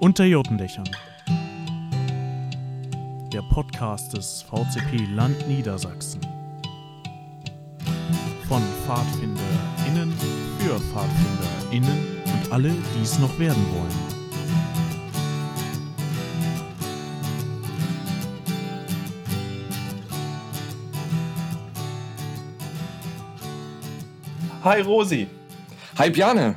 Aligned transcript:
Unter 0.00 0.24
Jotendächern. 0.24 0.88
Der 3.30 3.42
Podcast 3.42 4.14
des 4.14 4.40
VCP 4.40 5.04
Land 5.14 5.46
Niedersachsen. 5.46 6.22
Von 8.48 8.62
PfadfinderInnen 8.86 10.10
für 10.58 10.80
PfadfinderInnen 10.80 12.22
und 12.24 12.50
alle, 12.50 12.70
die 12.70 13.02
es 13.02 13.18
noch 13.18 13.38
werden 13.38 13.62
wollen. 13.74 14.20
Hi 24.64 24.80
Rosi. 24.80 25.26
Hi 25.98 26.08
Bjane. 26.08 26.56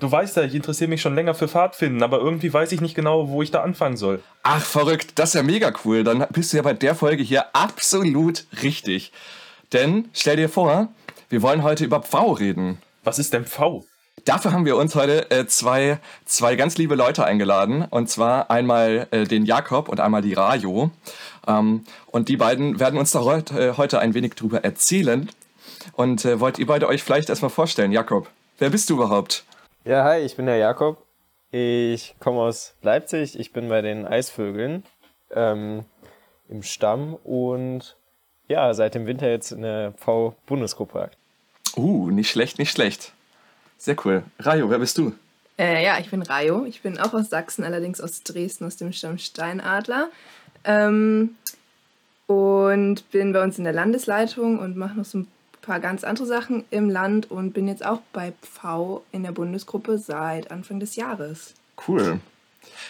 Du 0.00 0.10
weißt 0.10 0.36
ja, 0.36 0.44
ich 0.44 0.54
interessiere 0.54 0.88
mich 0.88 1.02
schon 1.02 1.16
länger 1.16 1.34
für 1.34 1.48
Pfadfinden, 1.48 2.04
aber 2.04 2.20
irgendwie 2.20 2.52
weiß 2.52 2.70
ich 2.70 2.80
nicht 2.80 2.94
genau, 2.94 3.30
wo 3.30 3.42
ich 3.42 3.50
da 3.50 3.62
anfangen 3.62 3.96
soll. 3.96 4.22
Ach, 4.44 4.62
verrückt, 4.62 5.12
das 5.16 5.30
ist 5.30 5.34
ja 5.34 5.42
mega 5.42 5.72
cool. 5.84 6.04
Dann 6.04 6.24
bist 6.30 6.52
du 6.52 6.56
ja 6.56 6.62
bei 6.62 6.72
der 6.72 6.94
Folge 6.94 7.24
hier 7.24 7.46
absolut 7.52 8.46
richtig. 8.62 9.10
Denn 9.72 10.08
stell 10.12 10.36
dir 10.36 10.48
vor, 10.48 10.88
wir 11.28 11.42
wollen 11.42 11.64
heute 11.64 11.84
über 11.84 12.00
Pfau 12.00 12.30
reden. 12.32 12.78
Was 13.02 13.18
ist 13.18 13.32
denn 13.32 13.44
Pfau? 13.44 13.86
Dafür 14.24 14.52
haben 14.52 14.66
wir 14.66 14.76
uns 14.76 14.94
heute 14.94 15.30
äh, 15.32 15.46
zwei, 15.46 15.98
zwei 16.24 16.54
ganz 16.54 16.78
liebe 16.78 16.94
Leute 16.94 17.24
eingeladen. 17.24 17.84
Und 17.90 18.08
zwar 18.08 18.52
einmal 18.52 19.08
äh, 19.10 19.24
den 19.24 19.46
Jakob 19.46 19.88
und 19.88 19.98
einmal 19.98 20.22
die 20.22 20.34
Rajo. 20.34 20.92
Ähm, 21.48 21.84
und 22.06 22.28
die 22.28 22.36
beiden 22.36 22.78
werden 22.78 23.00
uns 23.00 23.10
da 23.10 23.20
heute, 23.20 23.70
äh, 23.70 23.76
heute 23.76 23.98
ein 23.98 24.14
wenig 24.14 24.34
drüber 24.34 24.62
erzählen. 24.62 25.28
Und 25.94 26.24
äh, 26.24 26.38
wollt 26.38 26.60
ihr 26.60 26.66
beide 26.66 26.86
euch 26.86 27.02
vielleicht 27.02 27.30
erstmal 27.30 27.50
vorstellen? 27.50 27.90
Jakob, 27.90 28.28
wer 28.58 28.70
bist 28.70 28.90
du 28.90 28.94
überhaupt? 28.94 29.44
Ja, 29.88 30.04
hi, 30.04 30.18
ich 30.18 30.36
bin 30.36 30.44
der 30.44 30.58
Jakob. 30.58 31.02
Ich 31.50 32.14
komme 32.20 32.40
aus 32.40 32.74
Leipzig. 32.82 33.40
Ich 33.40 33.54
bin 33.54 33.70
bei 33.70 33.80
den 33.80 34.04
Eisvögeln 34.04 34.82
ähm, 35.30 35.86
im 36.50 36.62
Stamm 36.62 37.14
und 37.24 37.96
ja, 38.48 38.74
seit 38.74 38.94
dem 38.94 39.06
Winter 39.06 39.30
jetzt 39.30 39.50
in 39.50 39.62
der 39.62 39.94
V-Bundesgruppe. 39.96 41.08
Uh, 41.74 42.10
nicht 42.10 42.28
schlecht, 42.28 42.58
nicht 42.58 42.70
schlecht. 42.70 43.14
Sehr 43.78 43.96
cool. 44.04 44.24
Rajo, 44.40 44.68
wer 44.68 44.78
bist 44.78 44.98
du? 44.98 45.14
Äh, 45.58 45.82
ja, 45.82 45.98
ich 45.98 46.10
bin 46.10 46.20
Rajo. 46.20 46.66
Ich 46.66 46.82
bin 46.82 46.98
auch 46.98 47.14
aus 47.14 47.30
Sachsen, 47.30 47.64
allerdings 47.64 48.02
aus 48.02 48.22
Dresden, 48.22 48.66
aus 48.66 48.76
dem 48.76 48.92
Stamm 48.92 49.16
Steinadler. 49.16 50.10
Ähm, 50.64 51.36
und 52.26 53.10
bin 53.10 53.32
bei 53.32 53.42
uns 53.42 53.56
in 53.56 53.64
der 53.64 53.72
Landesleitung 53.72 54.58
und 54.58 54.76
mache 54.76 54.98
noch 54.98 55.06
so 55.06 55.20
ein 55.20 55.28
paar 55.68 55.80
ganz 55.80 56.02
andere 56.02 56.26
Sachen 56.26 56.64
im 56.70 56.88
Land 56.88 57.30
und 57.30 57.52
bin 57.52 57.68
jetzt 57.68 57.84
auch 57.84 58.00
bei 58.14 58.32
Pfau 58.40 59.04
in 59.12 59.22
der 59.22 59.32
Bundesgruppe 59.32 59.98
seit 59.98 60.50
Anfang 60.50 60.80
des 60.80 60.96
Jahres. 60.96 61.52
Cool. 61.86 62.20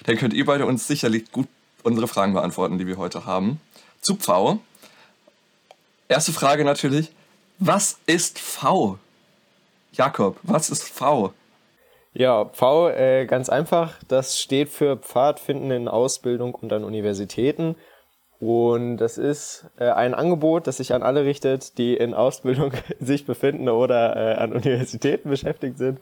Dann 0.05 0.17
könnt 0.17 0.33
ihr 0.33 0.47
beide 0.47 0.65
uns 0.65 0.87
sicherlich 0.87 1.31
gut 1.33 1.49
unsere 1.83 2.07
Fragen 2.07 2.35
beantworten, 2.35 2.79
die 2.79 2.87
wir 2.87 2.97
heute 2.97 3.27
haben. 3.27 3.61
Zu 4.01 4.15
Pfau. 4.15 4.61
Erste 6.07 6.33
Frage 6.33 6.65
natürlich, 6.65 7.11
was 7.59 7.99
ist 8.07 8.39
V? 8.39 8.99
Jakob, 9.93 10.39
was 10.45 10.71
ist 10.71 10.85
V? 10.85 11.35
Ja, 12.15 12.45
V 12.53 12.91
äh, 12.91 13.27
ganz 13.27 13.49
einfach, 13.49 13.95
das 14.07 14.39
steht 14.39 14.69
für 14.69 14.97
Pfadfinden 14.97 15.73
in 15.73 15.89
Ausbildung 15.89 16.55
und 16.55 16.73
an 16.73 16.85
Universitäten. 16.85 17.75
Und 18.41 18.99
das 18.99 19.19
ist 19.19 19.67
äh, 19.79 19.91
ein 19.91 20.15
Angebot, 20.15 20.67
das 20.67 20.77
sich 20.77 20.95
an 20.95 21.03
alle 21.03 21.25
richtet, 21.25 21.77
die 21.77 21.97
in 21.97 22.15
Ausbildung 22.15 22.73
sich 23.01 23.27
befinden 23.27 23.69
oder 23.69 24.17
äh, 24.17 24.35
an 24.35 24.53
Universitäten 24.53 25.31
beschäftigt 25.31 25.79
sind, 25.79 26.01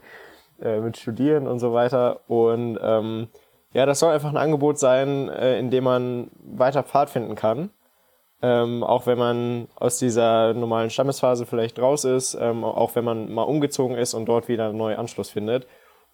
äh, 0.61 0.81
mit 0.81 0.99
Studieren 0.99 1.47
und 1.47 1.59
so 1.59 1.73
weiter. 1.73 2.21
Und 2.29 2.79
ähm, 2.83 3.29
ja, 3.73 3.87
das 3.87 4.01
soll 4.01 4.13
einfach 4.13 4.29
ein 4.29 4.37
Angebot 4.37 4.79
sein, 4.79 5.29
äh, 5.31 5.59
in 5.59 5.71
dem 5.71 5.85
man 5.85 6.31
weiter 6.43 6.83
Pfad 6.83 7.09
finden 7.11 7.37
kann. 7.37 7.71
Ähm, 8.43 8.85
auch 8.85 9.07
wenn 9.07 9.17
man 9.17 9.69
aus 9.77 9.99
dieser 9.99 10.53
normalen 10.53 10.91
Stammesphase 10.91 11.47
vielleicht 11.47 11.79
raus 11.79 12.05
ist, 12.05 12.35
ähm, 12.39 12.65
auch 12.65 12.95
wenn 12.95 13.05
man 13.05 13.33
mal 13.33 13.45
umgezogen 13.45 13.97
ist 13.97 14.13
und 14.13 14.27
dort 14.27 14.49
wieder 14.49 14.69
einen 14.69 14.77
neuen 14.77 14.99
Anschluss 14.99 15.31
findet. 15.31 15.67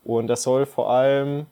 Und 0.05 0.28
das 0.28 0.44
soll 0.44 0.66
vor 0.66 0.88
allem 0.88 1.47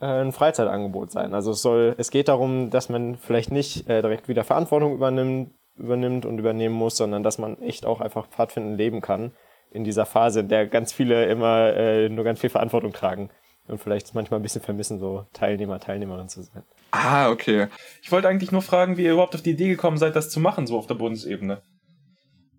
ein 0.00 0.32
Freizeitangebot 0.32 1.10
sein. 1.10 1.34
Also 1.34 1.52
es 1.52 1.62
soll, 1.62 1.94
es 1.98 2.10
geht 2.10 2.28
darum, 2.28 2.70
dass 2.70 2.88
man 2.88 3.16
vielleicht 3.16 3.50
nicht 3.50 3.88
äh, 3.88 4.00
direkt 4.00 4.28
wieder 4.28 4.44
Verantwortung 4.44 4.94
übernimmt, 4.94 5.52
übernimmt 5.76 6.26
und 6.26 6.38
übernehmen 6.38 6.74
muss, 6.74 6.96
sondern 6.96 7.22
dass 7.22 7.38
man 7.38 7.60
echt 7.62 7.84
auch 7.84 8.00
einfach 8.00 8.28
Pfadfinden 8.28 8.76
leben 8.76 9.00
kann 9.00 9.32
in 9.70 9.84
dieser 9.84 10.06
Phase, 10.06 10.40
in 10.40 10.48
der 10.48 10.66
ganz 10.66 10.92
viele 10.92 11.26
immer 11.26 11.74
äh, 11.74 12.08
nur 12.08 12.24
ganz 12.24 12.40
viel 12.40 12.50
Verantwortung 12.50 12.92
tragen 12.92 13.30
und 13.66 13.78
vielleicht 13.78 14.14
manchmal 14.14 14.40
ein 14.40 14.42
bisschen 14.42 14.62
vermissen, 14.62 14.98
so 14.98 15.26
Teilnehmer, 15.32 15.78
Teilnehmerin 15.78 16.28
zu 16.28 16.42
sein. 16.42 16.62
Ah, 16.90 17.30
okay. 17.30 17.68
Ich 18.02 18.10
wollte 18.10 18.28
eigentlich 18.28 18.50
nur 18.50 18.62
fragen, 18.62 18.96
wie 18.96 19.04
ihr 19.04 19.12
überhaupt 19.12 19.34
auf 19.34 19.42
die 19.42 19.50
Idee 19.50 19.68
gekommen 19.68 19.98
seid, 19.98 20.16
das 20.16 20.30
zu 20.30 20.40
machen, 20.40 20.66
so 20.66 20.78
auf 20.78 20.86
der 20.86 20.94
Bundesebene. 20.94 21.62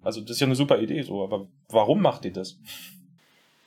Also 0.04 0.22
das 0.22 0.32
ist 0.32 0.40
ja 0.40 0.46
eine 0.46 0.56
super 0.56 0.80
Idee, 0.80 1.02
so, 1.02 1.24
aber 1.24 1.48
warum 1.68 2.02
macht 2.02 2.26
ihr 2.26 2.34
das? 2.34 2.58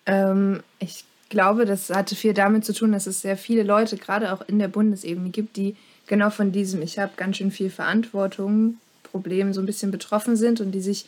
Ähm, 0.06 0.62
ich 0.78 1.04
glaube, 1.32 1.64
das 1.64 1.90
hatte 1.90 2.14
viel 2.14 2.34
damit 2.34 2.64
zu 2.64 2.72
tun, 2.72 2.92
dass 2.92 3.08
es 3.08 3.22
sehr 3.22 3.36
viele 3.36 3.64
Leute, 3.64 3.96
gerade 3.96 4.32
auch 4.32 4.42
in 4.46 4.60
der 4.60 4.68
Bundesebene, 4.68 5.30
gibt, 5.30 5.56
die 5.56 5.74
genau 6.06 6.30
von 6.30 6.52
diesem, 6.52 6.82
ich 6.82 6.98
habe 6.98 7.12
ganz 7.16 7.38
schön 7.38 7.50
viel 7.50 7.70
Verantwortung, 7.70 8.76
Problem 9.02 9.52
so 9.52 9.60
ein 9.60 9.66
bisschen 9.66 9.90
betroffen 9.90 10.36
sind 10.36 10.60
und 10.60 10.72
die 10.72 10.80
sich 10.80 11.06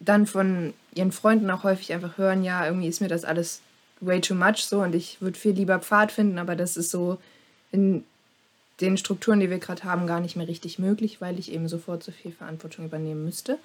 dann 0.00 0.26
von 0.26 0.72
ihren 0.94 1.12
Freunden 1.12 1.50
auch 1.50 1.64
häufig 1.64 1.92
einfach 1.92 2.18
hören, 2.18 2.44
ja, 2.44 2.66
irgendwie 2.66 2.88
ist 2.88 3.00
mir 3.00 3.08
das 3.08 3.24
alles 3.24 3.60
way 4.00 4.20
too 4.20 4.34
much 4.34 4.64
so 4.64 4.80
und 4.80 4.94
ich 4.94 5.20
würde 5.20 5.38
viel 5.38 5.52
lieber 5.52 5.78
Pfad 5.78 6.12
finden, 6.12 6.38
aber 6.38 6.54
das 6.54 6.76
ist 6.76 6.90
so 6.90 7.18
in 7.70 8.04
den 8.80 8.96
Strukturen, 8.96 9.40
die 9.40 9.50
wir 9.50 9.58
gerade 9.58 9.84
haben, 9.84 10.06
gar 10.06 10.20
nicht 10.20 10.36
mehr 10.36 10.48
richtig 10.48 10.78
möglich, 10.78 11.20
weil 11.20 11.38
ich 11.38 11.52
eben 11.52 11.68
sofort 11.68 12.02
so 12.02 12.12
viel 12.12 12.32
Verantwortung 12.32 12.84
übernehmen 12.84 13.24
müsste. 13.24 13.58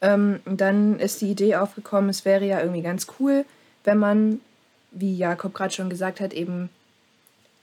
Ähm, 0.00 0.40
dann 0.44 0.98
ist 0.98 1.20
die 1.20 1.30
Idee 1.30 1.56
aufgekommen, 1.56 2.10
es 2.10 2.24
wäre 2.24 2.46
ja 2.46 2.60
irgendwie 2.60 2.82
ganz 2.82 3.06
cool, 3.18 3.44
wenn 3.84 3.98
man, 3.98 4.40
wie 4.94 5.16
Jakob 5.16 5.54
gerade 5.54 5.74
schon 5.74 5.90
gesagt 5.90 6.20
hat, 6.20 6.32
eben 6.32 6.70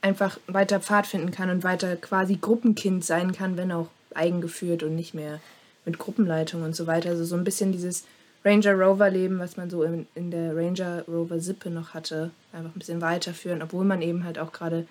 einfach 0.00 0.38
weiter 0.46 0.80
Pfad 0.80 1.06
finden 1.06 1.30
kann 1.30 1.50
und 1.50 1.64
weiter 1.64 1.96
quasi 1.96 2.36
Gruppenkind 2.40 3.04
sein 3.04 3.32
kann, 3.32 3.56
wenn 3.56 3.72
auch 3.72 3.88
eigengeführt 4.14 4.82
und 4.82 4.94
nicht 4.94 5.14
mehr 5.14 5.40
mit 5.84 5.98
Gruppenleitung 5.98 6.62
und 6.62 6.76
so 6.76 6.86
weiter. 6.86 7.10
Also 7.10 7.24
so 7.24 7.36
ein 7.36 7.44
bisschen 7.44 7.72
dieses 7.72 8.04
Ranger 8.44 8.72
Rover 8.74 9.08
Leben, 9.08 9.38
was 9.38 9.56
man 9.56 9.70
so 9.70 9.82
in, 9.82 10.06
in 10.14 10.30
der 10.30 10.56
Ranger 10.56 11.04
Rover 11.06 11.40
Sippe 11.40 11.70
noch 11.70 11.94
hatte, 11.94 12.30
einfach 12.52 12.74
ein 12.74 12.78
bisschen 12.78 13.00
weiterführen, 13.00 13.62
obwohl 13.62 13.84
man 13.84 14.02
eben 14.02 14.24
halt 14.24 14.38
auch 14.38 14.52
gerade 14.52 14.86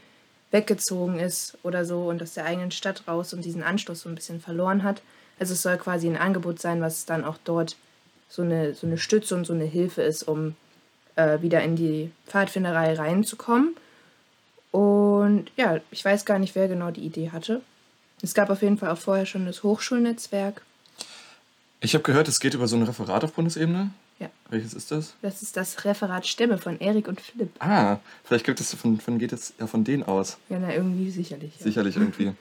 weggezogen 0.52 1.19
ist 1.19 1.58
oder 1.63 1.85
so 1.85 2.09
und 2.09 2.22
aus 2.22 2.34
der 2.34 2.46
eigenen 2.46 2.72
Stadt 2.72 3.08
raus 3.08 3.34
und 3.34 3.46
diesen 3.46 3.63
Anschluss 3.63 4.02
so 4.02 4.09
ein 4.09 4.16
bisschen 4.16 4.41
verloren 4.41 4.84
hat. 4.84 5.02
Also 5.40 5.53
es 5.53 5.62
soll 5.62 5.78
quasi 5.78 6.08
ein 6.08 6.18
Angebot 6.18 6.59
sein, 6.59 6.81
was 6.81 7.06
dann 7.06 7.25
auch 7.25 7.38
dort 7.44 7.78
so 8.29 8.41
eine, 8.41 8.73
so 8.73 8.88
eine 8.88 8.97
Stütze 8.97 9.35
und 9.35 9.46
so 9.46 9.53
eine 9.53 9.66
Hilfe 9.66 10.02
ist, 10.02 10.23
um 10.23 10.56
äh, 11.16 11.42
wieder 11.42 11.62
in 11.62 11.76
die 11.76 12.12
Pfadfinderei 12.28 12.94
reinzukommen. 12.94 13.76
Und 14.72 15.52
ja, 15.58 15.80
ich 15.92 16.04
weiß 16.04 16.26
gar 16.26 16.40
nicht, 16.40 16.56
wer 16.56 16.68
genau 16.68 16.92
die 16.92 17.02
Idee 17.02 17.32
hatte. 17.32 17.62
Es 18.22 18.34
gab 18.34 18.50
auf 18.50 18.62
jeden 18.62 18.78
Fall 18.78 18.90
auch 18.90 18.98
vorher 18.98 19.26
schon 19.26 19.46
das 19.46 19.64
Hochschulnetzwerk. 19.64 20.62
Ich 21.82 21.94
habe 21.94 22.04
gehört, 22.04 22.28
es 22.28 22.40
geht 22.40 22.54
über 22.54 22.68
so 22.68 22.76
ein 22.76 22.84
Referat 22.84 23.24
auf 23.24 23.34
Bundesebene. 23.34 23.90
Ja. 24.20 24.30
Welches 24.50 24.76
ist 24.76 24.92
das? 24.92 25.16
Das 25.24 25.42
ist 25.42 25.58
das 25.58 25.84
Referat 25.84 26.28
Stämme 26.28 26.60
von 26.60 26.80
Erik 26.80 27.08
und 27.08 27.20
Philipp. 27.20 27.50
Ah, 27.60 27.98
vielleicht 28.24 28.46
gibt 28.46 28.60
es 28.60 28.74
von, 28.76 29.00
von 29.00 29.18
geht 29.18 29.34
es 29.34 29.54
ja 29.60 29.66
von 29.66 29.84
denen 29.84 30.04
aus. 30.04 30.38
Ja, 30.50 30.60
na, 30.60 30.72
irgendwie 30.74 31.10
sicherlich. 31.10 31.58
Ja. 31.58 31.64
Sicherlich 31.64 31.98
irgendwie. 31.98 32.34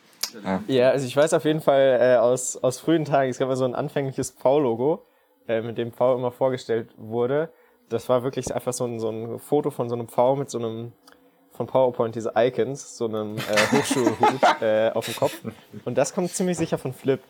Ja. 0.44 0.62
Ja, 0.69 0.91
also 0.91 1.06
ich 1.06 1.16
weiß 1.16 1.32
auf 1.32 1.44
jeden 1.44 1.62
Fall 1.62 1.98
äh, 2.00 2.16
aus, 2.16 2.56
aus 2.56 2.78
frühen 2.78 3.04
Tagen, 3.04 3.30
es 3.30 3.38
gab 3.38 3.48
mal 3.48 3.56
so 3.56 3.64
ein 3.64 3.75
anfängliches 3.75 4.30
V-Logo, 4.30 5.03
äh, 5.48 5.62
mit 5.62 5.78
dem 5.78 5.91
V 5.91 6.14
immer 6.14 6.30
vorgestellt 6.30 6.91
wurde. 6.97 7.48
Das 7.90 8.08
war 8.08 8.22
wirklich 8.22 8.54
einfach 8.54 8.72
so 8.72 8.84
ein, 8.84 8.98
so 8.98 9.10
ein 9.10 9.38
Foto 9.38 9.70
von 9.70 9.88
so 9.88 9.94
einem 9.94 10.09
V 10.09 10.36
mit 10.36 10.48
so 10.50 10.59
einem 10.59 10.92
von 11.53 11.66
PowerPoint, 11.66 12.15
diese 12.15 12.32
Icons, 12.36 12.97
so 12.97 13.04
einem 13.06 13.36
äh, 13.36 13.41
Hochschulhut 13.76 14.16
äh, 14.62 14.91
auf 14.94 15.04
dem 15.04 15.16
Kopf. 15.16 15.34
Und 15.84 15.98
das 15.98 16.15
kommt 16.15 16.30
ziemlich 16.30 16.56
sicher 16.56 16.78
von 16.78 16.94
Flip. 16.94 17.20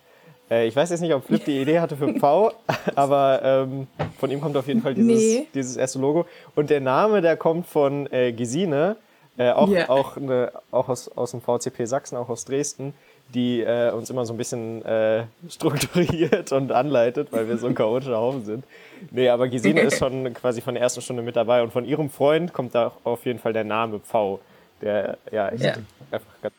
Äh, 0.48 0.68
ich 0.68 0.76
weiß 0.76 0.90
jetzt 0.90 1.00
nicht, 1.00 1.12
ob 1.14 1.24
Flip 1.24 1.44
die 1.44 1.60
Idee 1.60 1.80
hatte 1.80 1.96
für 1.96 2.14
V, 2.14 2.52
aber 2.94 3.40
ähm, 3.42 3.88
von 4.18 4.30
ihm 4.30 4.40
kommt 4.40 4.56
auf 4.56 4.68
jeden 4.68 4.82
Fall 4.82 4.94
dieses, 4.94 5.16
Nee. 5.18 5.46
dieses 5.54 5.76
erste 5.76 5.98
Logo. 5.98 6.26
Und 6.54 6.70
der 6.70 6.80
Name, 6.80 7.22
der 7.22 7.36
kommt 7.36 7.66
von 7.66 8.06
äh, 8.12 8.32
Gesine, 8.32 8.96
äh, 9.36 9.50
auch, 9.50 9.68
Ja. 9.68 9.88
auch, 9.88 10.16
eine, 10.16 10.52
auch 10.70 10.88
aus, 10.88 11.08
aus 11.08 11.32
dem 11.32 11.40
VCP 11.40 11.86
Sachsen, 11.86 12.16
auch 12.16 12.28
aus 12.28 12.44
Dresden, 12.44 12.94
die 13.34 13.60
äh, 13.60 13.90
uns 13.92 14.10
immer 14.10 14.26
so 14.26 14.34
ein 14.34 14.36
bisschen 14.36 14.84
äh, 14.84 15.24
strukturiert 15.48 16.52
und 16.52 16.72
anleitet, 16.72 17.28
weil 17.32 17.48
wir 17.48 17.58
so 17.58 17.66
ein 17.66 17.74
chaotischer 17.74 18.16
Haufen 18.16 18.44
sind. 18.44 18.64
Nee, 19.10 19.28
aber 19.28 19.48
Gesine 19.48 19.80
ist 19.82 19.98
schon 19.98 20.32
quasi 20.34 20.60
von 20.60 20.74
der 20.74 20.82
ersten 20.82 21.00
Stunde 21.00 21.22
mit 21.22 21.36
dabei 21.36 21.62
und 21.62 21.72
von 21.72 21.84
ihrem 21.84 22.10
Freund 22.10 22.52
kommt 22.52 22.74
da 22.74 22.92
auf 23.04 23.24
jeden 23.24 23.38
Fall 23.38 23.52
der 23.52 23.64
Name 23.64 24.00
V, 24.00 24.40
der 24.82 25.16
ja 25.30 25.48
echt 25.48 25.64
Ja. 25.64 25.74
einfach 26.10 26.26
ganz 26.42 26.54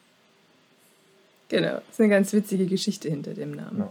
Genau. 1.50 1.74
Das 1.74 1.84
ist 1.92 2.00
eine 2.00 2.10
ganz 2.10 2.32
witzige 2.32 2.66
Geschichte 2.66 3.10
hinter 3.10 3.34
dem 3.34 3.52
Namen. 3.52 3.90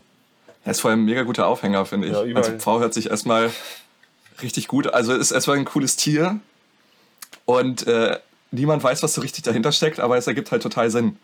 Er 0.65 0.71
ist 0.71 0.81
vor 0.81 0.91
allem 0.91 1.03
ein 1.03 1.05
mega 1.05 1.23
guter 1.23 1.47
Aufhänger, 1.47 1.85
finde 1.85 2.09
ich. 2.09 2.15
Ja, 2.15 2.37
also 2.37 2.53
Pfau 2.53 2.81
hört 2.81 2.95
sich 2.95 3.11
erstmal 3.11 3.51
richtig 4.43 4.67
gut. 4.67 4.87
Also 4.93 5.15
ist 5.15 5.31
erstmal 5.31 5.59
ein 5.59 5.67
cooles 5.67 5.97
Tier. 5.97 6.41
Und 7.45 7.87
äh, 7.87 8.19
niemand 8.51 8.83
weiß, 8.83 9.03
was 9.03 9.15
so 9.15 9.21
richtig 9.21 9.45
dahinter 9.45 9.73
steckt, 9.73 10.01
aber 10.01 10.17
es 10.17 10.27
ergibt 10.27 10.51
halt 10.53 10.63
total 10.63 10.91
Sinn. 10.91 11.17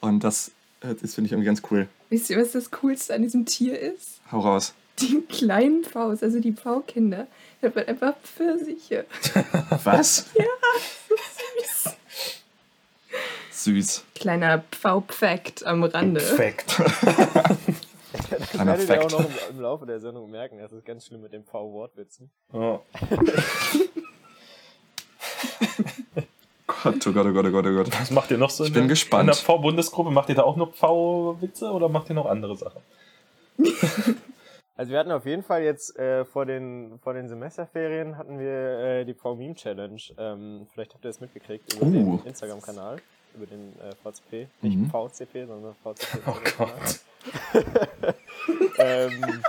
Und 0.00 0.24
das, 0.24 0.50
das 0.82 1.14
finde 1.14 1.26
ich 1.26 1.32
irgendwie 1.32 1.46
ganz 1.46 1.62
cool. 1.70 1.88
Wisst 2.10 2.30
ihr, 2.30 2.38
was 2.38 2.52
das 2.52 2.70
Coolste 2.70 3.14
an 3.14 3.22
diesem 3.22 3.46
Tier 3.46 3.78
ist? 3.78 4.20
Hau 4.30 4.40
raus. 4.40 4.74
Die 4.98 5.22
kleinen 5.22 5.84
Pfaus, 5.84 6.22
also 6.22 6.40
die 6.40 6.52
Pfaukinder. 6.52 7.26
Das 7.60 7.74
wird 7.74 7.88
einfach 7.88 8.14
Pfirsiche. 8.22 9.06
Was? 9.84 10.26
Ja, 10.34 10.44
süß. 11.56 11.96
Süß. 13.50 14.04
Kleiner 14.14 14.64
Pfau-Fact 14.70 15.64
am 15.64 15.84
Rande. 15.84 16.20
Fact. 16.20 16.80
Ich 18.12 18.58
werde 18.58 18.86
dir 18.86 19.04
auch 19.04 19.10
noch 19.10 19.20
im, 19.20 19.32
im, 19.50 19.60
Laufe 19.60 19.86
der 19.86 20.00
Sendung 20.00 20.30
merken, 20.30 20.58
das 20.58 20.72
ist 20.72 20.84
ganz 20.84 21.06
schlimm 21.06 21.22
mit 21.22 21.32
den 21.32 21.44
V-Wortwitzen. 21.44 22.30
Oh. 22.52 22.80
Gott, 26.82 27.06
oh 27.06 27.12
Gott, 27.12 27.26
oh 27.26 27.32
Gott, 27.32 27.46
oh 27.46 27.50
Gott, 27.50 27.66
oh 27.66 27.74
Gott. 27.74 28.00
Was 28.00 28.10
macht 28.10 28.30
ihr 28.30 28.38
noch 28.38 28.50
so? 28.50 28.64
Ich 28.64 28.68
in 28.70 28.74
bin 28.74 28.82
der, 28.84 28.88
gespannt. 28.90 29.22
In 29.22 29.26
der 29.26 29.34
V-Bundesgruppe 29.36 30.10
macht 30.10 30.28
ihr 30.28 30.34
da 30.34 30.42
auch 30.42 30.56
nur 30.56 30.72
V-Witze 30.72 31.70
oder 31.70 31.88
macht 31.88 32.08
ihr 32.10 32.14
noch 32.14 32.26
andere 32.26 32.56
Sachen? 32.56 32.80
Also 34.74 34.90
wir 34.90 34.98
hatten 34.98 35.12
auf 35.12 35.26
jeden 35.26 35.42
Fall 35.42 35.62
jetzt 35.62 35.96
äh, 35.98 36.24
vor 36.24 36.46
den 36.46 36.98
vor 37.04 37.12
den 37.12 37.28
Semesterferien 37.28 38.16
hatten 38.16 38.38
wir 38.38 38.50
äh, 38.80 39.04
die 39.04 39.12
V-Meme 39.12 39.54
Challenge. 39.54 40.00
Ähm, 40.16 40.66
vielleicht 40.72 40.94
habt 40.94 41.04
ihr 41.04 41.08
das 41.10 41.20
mitgekriegt 41.20 41.74
über 41.74 41.84
Uh. 41.86 41.90
den 41.90 42.26
Instagram-Kanal, 42.26 42.96
über 43.36 43.46
den 43.46 43.74
äh, 43.78 43.94
VCP, 44.02 44.48
nicht 44.62 44.78
Mhm. 44.78 44.90
VCP, 44.90 45.44
sondern 45.46 45.74
VCP. 45.84 46.18
Oh 46.26 46.36
Gott. 46.56 47.00
ähm, 48.78 49.42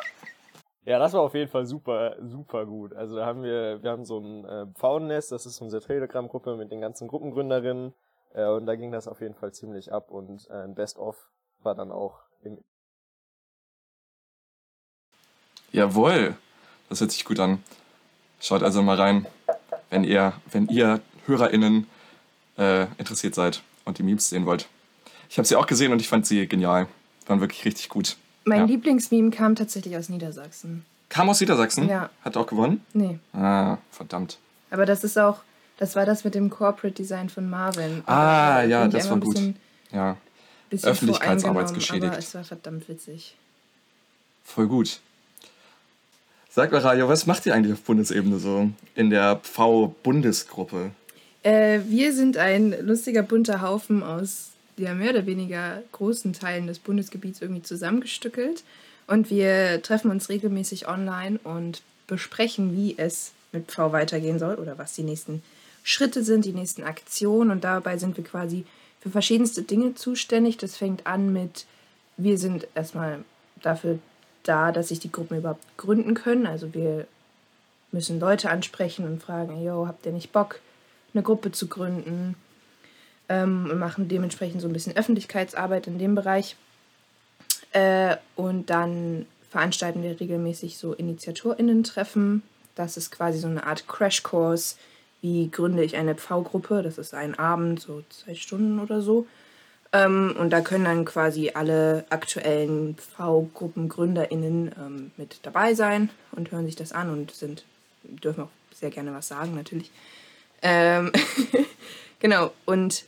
ja, 0.85 0.99
das 0.99 1.13
war 1.13 1.21
auf 1.21 1.33
jeden 1.33 1.49
Fall 1.49 1.65
super, 1.65 2.17
super 2.21 2.65
gut. 2.65 2.93
Also 2.93 3.15
da 3.15 3.25
haben 3.25 3.43
wir, 3.43 3.81
wir 3.81 3.91
haben 3.91 4.05
so 4.05 4.19
ein 4.19 4.45
äh, 4.45 4.65
Pfauennest, 4.73 5.31
das 5.31 5.45
ist 5.45 5.61
unsere 5.61 5.81
Telegram-Gruppe 5.81 6.57
mit 6.57 6.71
den 6.71 6.81
ganzen 6.81 7.07
Gruppengründerinnen. 7.07 7.93
Äh, 8.33 8.47
und 8.47 8.65
da 8.65 8.75
ging 8.75 8.91
das 8.91 9.07
auf 9.07 9.21
jeden 9.21 9.35
Fall 9.35 9.53
ziemlich 9.53 9.93
ab 9.93 10.11
und 10.11 10.49
äh, 10.49 10.63
ein 10.63 10.75
Best-of 10.75 11.29
war 11.61 11.75
dann 11.75 11.91
auch 11.91 12.19
im 12.41 12.59
Jawohl. 15.71 16.35
Das 16.89 17.01
hört 17.01 17.11
sich 17.11 17.25
gut 17.25 17.39
an. 17.39 17.63
Schaut 18.39 18.61
also 18.61 18.83
mal 18.83 18.97
rein, 18.97 19.25
wenn 19.89 20.03
ihr, 20.03 20.33
wenn 20.51 20.67
ihr 20.67 20.99
HörerInnen 21.25 21.87
äh, 22.57 22.87
interessiert 22.97 23.33
seid 23.35 23.63
und 23.85 23.97
die 23.97 24.03
Memes 24.03 24.29
sehen 24.29 24.45
wollt. 24.45 24.67
Ich 25.29 25.37
habe 25.37 25.47
sie 25.47 25.55
auch 25.55 25.65
gesehen 25.65 25.91
und 25.91 26.01
ich 26.01 26.09
fand 26.09 26.27
sie 26.27 26.47
genial. 26.47 26.87
Waren 27.25 27.39
wirklich 27.39 27.65
richtig 27.65 27.89
gut. 27.89 28.17
Mein 28.45 28.59
Ja. 28.61 28.65
Lieblingsmeme 28.65 29.31
kam 29.31 29.55
tatsächlich 29.55 29.95
aus 29.97 30.09
Niedersachsen. 30.09 30.85
Kam 31.09 31.29
aus 31.29 31.39
Niedersachsen? 31.39 31.87
Ja. 31.87 32.09
Hat 32.23 32.35
auch 32.37 32.47
gewonnen? 32.47 32.83
Nee. 32.93 33.19
Ah, 33.33 33.77
verdammt. 33.91 34.37
Aber 34.71 34.85
das 34.85 35.03
ist 35.03 35.17
auch, 35.17 35.41
das 35.77 35.95
war 35.95 36.05
das 36.05 36.23
mit 36.23 36.35
dem 36.35 36.49
Corporate 36.49 36.95
Design 36.95 37.29
von 37.29 37.49
Marvin. 37.49 38.01
Ah, 38.05 38.61
Da 38.61 38.63
ja, 38.63 38.87
das 38.87 39.09
war 39.09 39.17
gut. 39.17 39.35
Bisschen, 39.35 39.55
Ja, 39.91 40.17
bisschen 40.69 40.89
Öffentlichkeitsarbeitsgeschädigt. 40.89 42.11
Aber 42.11 42.17
es 42.17 42.33
war 42.35 42.43
verdammt 42.43 42.89
witzig. 42.89 43.35
voll 44.43 44.67
gut. 44.67 44.99
Sag 46.49 46.71
mal, 46.71 46.81
Radio, 46.81 47.07
was 47.07 47.25
macht 47.25 47.45
ihr 47.45 47.53
eigentlich 47.55 47.73
auf 47.73 47.81
Bundesebene 47.81 48.37
so 48.39 48.69
in 48.95 49.09
der 49.09 49.39
V-Bundesgruppe? 49.43 50.91
Äh, 51.43 51.79
wir 51.87 52.13
sind 52.13 52.37
ein 52.37 52.75
lustiger 52.85 53.23
bunter 53.23 53.61
Haufen 53.61 54.03
aus 54.03 54.49
ja, 54.77 54.93
mehr 54.93 55.11
oder 55.11 55.25
weniger 55.25 55.81
großen 55.91 56.33
Teilen 56.33 56.67
des 56.67 56.79
Bundesgebiets 56.79 57.41
irgendwie 57.41 57.63
zusammengestückelt. 57.63 58.63
Und 59.07 59.29
wir 59.29 59.81
treffen 59.81 60.11
uns 60.11 60.29
regelmäßig 60.29 60.87
online 60.87 61.39
und 61.43 61.81
besprechen, 62.07 62.75
wie 62.75 62.95
es 62.97 63.31
mit 63.51 63.67
Pfau 63.67 63.91
weitergehen 63.91 64.39
soll 64.39 64.55
oder 64.55 64.77
was 64.77 64.93
die 64.93 65.03
nächsten 65.03 65.43
Schritte 65.83 66.23
sind, 66.23 66.45
die 66.45 66.53
nächsten 66.53 66.83
Aktionen. 66.83 67.51
Und 67.51 67.63
dabei 67.63 67.97
sind 67.97 68.17
wir 68.17 68.23
quasi 68.23 68.65
für 69.01 69.09
verschiedenste 69.09 69.63
Dinge 69.63 69.95
zuständig. 69.95 70.57
Das 70.57 70.77
fängt 70.77 71.05
an 71.05 71.33
mit, 71.33 71.65
wir 72.17 72.37
sind 72.37 72.67
erstmal 72.73 73.23
dafür 73.61 73.99
da, 74.43 74.71
dass 74.71 74.89
sich 74.89 74.99
die 74.99 75.11
Gruppen 75.11 75.37
überhaupt 75.37 75.65
gründen 75.77 76.13
können. 76.13 76.47
Also 76.47 76.73
wir 76.73 77.07
müssen 77.91 78.19
Leute 78.19 78.49
ansprechen 78.49 79.05
und 79.05 79.21
fragen, 79.21 79.63
yo, 79.63 79.87
habt 79.87 80.05
ihr 80.05 80.11
nicht 80.11 80.31
Bock, 80.31 80.59
eine 81.13 81.23
Gruppe 81.23 81.51
zu 81.51 81.67
gründen? 81.67 82.35
Ähm, 83.33 83.69
und 83.71 83.79
machen 83.79 84.07
dementsprechend 84.07 84.61
so 84.61 84.67
ein 84.67 84.73
bisschen 84.73 84.95
Öffentlichkeitsarbeit 84.95 85.87
in 85.87 85.97
dem 85.97 86.13
Bereich. 86.13 86.55
Äh, 87.71 88.17
und 88.35 88.69
dann 88.69 89.25
veranstalten 89.49 90.03
wir 90.03 90.19
regelmäßig 90.19 90.77
so 90.77 90.93
InitiatorInnen-Treffen. 90.93 92.43
Das 92.75 92.97
ist 92.97 93.11
quasi 93.11 93.39
so 93.39 93.47
eine 93.47 93.65
Art 93.65 93.87
Crashkurs. 93.87 94.77
Wie 95.21 95.49
gründe 95.49 95.83
ich 95.83 95.95
eine 95.95 96.15
V-Gruppe? 96.15 96.83
Das 96.83 96.97
ist 96.97 97.13
ein 97.13 97.37
Abend, 97.39 97.79
so 97.79 98.03
zwei 98.09 98.35
Stunden 98.35 98.79
oder 98.79 99.01
so. 99.01 99.25
Ähm, 99.93 100.35
und 100.37 100.51
da 100.51 100.61
können 100.61 100.85
dann 100.85 101.05
quasi 101.05 101.51
alle 101.53 102.05
aktuellen 102.09 102.97
V-GruppengründerInnen 102.97 104.71
ähm, 104.77 105.11
mit 105.17 105.39
dabei 105.43 105.73
sein 105.73 106.09
und 106.33 106.51
hören 106.51 106.65
sich 106.65 106.75
das 106.75 106.91
an 106.91 107.09
und 107.09 107.31
sind, 107.31 107.63
dürfen 108.03 108.43
auch 108.43 108.49
sehr 108.75 108.91
gerne 108.91 109.13
was 109.13 109.27
sagen, 109.27 109.55
natürlich. 109.55 109.91
Ähm, 110.61 111.11
genau, 112.19 112.51
und 112.65 113.05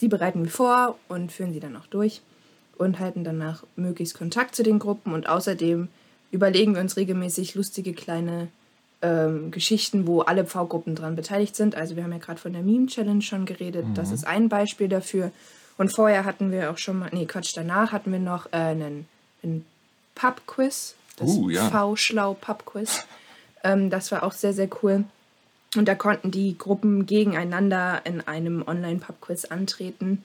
die 0.00 0.08
bereiten 0.08 0.44
wir 0.44 0.50
vor 0.50 0.98
und 1.08 1.32
führen 1.32 1.52
sie 1.52 1.60
dann 1.60 1.76
auch 1.76 1.86
durch 1.86 2.22
und 2.78 2.98
halten 2.98 3.24
danach 3.24 3.64
möglichst 3.76 4.16
Kontakt 4.16 4.54
zu 4.54 4.62
den 4.62 4.78
Gruppen 4.78 5.12
und 5.12 5.28
außerdem 5.28 5.88
überlegen 6.30 6.74
wir 6.74 6.80
uns 6.80 6.96
regelmäßig 6.96 7.54
lustige 7.54 7.92
kleine 7.92 8.48
ähm, 9.02 9.50
Geschichten, 9.50 10.06
wo 10.06 10.20
alle 10.20 10.46
V-Gruppen 10.46 10.94
dran 10.94 11.16
beteiligt 11.16 11.56
sind. 11.56 11.74
Also 11.74 11.96
wir 11.96 12.04
haben 12.04 12.12
ja 12.12 12.18
gerade 12.18 12.40
von 12.40 12.52
der 12.52 12.62
Meme-Challenge 12.62 13.22
schon 13.22 13.46
geredet, 13.46 13.84
das 13.94 14.12
ist 14.12 14.26
ein 14.26 14.48
Beispiel 14.48 14.88
dafür. 14.88 15.32
Und 15.76 15.90
vorher 15.94 16.24
hatten 16.24 16.52
wir 16.52 16.70
auch 16.70 16.78
schon 16.78 16.98
mal, 16.98 17.08
nee, 17.12 17.24
Quatsch, 17.24 17.56
danach 17.56 17.92
hatten 17.92 18.12
wir 18.12 18.18
noch 18.18 18.46
äh, 18.52 18.56
einen, 18.56 19.06
einen 19.42 19.64
Pub-Quiz, 20.14 20.94
das 21.16 21.28
Uh, 21.28 21.50
ja. 21.50 21.70
V-Schlau-Pub-Quiz. 21.70 23.04
ähm, 23.64 23.90
das 23.90 24.12
war 24.12 24.22
auch 24.22 24.32
sehr, 24.32 24.52
sehr 24.52 24.68
cool. 24.82 25.04
Und 25.76 25.86
da 25.86 25.94
konnten 25.94 26.30
die 26.30 26.58
Gruppen 26.58 27.06
gegeneinander 27.06 28.00
in 28.04 28.20
einem 28.26 28.66
Online-Pub-Quiz 28.66 29.46
antreten. 29.46 30.24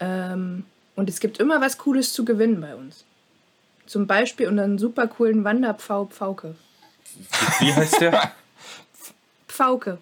Ähm, 0.00 0.64
und 0.96 1.08
es 1.08 1.20
gibt 1.20 1.38
immer 1.38 1.60
was 1.60 1.78
Cooles 1.78 2.12
zu 2.12 2.24
gewinnen 2.24 2.60
bei 2.60 2.74
uns. 2.74 3.04
Zum 3.86 4.06
Beispiel 4.06 4.48
unseren 4.48 4.78
super 4.78 5.06
coolen 5.06 5.44
Wanderpfau 5.44 6.06
Pfauke. 6.06 6.56
Wie 7.60 7.72
heißt 7.72 8.00
der? 8.00 8.32
Pfauke. 9.48 9.98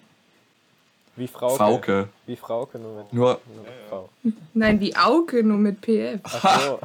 Wie 1.15 1.27
Frauke. 1.27 1.55
Frauke. 1.55 2.09
Wie 2.25 2.35
Frauke, 2.35 2.77
nur 2.77 2.97
mit, 2.97 3.13
Nur, 3.13 3.39
nur 3.55 3.63
mit 3.63 3.73
V. 3.89 4.09
Nein, 4.53 4.81
wie 4.81 4.95
Auke, 4.97 5.43
nur 5.43 5.57
mit 5.57 5.79
PF. 5.79 6.19
Ach 6.23 6.61
so. 6.61 6.79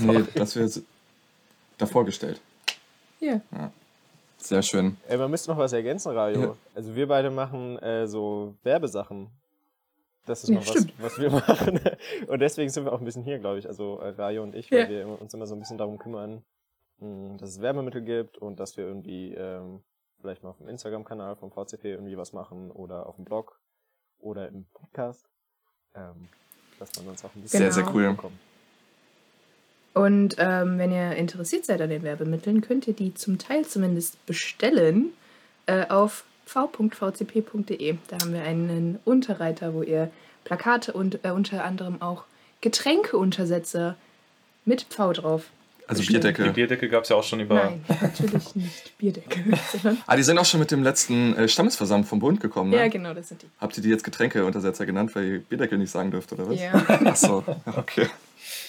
nee, 0.00 0.24
das 0.34 0.56
wird 0.56 0.80
davor 1.76 2.06
gestellt. 2.06 2.40
Ja. 3.20 3.40
Sehr 4.44 4.62
schön. 4.62 4.96
Ey, 5.08 5.16
man 5.16 5.30
müsste 5.30 5.50
noch 5.50 5.58
was 5.58 5.72
ergänzen, 5.72 6.12
Radio. 6.12 6.40
Ja. 6.40 6.56
Also 6.74 6.94
wir 6.94 7.08
beide 7.08 7.30
machen 7.30 7.78
äh, 7.78 8.06
so 8.06 8.54
Werbesachen. 8.62 9.30
Das 10.26 10.42
ist 10.44 10.50
Ja, 10.50 10.56
noch 10.56 10.66
was, 10.68 10.86
was 10.98 11.18
wir 11.18 11.30
machen. 11.30 11.80
Und 12.28 12.40
deswegen 12.40 12.70
sind 12.70 12.84
wir 12.84 12.92
auch 12.92 12.98
ein 12.98 13.04
bisschen 13.04 13.22
hier, 13.24 13.38
glaube 13.38 13.58
ich. 13.58 13.66
Also 13.66 13.98
äh, 14.00 14.08
Radio 14.10 14.42
und 14.42 14.54
ich, 14.54 14.70
weil 14.70 14.88
wir 14.88 15.20
uns 15.20 15.32
immer 15.34 15.46
so 15.46 15.54
ein 15.54 15.60
bisschen 15.60 15.78
darum 15.78 15.98
kümmern, 15.98 16.42
mh, 16.98 17.38
dass 17.38 17.50
es 17.50 17.60
Werbemittel 17.60 18.02
gibt 18.02 18.36
und 18.38 18.60
dass 18.60 18.76
wir 18.76 18.84
irgendwie 18.86 19.32
ähm, 19.34 19.82
vielleicht 20.20 20.42
mal 20.42 20.50
auf 20.50 20.58
dem 20.58 20.68
Instagram-Kanal 20.68 21.36
vom 21.36 21.50
VCP 21.50 21.84
irgendwie 21.92 22.16
was 22.16 22.32
machen 22.32 22.70
oder 22.70 23.06
auf 23.06 23.16
dem 23.16 23.24
Blog 23.24 23.58
oder 24.18 24.48
im 24.48 24.66
Podcast. 24.74 25.26
Ähm, 25.94 26.28
dass 26.78 26.94
man 26.96 27.08
uns 27.08 27.24
auch 27.24 27.34
ein 27.34 27.42
bisschen 27.42 27.60
Sehr, 27.60 27.72
sehr 27.72 27.82
Genau. 27.84 27.94
cool. 27.96 28.10
bekommt. 28.10 28.38
Und 29.94 30.36
ähm, 30.38 30.78
wenn 30.78 30.90
ihr 30.92 31.12
interessiert 31.12 31.64
seid 31.64 31.80
an 31.80 31.88
den 31.88 32.02
Werbemitteln, 32.02 32.60
könnt 32.60 32.88
ihr 32.88 32.94
die 32.94 33.14
zum 33.14 33.38
Teil 33.38 33.64
zumindest 33.64 34.24
bestellen 34.26 35.12
äh, 35.66 35.86
auf 35.86 36.24
v.vcp.de. 36.46 37.96
Da 38.08 38.18
haben 38.20 38.34
wir 38.34 38.42
einen 38.42 38.98
Unterreiter, 39.04 39.72
wo 39.72 39.82
ihr 39.82 40.10
Plakate 40.42 40.92
und 40.92 41.24
äh, 41.24 41.30
unter 41.30 41.64
anderem 41.64 42.02
auch 42.02 42.24
Getränkeuntersetzer 42.60 43.96
mit 44.64 44.82
Pfau 44.82 45.12
drauf. 45.12 45.46
Also 45.86 46.00
bestellen. 46.00 46.22
Die 46.22 46.26
Bierdeckel. 46.26 46.52
Bierdecke 46.52 46.88
gab 46.88 47.04
es 47.04 47.10
ja 47.10 47.16
auch 47.16 47.24
schon 47.24 47.40
über. 47.40 47.54
Nein, 47.54 47.84
natürlich 48.00 48.54
nicht 48.56 48.98
Bierdeckel, 48.98 49.44
sondern 49.72 49.98
Ah, 50.06 50.16
die 50.16 50.22
sind 50.22 50.38
auch 50.38 50.44
schon 50.44 50.60
mit 50.60 50.70
dem 50.70 50.82
letzten 50.82 51.36
äh, 51.36 51.46
Stammesversammlung 51.46 52.06
vom 52.06 52.20
Bund 52.20 52.40
gekommen, 52.40 52.70
ne? 52.70 52.78
ja, 52.78 52.88
genau, 52.88 53.12
das 53.12 53.28
sind 53.28 53.42
die. 53.42 53.46
Habt 53.60 53.76
ihr 53.76 53.82
die 53.82 53.90
jetzt 53.90 54.02
Getränkeuntersetzer 54.02 54.86
genannt, 54.86 55.14
weil 55.14 55.24
ihr 55.24 55.38
Bierdeckel 55.40 55.78
nicht 55.78 55.90
sagen 55.90 56.10
dürft, 56.10 56.32
oder 56.32 56.48
was? 56.48 56.58
Ja. 56.58 56.82
Ach 57.04 57.16
so, 57.16 57.44
ja, 57.46 57.56
okay. 57.76 58.08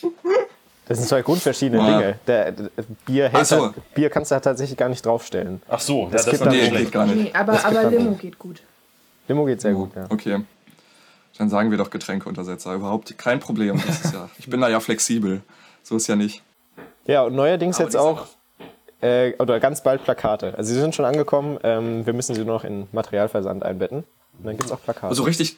Das 0.87 0.97
sind 0.99 1.07
zwei 1.07 1.21
grundverschiedene 1.23 1.81
Ah. 1.81 1.97
Dinge. 1.99 2.19
Der, 2.27 2.51
der, 2.51 2.69
Bier, 3.05 3.29
hält 3.29 3.47
so. 3.47 3.65
halt- 3.65 3.93
Bier 3.95 4.09
kannst 4.09 4.29
du 4.31 4.35
halt 4.35 4.43
tatsächlich 4.43 4.77
gar 4.77 4.89
nicht 4.89 5.05
draufstellen. 5.05 5.61
Ach 5.67 5.79
so, 5.79 6.03
ja, 6.05 6.09
Das 6.11 6.25
das, 6.25 6.39
gibt 6.39 6.51
Nee, 6.51 6.67
schlecht. 6.67 6.75
geht 6.85 6.91
gar 6.91 7.05
nicht. 7.07 7.15
Nee, 7.15 7.31
aber, 7.33 7.53
Das 7.53 7.63
gibt 7.65 7.77
aber 7.77 7.89
Limo 7.89 8.09
nicht. 8.11 8.21
geht 8.21 8.37
gut. 8.39 8.61
Limo 9.27 9.45
geht 9.45 9.61
sehr 9.61 9.73
gut, 9.73 9.95
ja. 9.95 10.05
Okay. 10.09 10.41
Dann 11.37 11.49
sagen 11.49 11.71
wir 11.71 11.77
doch 11.77 11.89
Getränkeuntersetzer. 11.89 12.73
Überhaupt 12.75 13.17
kein 13.17 13.39
Problem. 13.39 13.81
Das 13.85 14.05
ist 14.05 14.13
ja, 14.13 14.29
ich 14.37 14.47
bin 14.49 14.61
da 14.61 14.69
ja 14.69 14.79
flexibel. 14.79 15.41
So 15.83 15.95
ist 15.97 16.07
ja 16.07 16.15
nicht. 16.15 16.43
Ja, 17.07 17.23
und 17.23 17.35
neuerdings 17.35 17.77
Aber 17.77 17.85
jetzt 17.85 17.95
auch, 17.97 18.27
äh, 19.01 19.33
oder 19.39 19.59
ganz 19.59 19.81
bald 19.83 20.03
Plakate. 20.03 20.53
Also 20.57 20.73
sie 20.73 20.79
sind 20.79 20.95
schon 20.95 21.05
angekommen, 21.05 21.59
ähm, 21.63 22.05
wir 22.05 22.13
müssen 22.13 22.35
sie 22.35 22.43
nur 22.45 22.53
noch 22.55 22.63
in 22.63 22.87
Materialversand 22.91 23.63
einbetten. 23.63 24.03
Und 24.39 24.45
dann 24.45 24.55
gibt's 24.57 24.71
auch 24.71 24.81
Plakate. 24.81 25.07
Also 25.07 25.23
richtig, 25.23 25.57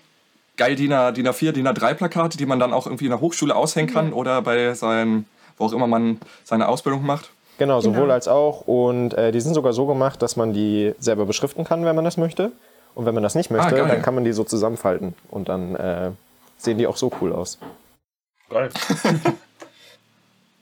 geil 0.57 0.75
DIN, 0.75 0.91
A, 0.93 1.11
DIN 1.11 1.27
A4, 1.27 1.51
DIN 1.53 1.67
A3 1.67 1.93
Plakate, 1.93 2.37
die 2.37 2.45
man 2.45 2.59
dann 2.59 2.73
auch 2.73 2.85
irgendwie 2.85 3.05
in 3.05 3.11
der 3.11 3.21
Hochschule 3.21 3.55
aushängen 3.55 3.93
kann 3.93 4.11
oder 4.13 4.41
bei 4.41 4.73
seinem, 4.73 5.25
wo 5.57 5.65
auch 5.65 5.73
immer 5.73 5.87
man 5.87 6.19
seine 6.43 6.67
Ausbildung 6.67 7.05
macht. 7.05 7.29
Genau, 7.57 7.79
sowohl 7.81 8.01
Genau. 8.03 8.13
als 8.13 8.27
auch. 8.27 8.61
Und 8.67 9.13
äh, 9.13 9.31
die 9.31 9.41
sind 9.41 9.53
sogar 9.53 9.73
so 9.73 9.85
gemacht, 9.87 10.21
dass 10.21 10.35
man 10.35 10.53
die 10.53 10.93
selber 10.99 11.25
beschriften 11.25 11.63
kann, 11.63 11.85
wenn 11.85 11.95
man 11.95 12.05
das 12.05 12.17
möchte. 12.17 12.51
Und 12.93 13.05
wenn 13.05 13.13
man 13.13 13.23
das 13.23 13.35
nicht 13.35 13.49
möchte, 13.51 13.75
geil. 13.75 13.87
dann 13.87 14.01
kann 14.01 14.15
man 14.15 14.23
die 14.23 14.31
so 14.33 14.43
zusammenfalten. 14.43 15.13
Und 15.29 15.49
dann 15.49 15.75
äh, 15.75 16.11
sehen 16.57 16.77
die 16.77 16.87
auch 16.87 16.97
so 16.97 17.11
cool 17.21 17.31
aus. 17.33 17.57
Geil. 18.49 18.69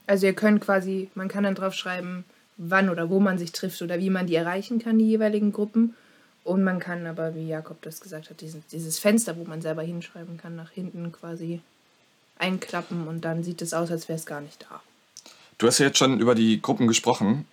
Also 0.06 0.26
ihr 0.26 0.34
könnt 0.34 0.60
quasi, 0.60 1.10
man 1.14 1.28
kann 1.28 1.42
dann 1.44 1.56
drauf 1.56 1.74
schreiben, 1.74 2.24
wann 2.56 2.90
oder 2.90 3.10
wo 3.10 3.18
man 3.18 3.38
sich 3.38 3.52
trifft 3.52 3.82
oder 3.82 3.98
wie 3.98 4.10
man 4.10 4.26
die 4.26 4.36
erreichen 4.36 4.78
kann, 4.78 4.98
die 4.98 5.06
jeweiligen 5.08 5.52
Gruppen. 5.52 5.96
Und 6.46 6.62
man 6.62 6.78
kann 6.78 7.08
aber, 7.08 7.34
wie 7.34 7.48
Jakob 7.48 7.82
das 7.82 8.00
gesagt 8.00 8.30
hat, 8.30 8.40
diesen, 8.40 8.62
dieses 8.70 9.00
Fenster, 9.00 9.36
wo 9.36 9.42
man 9.42 9.62
selber 9.62 9.82
hinschreiben 9.82 10.36
kann, 10.36 10.54
nach 10.54 10.70
hinten 10.70 11.10
quasi 11.10 11.60
einklappen 12.38 13.08
und 13.08 13.24
dann 13.24 13.42
sieht 13.42 13.62
es 13.62 13.74
aus, 13.74 13.90
als 13.90 14.08
wäre 14.08 14.16
es 14.16 14.26
gar 14.26 14.40
nicht 14.40 14.64
da. 14.70 14.80
Du 15.58 15.66
hast 15.66 15.78
ja 15.78 15.86
jetzt 15.86 15.98
schon 15.98 16.20
über 16.20 16.36
die 16.36 16.62
Gruppen 16.62 16.86
gesprochen, 16.86 17.46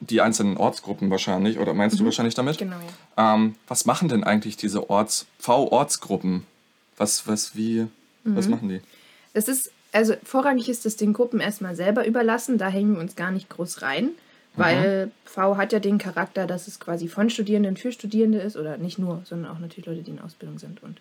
die 0.00 0.20
einzelnen 0.20 0.58
Ortsgruppen 0.58 1.10
wahrscheinlich, 1.10 1.58
oder 1.58 1.72
meinst 1.72 1.98
du 1.98 2.04
wahrscheinlich 2.04 2.34
damit? 2.34 2.58
Genau, 2.58 2.76
ja. 3.16 3.34
Ähm, 3.34 3.54
was 3.66 3.86
machen 3.86 4.10
denn 4.10 4.24
eigentlich 4.24 4.58
diese 4.58 4.90
Orts 4.90 5.24
V-Ortsgruppen? 5.38 6.44
Was, 6.98 7.26
was, 7.26 7.56
wie, 7.56 7.86
was 8.24 8.48
machen 8.48 8.68
die? 8.68 8.82
Es 9.32 9.48
ist, 9.48 9.70
also 9.92 10.16
vorrangig 10.22 10.68
ist 10.68 10.84
es 10.84 10.96
den 10.96 11.14
Gruppen 11.14 11.40
erstmal 11.40 11.76
selber 11.76 12.06
überlassen, 12.06 12.58
da 12.58 12.68
hängen 12.68 12.94
wir 12.94 13.00
uns 13.00 13.16
gar 13.16 13.30
nicht 13.30 13.48
groß 13.48 13.80
rein, 13.80 14.10
weil 14.56 15.10
V 15.24 15.56
hat 15.56 15.72
ja 15.72 15.80
den 15.80 15.98
Charakter, 15.98 16.46
dass 16.46 16.68
es 16.68 16.78
quasi 16.80 17.08
von 17.08 17.30
Studierenden 17.30 17.76
für 17.76 17.92
Studierende 17.92 18.38
ist, 18.38 18.56
oder 18.56 18.76
nicht 18.76 18.98
nur, 18.98 19.22
sondern 19.24 19.50
auch 19.52 19.58
natürlich 19.58 19.86
Leute, 19.86 20.02
die 20.02 20.10
in 20.12 20.20
Ausbildung 20.20 20.58
sind 20.58 20.82
und 20.82 21.00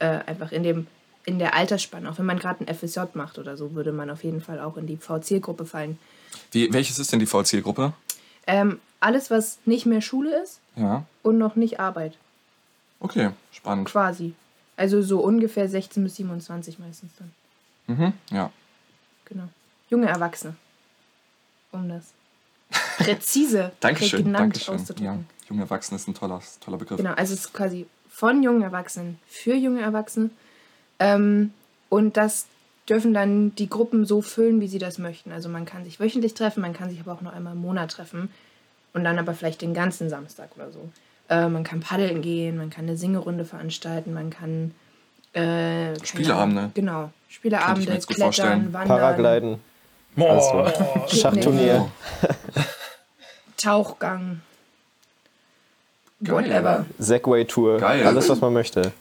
äh, 0.00 0.06
einfach 0.26 0.52
in 0.52 0.62
dem 0.62 0.86
in 1.26 1.38
der 1.38 1.54
Altersspanne, 1.54 2.10
auch 2.10 2.18
wenn 2.18 2.26
man 2.26 2.38
gerade 2.38 2.62
ein 2.62 2.74
FSJ 2.74 3.00
macht 3.14 3.38
oder 3.38 3.56
so, 3.56 3.74
würde 3.74 3.92
man 3.92 4.10
auf 4.10 4.24
jeden 4.24 4.42
Fall 4.42 4.60
auch 4.60 4.76
in 4.76 4.86
die 4.86 4.98
V-Zielgruppe 4.98 5.64
fallen. 5.64 5.98
Wie, 6.52 6.70
welches 6.70 6.98
ist 6.98 7.12
denn 7.12 7.18
die 7.18 7.24
V-Zielgruppe? 7.24 7.94
Ähm, 8.46 8.78
alles, 9.00 9.30
was 9.30 9.58
nicht 9.64 9.86
mehr 9.86 10.02
Schule 10.02 10.42
ist 10.42 10.60
Ja, 10.76 11.04
und 11.22 11.38
noch 11.38 11.56
nicht 11.56 11.80
Arbeit, 11.80 12.18
okay, 13.00 13.30
spannend. 13.52 13.88
quasi. 13.88 14.34
Also 14.76 15.00
so 15.00 15.20
ungefähr 15.20 15.66
16 15.66 16.04
bis 16.04 16.16
27 16.16 16.78
meistens 16.78 17.12
dann. 17.18 17.32
Mhm, 17.86 18.12
ja. 18.30 18.50
Genau. 19.24 19.48
Junge 19.88 20.08
Erwachsene. 20.08 20.56
Um 21.72 21.88
das 21.88 22.12
präzise, 22.98 23.72
Dankeschön, 23.80 24.22
prägnant 24.24 24.40
Dankeschön. 24.40 24.74
Ja, 24.74 24.80
auszudrücken. 24.80 25.26
junge 25.48 25.62
Erwachsene 25.62 25.96
ist 25.96 26.08
ein 26.08 26.14
toller, 26.14 26.40
toller 26.64 26.76
Begriff. 26.78 26.96
Genau, 26.98 27.12
also 27.12 27.34
es 27.34 27.40
ist 27.40 27.52
quasi 27.52 27.86
von 28.08 28.42
jungen 28.42 28.62
Erwachsenen 28.62 29.18
für 29.26 29.54
junge 29.54 29.80
Erwachsene. 29.80 30.30
Ähm, 30.98 31.52
und 31.88 32.16
das 32.16 32.46
dürfen 32.88 33.14
dann 33.14 33.54
die 33.56 33.68
Gruppen 33.68 34.04
so 34.04 34.20
füllen, 34.22 34.60
wie 34.60 34.68
sie 34.68 34.78
das 34.78 34.98
möchten. 34.98 35.32
Also 35.32 35.48
man 35.48 35.64
kann 35.64 35.84
sich 35.84 35.98
wöchentlich 36.00 36.34
treffen, 36.34 36.60
man 36.60 36.72
kann 36.74 36.90
sich 36.90 37.00
aber 37.00 37.12
auch 37.12 37.20
nur 37.22 37.32
einmal 37.32 37.54
im 37.54 37.60
Monat 37.60 37.90
treffen. 37.90 38.30
Und 38.92 39.02
dann 39.04 39.18
aber 39.18 39.34
vielleicht 39.34 39.62
den 39.62 39.74
ganzen 39.74 40.08
Samstag 40.08 40.50
oder 40.54 40.70
so. 40.70 40.88
Äh, 41.28 41.48
man 41.48 41.64
kann 41.64 41.80
paddeln 41.80 42.22
gehen, 42.22 42.56
man 42.56 42.70
kann 42.70 42.84
eine 42.84 42.96
Singerunde 42.96 43.44
veranstalten, 43.44 44.12
man 44.14 44.30
kann 44.30 44.72
äh, 45.32 45.96
Spieleabende. 46.04 46.60
Ahnung, 46.60 46.70
Genau. 46.74 47.10
Spieleabende, 47.28 47.88
mir 47.88 47.94
jetzt 47.94 48.06
gut 48.06 48.16
Klettern, 48.16 48.32
vorstellen. 48.32 48.72
Wandern, 48.72 48.88
Paragliden, 48.98 49.60
Boah. 50.14 50.72
Schachturnier. 51.08 51.90
Tauchgang. 53.64 54.42
Geil. 56.22 56.34
Whatever. 56.34 56.86
Segway-Tour, 56.98 57.78
Geil. 57.78 58.06
alles, 58.06 58.28
was 58.28 58.40
man 58.40 58.52
möchte. 58.52 58.92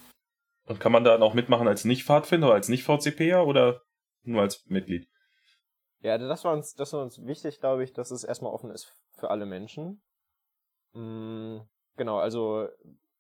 Und 0.68 0.80
kann 0.80 0.94
man 0.94 1.04
da 1.04 1.20
auch 1.20 1.34
mitmachen 1.34 1.68
als 1.68 1.84
Nicht-Pfadfinder 1.84 2.48
oder 2.48 2.56
als 2.56 2.70
Nicht-VCPer 2.70 3.46
oder 3.46 3.82
nur 4.24 4.42
als 4.42 4.66
Mitglied? 4.68 5.10
Ja, 6.00 6.18
das 6.18 6.46
war 6.46 6.54
uns, 6.54 6.76
das 6.76 6.94
war 6.94 7.02
uns 7.02 7.26
wichtig, 7.26 7.60
glaube 7.60 7.84
ich, 7.84 7.92
dass 7.92 8.12
es 8.12 8.24
erstmal 8.24 8.54
offen 8.54 8.72
ist 8.72 8.94
für 9.12 9.30
alle 9.30 9.46
Menschen. 9.46 10.02
Mm, 10.94 11.58
genau, 11.98 12.20
also 12.20 12.68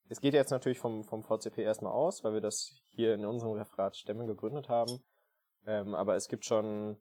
es 0.09 0.21
geht 0.21 0.33
jetzt 0.33 0.51
natürlich 0.51 0.79
vom, 0.79 1.03
vom 1.03 1.23
VCP 1.23 1.59
erstmal 1.59 1.91
aus, 1.91 2.23
weil 2.23 2.33
wir 2.33 2.41
das 2.41 2.81
hier 2.89 3.13
in 3.13 3.25
unserem 3.25 3.53
Referat 3.53 3.97
Stämme 3.97 4.25
gegründet 4.25 4.69
haben. 4.69 5.03
Ähm, 5.65 5.93
aber 5.95 6.15
es 6.15 6.27
gibt 6.27 6.45
schon 6.45 6.97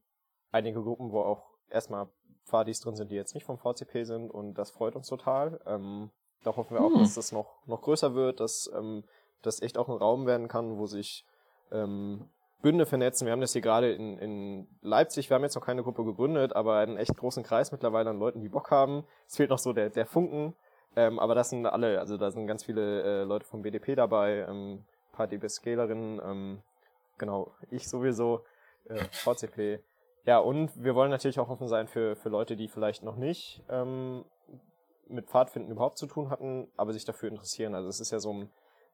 einige 0.50 0.82
Gruppen, 0.82 1.12
wo 1.12 1.20
auch 1.20 1.52
erstmal 1.68 2.08
Pfadis 2.44 2.80
drin 2.80 2.96
sind, 2.96 3.10
die 3.10 3.16
jetzt 3.16 3.34
nicht 3.34 3.44
vom 3.44 3.58
VCP 3.58 4.04
sind 4.04 4.30
und 4.30 4.54
das 4.54 4.70
freut 4.70 4.96
uns 4.96 5.08
total. 5.08 5.60
Ähm, 5.66 6.10
da 6.44 6.56
hoffen 6.56 6.74
wir 6.74 6.82
auch, 6.82 6.92
Hm. 6.92 7.00
dass 7.00 7.14
das 7.14 7.32
noch, 7.32 7.66
noch 7.66 7.82
größer 7.82 8.14
wird, 8.14 8.40
dass 8.40 8.70
ähm, 8.76 9.04
das 9.42 9.62
echt 9.62 9.78
auch 9.78 9.88
ein 9.88 9.96
Raum 9.96 10.26
werden 10.26 10.48
kann, 10.48 10.76
wo 10.78 10.86
sich 10.86 11.24
ähm, 11.70 12.28
Bünde 12.62 12.86
vernetzen. 12.86 13.26
Wir 13.26 13.32
haben 13.32 13.40
das 13.40 13.52
hier 13.52 13.62
gerade 13.62 13.92
in, 13.92 14.18
in 14.18 14.68
Leipzig, 14.82 15.28
wir 15.30 15.34
haben 15.34 15.42
jetzt 15.42 15.56
noch 15.56 15.64
keine 15.66 15.82
Gruppe 15.82 16.04
gegründet, 16.04 16.54
aber 16.54 16.76
einen 16.78 16.96
echt 16.96 17.16
großen 17.16 17.42
Kreis 17.42 17.72
mittlerweile 17.72 18.10
an 18.10 18.18
Leuten, 18.18 18.40
die 18.40 18.48
Bock 18.48 18.70
haben. 18.70 19.04
Es 19.26 19.36
fehlt 19.36 19.50
noch 19.50 19.58
so 19.58 19.72
der, 19.72 19.90
der 19.90 20.06
Funken, 20.06 20.54
ähm, 20.94 21.18
aber 21.18 21.34
das 21.34 21.50
sind 21.50 21.66
alle, 21.66 21.98
also 21.98 22.16
da 22.16 22.30
sind 22.30 22.46
ganz 22.46 22.64
viele 22.64 23.02
äh, 23.02 23.24
Leute 23.24 23.46
vom 23.46 23.62
BDP 23.62 23.94
dabei, 23.96 24.46
ähm, 24.48 24.74
ein 24.74 25.12
paar 25.12 25.26
DB-Scalerinnen, 25.26 26.20
ähm, 26.24 26.62
genau, 27.18 27.52
ich 27.70 27.88
sowieso, 27.88 28.44
äh, 28.88 29.04
VCP. 29.10 29.80
Ja, 30.24 30.38
und 30.38 30.70
wir 30.82 30.94
wollen 30.94 31.10
natürlich 31.10 31.40
auch 31.40 31.48
offen 31.48 31.66
sein 31.66 31.88
für, 31.88 32.14
für 32.14 32.28
Leute, 32.28 32.54
die 32.54 32.68
vielleicht 32.68 33.02
noch 33.02 33.16
nicht 33.16 33.62
ähm, 33.68 34.24
mit 35.08 35.26
Pfadfinden 35.26 35.70
überhaupt 35.72 35.98
zu 35.98 36.06
tun 36.06 36.30
hatten, 36.30 36.68
aber 36.76 36.92
sich 36.92 37.04
dafür 37.04 37.28
interessieren. 37.28 37.74
Also 37.74 37.88
es 37.88 38.00
ist 38.00 38.12
ja 38.12 38.20
so 38.20 38.32
ein 38.32 38.50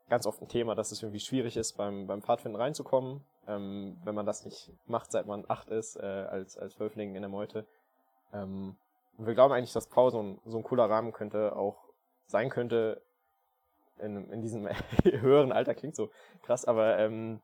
ganz 0.08 0.26
oft 0.26 0.40
ein 0.40 0.48
Thema, 0.48 0.74
dass 0.74 0.90
es 0.90 1.02
irgendwie 1.02 1.20
schwierig 1.20 1.56
ist, 1.56 1.74
beim, 1.74 2.06
beim 2.06 2.22
Pfadfinden 2.22 2.60
reinzukommen, 2.60 3.24
ähm, 3.46 3.98
wenn 4.04 4.14
man 4.14 4.24
das 4.24 4.46
nicht 4.46 4.72
macht, 4.86 5.12
seit 5.12 5.26
man 5.26 5.44
acht 5.48 5.68
ist, 5.68 5.96
äh, 5.96 6.06
als, 6.06 6.56
als 6.56 6.80
Wölfling 6.80 7.14
in 7.14 7.22
der 7.22 7.28
Meute. 7.28 7.66
Ähm, 8.32 8.76
und 9.18 9.26
wir 9.26 9.34
glauben 9.34 9.52
eigentlich, 9.52 9.72
dass 9.72 9.86
Pau 9.86 10.08
so 10.08 10.22
ein, 10.22 10.40
so 10.46 10.56
ein 10.56 10.62
cooler 10.62 10.88
Rahmen 10.88 11.12
könnte, 11.12 11.54
auch 11.56 11.76
sein 12.26 12.48
könnte, 12.48 13.02
in, 13.98 14.30
in 14.30 14.40
diesem 14.40 14.68
höheren 15.04 15.52
Alter, 15.52 15.74
klingt 15.74 15.96
so 15.96 16.08
krass, 16.42 16.64
aber 16.64 16.98
ähm, 16.98 17.40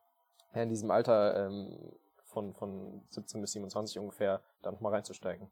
in 0.54 0.68
diesem 0.68 0.90
Alter 0.90 1.48
ähm, 1.48 1.92
von, 2.34 2.52
von 2.54 3.00
17 3.10 3.40
bis 3.40 3.52
27 3.52 3.98
ungefähr 3.98 4.40
da 4.62 4.70
nochmal 4.72 4.92
reinzusteigen. 4.92 5.48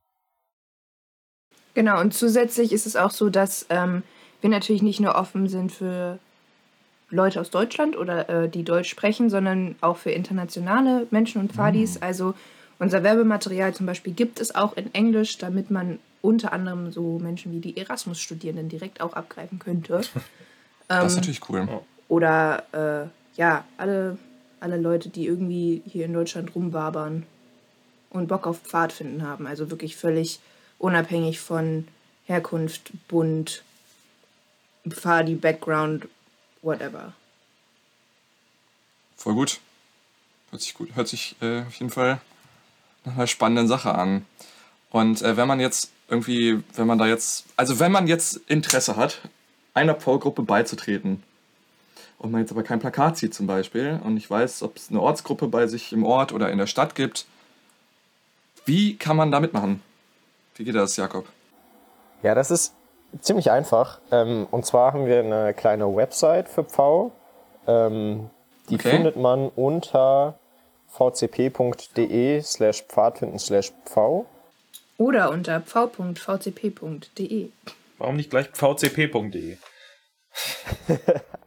Genau, 1.74 2.00
und 2.00 2.12
zusätzlich 2.12 2.72
ist 2.72 2.86
es 2.86 2.96
auch 2.96 3.10
so, 3.10 3.30
dass 3.30 3.64
ähm, 3.70 4.02
wir 4.42 4.50
natürlich 4.50 4.82
nicht 4.82 5.00
nur 5.00 5.14
offen 5.14 5.48
sind 5.48 5.72
für 5.72 6.18
Leute 7.08 7.40
aus 7.40 7.50
Deutschland 7.50 7.96
oder 7.96 8.28
äh, 8.28 8.48
die 8.48 8.64
Deutsch 8.64 8.90
sprechen, 8.90 9.30
sondern 9.30 9.76
auch 9.80 9.96
für 9.96 10.10
internationale 10.10 11.06
Menschen 11.10 11.40
und 11.40 11.52
Fadis. 11.52 12.00
Also 12.02 12.34
unser 12.78 13.02
Werbematerial 13.02 13.72
zum 13.74 13.86
Beispiel 13.86 14.12
gibt 14.12 14.40
es 14.40 14.54
auch 14.54 14.76
in 14.76 14.92
Englisch, 14.94 15.38
damit 15.38 15.70
man 15.70 15.98
unter 16.20 16.52
anderem 16.52 16.90
so 16.92 17.18
Menschen 17.18 17.52
wie 17.52 17.60
die 17.60 17.76
Erasmus-Studierenden 17.76 18.68
direkt 18.68 19.00
auch 19.00 19.12
abgreifen 19.14 19.58
könnte. 19.58 20.02
Das 20.88 21.06
ist 21.06 21.12
Ähm, 21.12 21.20
natürlich 21.20 21.48
cool. 21.48 21.66
Oder 22.08 22.64
äh, 22.72 23.38
ja, 23.40 23.64
alle, 23.78 24.18
alle 24.62 24.76
Leute, 24.76 25.08
die 25.08 25.26
irgendwie 25.26 25.82
hier 25.86 26.04
in 26.04 26.12
Deutschland 26.12 26.54
rumwabern 26.54 27.26
und 28.10 28.28
Bock 28.28 28.46
auf 28.46 28.60
Pfadfinden 28.60 29.26
haben. 29.26 29.46
Also 29.46 29.70
wirklich 29.70 29.96
völlig 29.96 30.38
unabhängig 30.78 31.40
von 31.40 31.88
Herkunft, 32.26 32.92
Bund, 33.08 33.64
Pfadi, 34.88 35.34
Background, 35.34 36.08
whatever. 36.62 37.12
Voll 39.16 39.34
gut. 39.34 39.60
Hört 40.50 40.62
sich 40.62 40.74
gut. 40.74 40.94
Hört 40.94 41.08
sich 41.08 41.36
äh, 41.40 41.62
auf 41.62 41.74
jeden 41.74 41.90
Fall 41.90 42.20
nach 43.04 43.14
einer 43.14 43.26
spannenden 43.26 43.66
Sache 43.68 43.94
an. 43.94 44.24
Und 44.90 45.22
äh, 45.22 45.36
wenn 45.36 45.48
man 45.48 45.60
jetzt 45.60 45.90
irgendwie, 46.08 46.62
wenn 46.74 46.86
man 46.86 46.98
da 46.98 47.06
jetzt, 47.06 47.46
also 47.56 47.80
wenn 47.80 47.90
man 47.90 48.06
jetzt 48.06 48.36
Interesse 48.46 48.96
hat, 48.96 49.20
einer 49.74 49.94
Paul-Gruppe 49.94 50.42
beizutreten 50.42 51.22
und 52.22 52.30
man 52.30 52.40
jetzt 52.40 52.52
aber 52.52 52.62
kein 52.62 52.78
Plakat 52.80 53.16
sieht 53.16 53.34
zum 53.34 53.46
Beispiel 53.46 54.00
und 54.04 54.16
ich 54.16 54.30
weiß, 54.30 54.62
ob 54.62 54.76
es 54.76 54.90
eine 54.90 55.00
Ortsgruppe 55.00 55.48
bei 55.48 55.66
sich 55.66 55.92
im 55.92 56.04
Ort 56.04 56.32
oder 56.32 56.50
in 56.50 56.58
der 56.58 56.66
Stadt 56.66 56.94
gibt, 56.94 57.26
wie 58.64 58.96
kann 58.96 59.16
man 59.16 59.30
da 59.32 59.40
mitmachen? 59.40 59.82
Wie 60.54 60.64
geht 60.64 60.74
das, 60.74 60.96
Jakob? 60.96 61.26
Ja, 62.22 62.34
das 62.34 62.50
ist 62.50 62.74
ziemlich 63.20 63.50
einfach. 63.50 64.00
Ähm, 64.12 64.46
und 64.50 64.64
zwar 64.64 64.92
haben 64.92 65.06
wir 65.06 65.18
eine 65.20 65.52
kleine 65.54 65.94
Website 65.94 66.48
für 66.48 66.62
Pfau. 66.64 67.12
Ähm, 67.66 68.30
die 68.68 68.76
Okay. 68.76 68.90
findet 68.90 69.16
man 69.16 69.48
unter 69.48 70.38
vcp.de 70.90 72.40
slash 72.42 72.82
pfadfinden 72.84 73.38
slash 73.38 73.72
pfau. 73.86 74.26
Oder 74.98 75.30
unter 75.30 75.60
v.vcp.de. 75.60 77.48
Warum 77.98 78.16
nicht 78.16 78.30
gleich 78.30 78.48
vcp.de? 78.52 79.56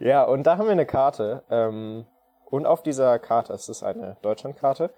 Ja, 0.00 0.24
und 0.24 0.46
da 0.46 0.58
haben 0.58 0.66
wir 0.66 0.72
eine 0.72 0.86
Karte. 0.86 1.44
Ähm, 1.50 2.06
und 2.46 2.66
auf 2.66 2.82
dieser 2.82 3.18
Karte, 3.18 3.52
es 3.52 3.68
ist 3.68 3.82
eine 3.82 4.16
Deutschlandkarte, 4.22 4.92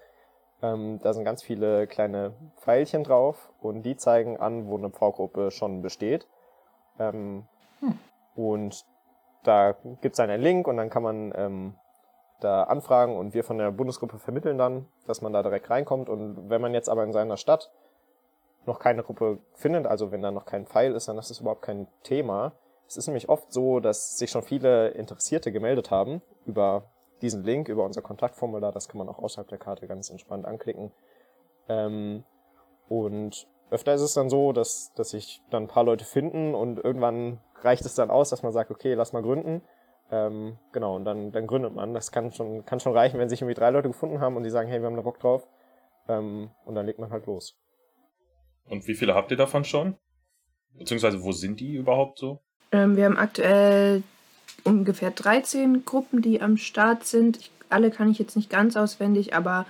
ähm, 0.61 0.99
da 1.01 1.13
sind 1.13 1.25
ganz 1.25 1.43
viele 1.43 1.87
kleine 1.87 2.33
Pfeilchen 2.57 3.03
drauf 3.03 3.51
und 3.59 3.83
die 3.83 3.97
zeigen 3.97 4.37
an, 4.37 4.67
wo 4.67 4.77
eine 4.77 4.89
Pfau-Gruppe 4.89 5.51
schon 5.51 5.81
besteht. 5.81 6.27
Ähm, 6.99 7.47
Und 8.35 8.85
da 9.43 9.75
gibt 10.01 10.13
es 10.13 10.19
einen 10.19 10.41
Link 10.41 10.67
und 10.67 10.77
dann 10.77 10.89
kann 10.89 11.03
man 11.03 11.33
ähm, 11.35 11.75
da 12.39 12.63
anfragen 12.63 13.17
und 13.17 13.33
wir 13.33 13.43
von 13.43 13.57
der 13.57 13.71
Bundesgruppe 13.71 14.19
vermitteln 14.19 14.57
dann, 14.57 14.87
dass 15.07 15.21
man 15.21 15.33
da 15.33 15.43
direkt 15.43 15.69
reinkommt. 15.69 16.09
Und 16.09 16.49
wenn 16.49 16.61
man 16.61 16.73
jetzt 16.73 16.89
aber 16.89 17.03
in 17.03 17.13
seiner 17.13 17.37
Stadt 17.37 17.71
noch 18.65 18.79
keine 18.79 19.03
Gruppe 19.03 19.39
findet, 19.53 19.87
also 19.87 20.11
wenn 20.11 20.21
da 20.21 20.31
noch 20.31 20.45
kein 20.45 20.65
Pfeil 20.65 20.93
ist, 20.93 21.07
dann 21.07 21.17
ist 21.17 21.29
das 21.29 21.39
überhaupt 21.39 21.63
kein 21.63 21.87
Thema. 22.03 22.53
Es 22.91 22.97
ist 22.97 23.07
nämlich 23.07 23.29
oft 23.29 23.53
so, 23.53 23.79
dass 23.79 24.17
sich 24.17 24.31
schon 24.31 24.41
viele 24.41 24.89
Interessierte 24.89 25.53
gemeldet 25.53 25.91
haben 25.91 26.21
über 26.45 26.91
diesen 27.21 27.41
Link, 27.41 27.69
über 27.69 27.85
unser 27.85 28.01
Kontaktformular. 28.01 28.73
Das 28.73 28.89
kann 28.89 28.97
man 28.97 29.07
auch 29.07 29.17
außerhalb 29.17 29.47
der 29.47 29.59
Karte 29.59 29.87
ganz 29.87 30.09
entspannt 30.09 30.45
anklicken. 30.45 30.91
Ähm, 31.69 32.25
und 32.89 33.47
öfter 33.69 33.93
ist 33.93 34.01
es 34.01 34.13
dann 34.13 34.29
so, 34.29 34.51
dass, 34.51 34.91
dass 34.95 35.11
sich 35.11 35.41
dann 35.51 35.63
ein 35.63 35.67
paar 35.69 35.85
Leute 35.85 36.03
finden 36.03 36.53
und 36.53 36.83
irgendwann 36.83 37.39
reicht 37.61 37.85
es 37.85 37.95
dann 37.95 38.09
aus, 38.11 38.29
dass 38.29 38.43
man 38.43 38.51
sagt, 38.51 38.71
okay, 38.71 38.93
lass 38.93 39.13
mal 39.13 39.23
gründen. 39.23 39.61
Ähm, 40.11 40.57
genau, 40.73 40.97
und 40.97 41.05
dann, 41.05 41.31
dann 41.31 41.47
gründet 41.47 41.73
man. 41.73 41.93
Das 41.93 42.11
kann 42.11 42.33
schon, 42.33 42.65
kann 42.65 42.81
schon 42.81 42.91
reichen, 42.91 43.21
wenn 43.21 43.29
sich 43.29 43.41
irgendwie 43.41 43.55
drei 43.55 43.69
Leute 43.69 43.87
gefunden 43.87 44.19
haben 44.19 44.35
und 44.35 44.43
die 44.43 44.49
sagen, 44.49 44.67
hey, 44.67 44.81
wir 44.81 44.87
haben 44.87 44.97
da 44.97 45.01
Bock 45.01 45.21
drauf. 45.21 45.47
Ähm, 46.09 46.51
und 46.65 46.75
dann 46.75 46.85
legt 46.85 46.99
man 46.99 47.09
halt 47.09 47.25
los. 47.25 47.57
Und 48.65 48.85
wie 48.85 48.95
viele 48.95 49.15
habt 49.15 49.31
ihr 49.31 49.37
davon 49.37 49.63
schon? 49.63 49.95
Beziehungsweise 50.73 51.23
wo 51.23 51.31
sind 51.31 51.61
die 51.61 51.75
überhaupt 51.75 52.19
so? 52.19 52.41
Ähm, 52.71 52.95
wir 52.95 53.05
haben 53.05 53.17
aktuell 53.17 54.03
ungefähr 54.63 55.11
13 55.11 55.85
Gruppen, 55.85 56.21
die 56.21 56.41
am 56.41 56.57
Start 56.57 57.05
sind. 57.05 57.37
Ich, 57.37 57.51
alle 57.69 57.91
kann 57.91 58.09
ich 58.11 58.19
jetzt 58.19 58.35
nicht 58.35 58.49
ganz 58.49 58.75
auswendig, 58.75 59.33
aber 59.33 59.65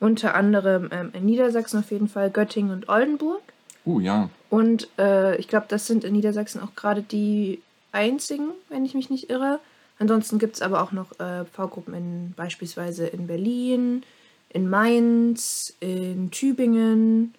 unter 0.00 0.34
anderem 0.34 0.88
ähm, 0.92 1.10
in 1.12 1.24
Niedersachsen 1.24 1.80
auf 1.80 1.90
jeden 1.90 2.08
Fall 2.08 2.30
Göttingen 2.30 2.72
und 2.72 2.88
Oldenburg. 2.88 3.42
Uh, 3.86 4.00
ja. 4.00 4.28
Und 4.50 4.88
äh, 4.98 5.36
ich 5.36 5.48
glaube, 5.48 5.66
das 5.68 5.86
sind 5.86 6.04
in 6.04 6.12
Niedersachsen 6.12 6.60
auch 6.62 6.74
gerade 6.74 7.02
die 7.02 7.60
einzigen, 7.92 8.48
wenn 8.68 8.84
ich 8.84 8.94
mich 8.94 9.10
nicht 9.10 9.30
irre. 9.30 9.60
Ansonsten 9.98 10.38
gibt 10.38 10.56
es 10.56 10.62
aber 10.62 10.82
auch 10.82 10.92
noch 10.92 11.18
äh, 11.20 11.44
V-Gruppen 11.44 11.94
in, 11.94 12.34
beispielsweise 12.36 13.06
in 13.06 13.26
Berlin, 13.26 14.02
in 14.48 14.68
Mainz, 14.68 15.74
in 15.80 16.30
Tübingen. 16.30 17.34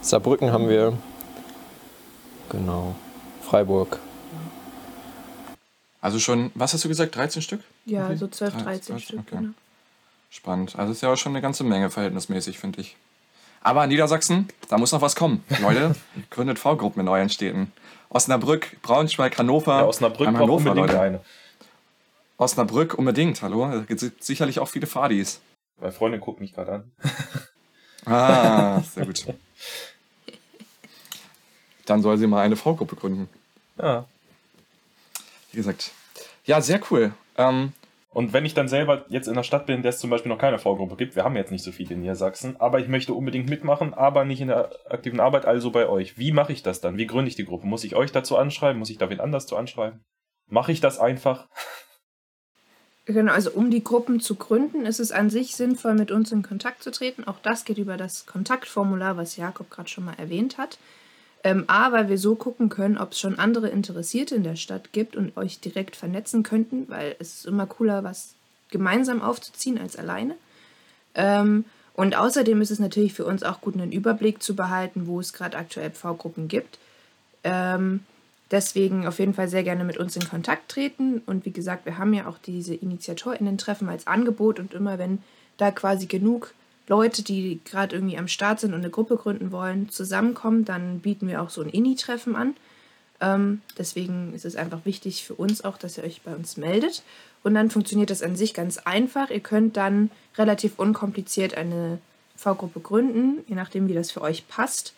Saarbrücken 0.00 0.52
haben 0.52 0.68
wir. 0.68 0.92
Genau. 2.50 2.94
Freiburg. 3.42 3.98
Also 6.06 6.20
schon, 6.20 6.52
was 6.54 6.72
hast 6.72 6.84
du 6.84 6.88
gesagt, 6.88 7.16
13 7.16 7.42
Stück? 7.42 7.62
Ja, 7.84 8.04
Okay. 8.06 8.14
so 8.16 8.28
12, 8.28 8.54
Drei- 8.54 8.62
13 8.62 8.94
13, 8.94 8.98
Stück. 9.00 9.18
okay. 9.26 9.36
Genau. 9.38 9.54
Spannend. 10.30 10.76
Also 10.78 10.92
ist 10.92 11.00
ja 11.00 11.12
auch 11.12 11.16
schon 11.16 11.32
eine 11.32 11.42
ganze 11.42 11.64
Menge 11.64 11.90
verhältnismäßig, 11.90 12.60
finde 12.60 12.80
ich. 12.82 12.94
Aber 13.60 13.82
in 13.82 13.90
Niedersachsen, 13.90 14.46
da 14.68 14.78
muss 14.78 14.92
noch 14.92 15.00
was 15.00 15.16
kommen. 15.16 15.42
Leute, 15.60 15.96
gründet 16.30 16.60
V-Gruppen 16.60 17.00
in 17.00 17.08
euren 17.08 17.28
Städten. 17.28 17.72
Osnabrück, 18.08 18.80
Braunschweig, 18.82 19.36
Hannover. 19.36 19.78
Ja, 19.78 19.84
Osnabrück 19.86 20.28
braucht 20.28 20.38
Hannover, 20.42 20.70
unbedingt 20.70 20.86
Leute. 20.92 21.00
eine. 21.00 21.20
Osnabrück 22.36 22.94
unbedingt, 22.94 23.42
hallo. 23.42 23.68
Da 23.68 23.78
gibt 23.80 24.00
es 24.00 24.12
sicherlich 24.20 24.60
auch 24.60 24.68
viele 24.68 24.86
Fadis. 24.86 25.40
Meine 25.80 25.90
Freundin 25.92 26.20
guckt 26.20 26.38
mich 26.40 26.54
gerade 26.54 26.72
an. 26.72 26.92
Ah, 28.08 28.80
sehr 28.94 29.04
gut. 29.06 29.24
Dann 31.86 32.02
soll 32.02 32.18
sie 32.18 32.28
mal 32.28 32.42
eine 32.42 32.54
V-Gruppe 32.54 32.94
gründen. 32.94 33.28
Ja. 33.78 34.04
Wie 35.56 35.60
gesagt. 35.60 35.92
Ja, 36.44 36.60
sehr 36.60 36.82
cool. 36.90 37.14
Ähm, 37.38 37.72
Und 38.10 38.34
wenn 38.34 38.44
ich 38.44 38.52
dann 38.52 38.68
selber 38.68 39.06
jetzt 39.08 39.26
in 39.26 39.32
der 39.32 39.42
Stadt 39.42 39.64
bin, 39.64 39.76
in 39.76 39.82
der 39.82 39.88
es 39.88 39.98
zum 39.98 40.10
Beispiel 40.10 40.28
noch 40.30 40.36
keine 40.36 40.58
V-Gruppe 40.58 40.96
gibt, 40.96 41.16
wir 41.16 41.24
haben 41.24 41.34
jetzt 41.34 41.50
nicht 41.50 41.64
so 41.64 41.72
viele 41.72 41.94
in 41.94 42.00
Niedersachsen, 42.00 42.60
aber 42.60 42.78
ich 42.78 42.88
möchte 42.88 43.14
unbedingt 43.14 43.48
mitmachen, 43.48 43.94
aber 43.94 44.26
nicht 44.26 44.42
in 44.42 44.48
der 44.48 44.70
aktiven 44.90 45.18
Arbeit, 45.18 45.46
also 45.46 45.70
bei 45.70 45.88
euch. 45.88 46.18
Wie 46.18 46.30
mache 46.30 46.52
ich 46.52 46.62
das 46.62 46.82
dann? 46.82 46.98
Wie 46.98 47.06
gründe 47.06 47.30
ich 47.30 47.36
die 47.36 47.46
Gruppe? 47.46 47.66
Muss 47.66 47.84
ich 47.84 47.96
euch 47.96 48.12
dazu 48.12 48.36
anschreiben? 48.36 48.78
Muss 48.78 48.90
ich 48.90 48.98
da 48.98 49.08
wen 49.08 49.18
anders 49.18 49.46
zu 49.46 49.56
anschreiben? 49.56 50.04
Mache 50.46 50.72
ich 50.72 50.80
das 50.82 50.98
einfach? 50.98 51.48
Genau, 53.06 53.32
also 53.32 53.50
um 53.52 53.70
die 53.70 53.82
Gruppen 53.82 54.20
zu 54.20 54.34
gründen, 54.34 54.84
ist 54.84 55.00
es 55.00 55.10
an 55.10 55.30
sich 55.30 55.56
sinnvoll, 55.56 55.94
mit 55.94 56.10
uns 56.10 56.32
in 56.32 56.42
Kontakt 56.42 56.82
zu 56.82 56.90
treten. 56.90 57.24
Auch 57.24 57.38
das 57.42 57.64
geht 57.64 57.78
über 57.78 57.96
das 57.96 58.26
Kontaktformular, 58.26 59.16
was 59.16 59.38
Jakob 59.38 59.70
gerade 59.70 59.88
schon 59.88 60.04
mal 60.04 60.18
erwähnt 60.18 60.58
hat. 60.58 60.78
Ähm, 61.44 61.64
A, 61.68 61.92
weil 61.92 62.08
wir 62.08 62.18
so 62.18 62.34
gucken 62.34 62.68
können, 62.68 62.98
ob 62.98 63.12
es 63.12 63.20
schon 63.20 63.38
andere 63.38 63.68
Interessierte 63.68 64.34
in 64.34 64.42
der 64.42 64.56
Stadt 64.56 64.92
gibt 64.92 65.14
und 65.16 65.36
euch 65.36 65.60
direkt 65.60 65.94
vernetzen 65.94 66.42
könnten, 66.42 66.88
weil 66.88 67.14
es 67.18 67.34
ist 67.34 67.46
immer 67.46 67.66
cooler, 67.66 68.02
was 68.02 68.34
gemeinsam 68.70 69.22
aufzuziehen 69.22 69.78
als 69.78 69.96
alleine. 69.96 70.34
Ähm, 71.14 71.64
und 71.94 72.16
außerdem 72.16 72.60
ist 72.60 72.70
es 72.70 72.78
natürlich 72.78 73.14
für 73.14 73.24
uns 73.24 73.42
auch 73.42 73.60
gut, 73.60 73.74
einen 73.74 73.92
Überblick 73.92 74.42
zu 74.42 74.54
behalten, 74.54 75.06
wo 75.06 75.18
es 75.18 75.32
gerade 75.32 75.56
aktuell 75.56 75.90
V-Gruppen 75.90 76.46
gibt. 76.46 76.78
Ähm, 77.42 78.00
deswegen 78.50 79.06
auf 79.06 79.18
jeden 79.18 79.32
Fall 79.32 79.48
sehr 79.48 79.62
gerne 79.62 79.84
mit 79.84 79.96
uns 79.96 80.14
in 80.16 80.28
Kontakt 80.28 80.68
treten. 80.68 81.22
Und 81.24 81.46
wie 81.46 81.52
gesagt, 81.52 81.86
wir 81.86 81.96
haben 81.96 82.12
ja 82.12 82.26
auch 82.26 82.38
diese 82.38 82.74
InitiatorInnen-Treffen 82.74 83.88
als 83.88 84.06
Angebot 84.06 84.58
und 84.58 84.74
immer 84.74 84.98
wenn 84.98 85.22
da 85.56 85.70
quasi 85.70 86.06
genug 86.06 86.52
Leute, 86.88 87.22
die 87.22 87.60
gerade 87.64 87.96
irgendwie 87.96 88.18
am 88.18 88.28
Start 88.28 88.60
sind 88.60 88.72
und 88.72 88.80
eine 88.80 88.90
Gruppe 88.90 89.16
gründen 89.16 89.50
wollen, 89.50 89.88
zusammenkommen, 89.88 90.64
dann 90.64 91.00
bieten 91.00 91.28
wir 91.28 91.42
auch 91.42 91.50
so 91.50 91.62
ein 91.62 91.68
Ini-Treffen 91.68 92.36
an. 92.36 92.54
Ähm, 93.20 93.62
deswegen 93.78 94.34
ist 94.34 94.44
es 94.44 94.56
einfach 94.56 94.84
wichtig 94.84 95.24
für 95.24 95.34
uns 95.34 95.64
auch, 95.64 95.78
dass 95.78 95.98
ihr 95.98 96.04
euch 96.04 96.22
bei 96.22 96.34
uns 96.34 96.56
meldet. 96.56 97.02
Und 97.42 97.54
dann 97.54 97.70
funktioniert 97.70 98.10
das 98.10 98.22
an 98.22 98.36
sich 98.36 98.54
ganz 98.54 98.78
einfach. 98.78 99.30
Ihr 99.30 99.40
könnt 99.40 99.76
dann 99.76 100.10
relativ 100.36 100.78
unkompliziert 100.78 101.56
eine 101.56 101.98
V-Gruppe 102.36 102.80
gründen, 102.80 103.44
je 103.48 103.54
nachdem, 103.54 103.88
wie 103.88 103.94
das 103.94 104.10
für 104.10 104.20
euch 104.20 104.46
passt 104.48 104.94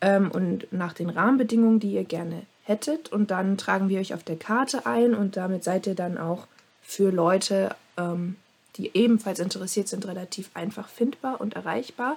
ähm, 0.00 0.30
und 0.30 0.70
nach 0.72 0.92
den 0.92 1.10
Rahmenbedingungen, 1.10 1.80
die 1.80 1.92
ihr 1.92 2.04
gerne 2.04 2.42
hättet. 2.64 3.10
Und 3.10 3.30
dann 3.30 3.56
tragen 3.56 3.88
wir 3.88 4.00
euch 4.00 4.14
auf 4.14 4.22
der 4.22 4.36
Karte 4.36 4.86
ein 4.86 5.14
und 5.14 5.36
damit 5.36 5.64
seid 5.64 5.86
ihr 5.86 5.94
dann 5.94 6.18
auch 6.18 6.46
für 6.82 7.10
Leute, 7.10 7.74
ähm, 7.96 8.36
die 8.76 8.90
ebenfalls 8.94 9.38
interessiert 9.38 9.88
sind, 9.88 10.06
relativ 10.06 10.50
einfach 10.54 10.88
findbar 10.88 11.40
und 11.40 11.54
erreichbar. 11.54 12.16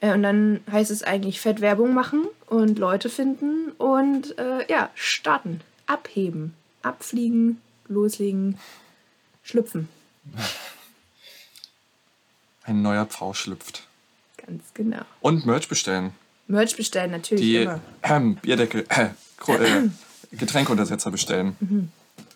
Äh, 0.00 0.12
und 0.12 0.22
dann 0.22 0.60
heißt 0.70 0.90
es 0.90 1.02
eigentlich 1.02 1.40
fett 1.40 1.60
Werbung 1.60 1.94
machen 1.94 2.26
und 2.46 2.78
Leute 2.78 3.08
finden 3.08 3.72
und 3.78 4.38
äh, 4.38 4.70
ja, 4.70 4.90
starten, 4.94 5.60
abheben, 5.86 6.54
abfliegen, 6.82 7.60
loslegen, 7.88 8.58
schlüpfen. 9.42 9.88
ein 12.64 12.82
neuer 12.82 13.06
Pfau 13.06 13.34
schlüpft. 13.34 13.86
Ganz 14.36 14.62
genau. 14.74 15.02
Und 15.20 15.46
Merch 15.46 15.68
bestellen. 15.68 16.12
Merch 16.46 16.76
bestellen 16.76 17.10
natürlich 17.10 17.44
Die 17.44 17.56
immer. 17.56 17.80
ähm, 18.02 18.36
Bierdeckel, 18.36 18.86
äh, 18.88 19.08
äh, 19.48 19.88
Getränkeuntersetzer 20.36 21.10
bestellen. 21.10 21.56
Mhm. 21.60 21.90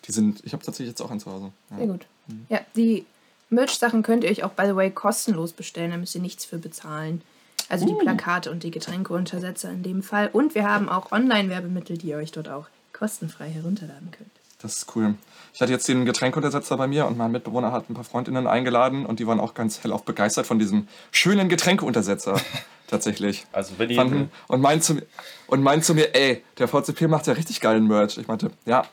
Die 0.05 0.11
sind, 0.11 0.41
ich 0.43 0.53
habe 0.53 0.63
tatsächlich 0.63 0.89
jetzt 0.89 1.01
auch 1.01 1.11
einen 1.11 1.19
zu 1.19 1.31
Hause. 1.31 1.51
Ja. 1.71 1.77
Sehr 1.77 1.87
gut. 1.87 2.05
Ja, 2.49 2.61
die 2.75 3.05
Merch-Sachen 3.49 4.03
könnt 4.03 4.23
ihr 4.23 4.31
euch 4.31 4.43
auch, 4.43 4.51
by 4.51 4.65
the 4.65 4.75
way, 4.75 4.89
kostenlos 4.91 5.53
bestellen. 5.53 5.91
Da 5.91 5.97
müsst 5.97 6.15
ihr 6.15 6.21
nichts 6.21 6.45
für 6.45 6.57
bezahlen. 6.57 7.21
Also 7.69 7.85
die 7.85 7.93
Plakate 7.93 8.51
und 8.51 8.63
die 8.63 8.71
Getränkeuntersetzer 8.71 9.69
in 9.69 9.83
dem 9.83 10.03
Fall. 10.03 10.29
Und 10.31 10.55
wir 10.55 10.69
haben 10.69 10.89
auch 10.89 11.11
Online-Werbemittel, 11.11 11.97
die 11.97 12.07
ihr 12.07 12.17
euch 12.17 12.31
dort 12.31 12.49
auch 12.49 12.67
kostenfrei 12.91 13.49
herunterladen 13.49 14.11
könnt. 14.11 14.29
Das 14.61 14.77
ist 14.77 14.95
cool. 14.95 15.15
Ich 15.53 15.61
hatte 15.61 15.71
jetzt 15.71 15.87
den 15.87 16.05
Getränkeuntersetzer 16.05 16.77
bei 16.77 16.87
mir 16.87 17.05
und 17.05 17.17
mein 17.17 17.31
Mitbewohner 17.31 17.71
hat 17.71 17.89
ein 17.89 17.93
paar 17.93 18.03
Freundinnen 18.03 18.47
eingeladen 18.47 19.05
und 19.05 19.19
die 19.19 19.27
waren 19.27 19.39
auch 19.39 19.53
ganz 19.53 19.83
hellauf 19.83 20.03
begeistert 20.03 20.47
von 20.47 20.57
diesem 20.57 20.87
schönen 21.11 21.49
Getränkeuntersetzer. 21.49 22.39
tatsächlich. 22.93 23.45
Also 23.51 23.73
wenn 23.77 23.89
ihr 23.89 23.95
Fanden, 23.95 24.31
und 24.47 24.61
meint 24.61 24.83
zu, 24.83 24.95
mir- 24.95 25.05
und 25.47 25.63
meint 25.63 25.83
zu 25.83 25.93
mir, 25.93 26.15
ey, 26.15 26.43
der 26.57 26.67
VCP 26.67 27.07
macht 27.07 27.27
ja 27.27 27.33
richtig 27.33 27.59
geilen 27.59 27.87
Merch. 27.87 28.17
Ich 28.17 28.27
meinte, 28.27 28.51
ja, 28.65 28.85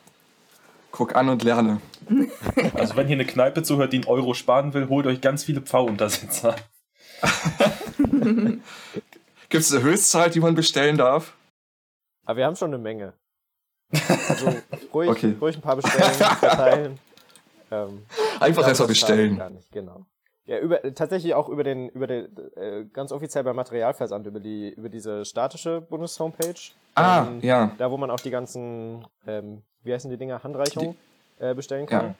guck 0.91 1.15
an 1.15 1.29
und 1.29 1.43
lerne. 1.43 1.81
Also 2.73 2.95
wenn 2.95 3.07
hier 3.07 3.15
eine 3.15 3.25
Kneipe 3.25 3.63
zuhört, 3.63 3.93
die 3.93 3.97
einen 3.97 4.05
Euro 4.07 4.33
sparen 4.33 4.73
will, 4.73 4.89
holt 4.89 5.05
euch 5.07 5.21
ganz 5.21 5.43
viele 5.43 5.61
Pfau-Untersetzer. 5.61 6.55
Gibt 9.49 9.63
es 9.63 9.73
eine 9.73 9.83
Höchstzahl, 9.83 10.29
die 10.29 10.39
man 10.39 10.55
bestellen 10.55 10.97
darf? 10.97 11.33
Aber 12.25 12.37
wir 12.37 12.45
haben 12.45 12.55
schon 12.55 12.69
eine 12.73 12.77
Menge. 12.81 13.13
Also 14.29 14.53
ruhig, 14.93 15.09
Okay. 15.09 15.35
ruhig 15.39 15.55
ein 15.57 15.61
paar 15.61 15.75
bestellen, 15.75 16.03
verteilen. 16.39 16.99
Ähm, 17.71 18.05
Einfach 18.39 18.67
erstmal 18.67 18.87
bestellen. 18.87 19.37
Gar 19.37 19.49
nicht, 19.49 19.71
genau. 19.71 20.05
Ja, 20.45 20.57
über, 20.59 20.81
tatsächlich 20.95 21.33
auch 21.35 21.49
über 21.49 21.63
den, 21.63 21.89
über 21.89 22.07
den, 22.07 22.27
äh, 22.55 22.85
ganz 22.91 23.11
offiziell 23.11 23.43
beim 23.43 23.55
Materialversand, 23.55 24.25
über 24.27 24.39
die, 24.39 24.69
über 24.73 24.89
diese 24.89 25.23
statische 25.25 25.81
Bundeshomepage. 25.81 26.71
Ah, 26.95 27.27
Ähm, 27.27 27.39
ja. 27.41 27.71
Da, 27.77 27.91
wo 27.91 27.97
man 27.97 28.09
auch 28.11 28.19
die 28.19 28.31
ganzen, 28.31 29.05
ähm, 29.27 29.61
wie 29.83 29.93
heißen 29.93 30.09
die 30.09 30.17
Dinger, 30.17 30.43
Handreichungen 30.43 30.97
äh, 31.39 31.53
bestellen 31.53 31.85
kann. 31.85 32.05
Ja. 32.07 32.15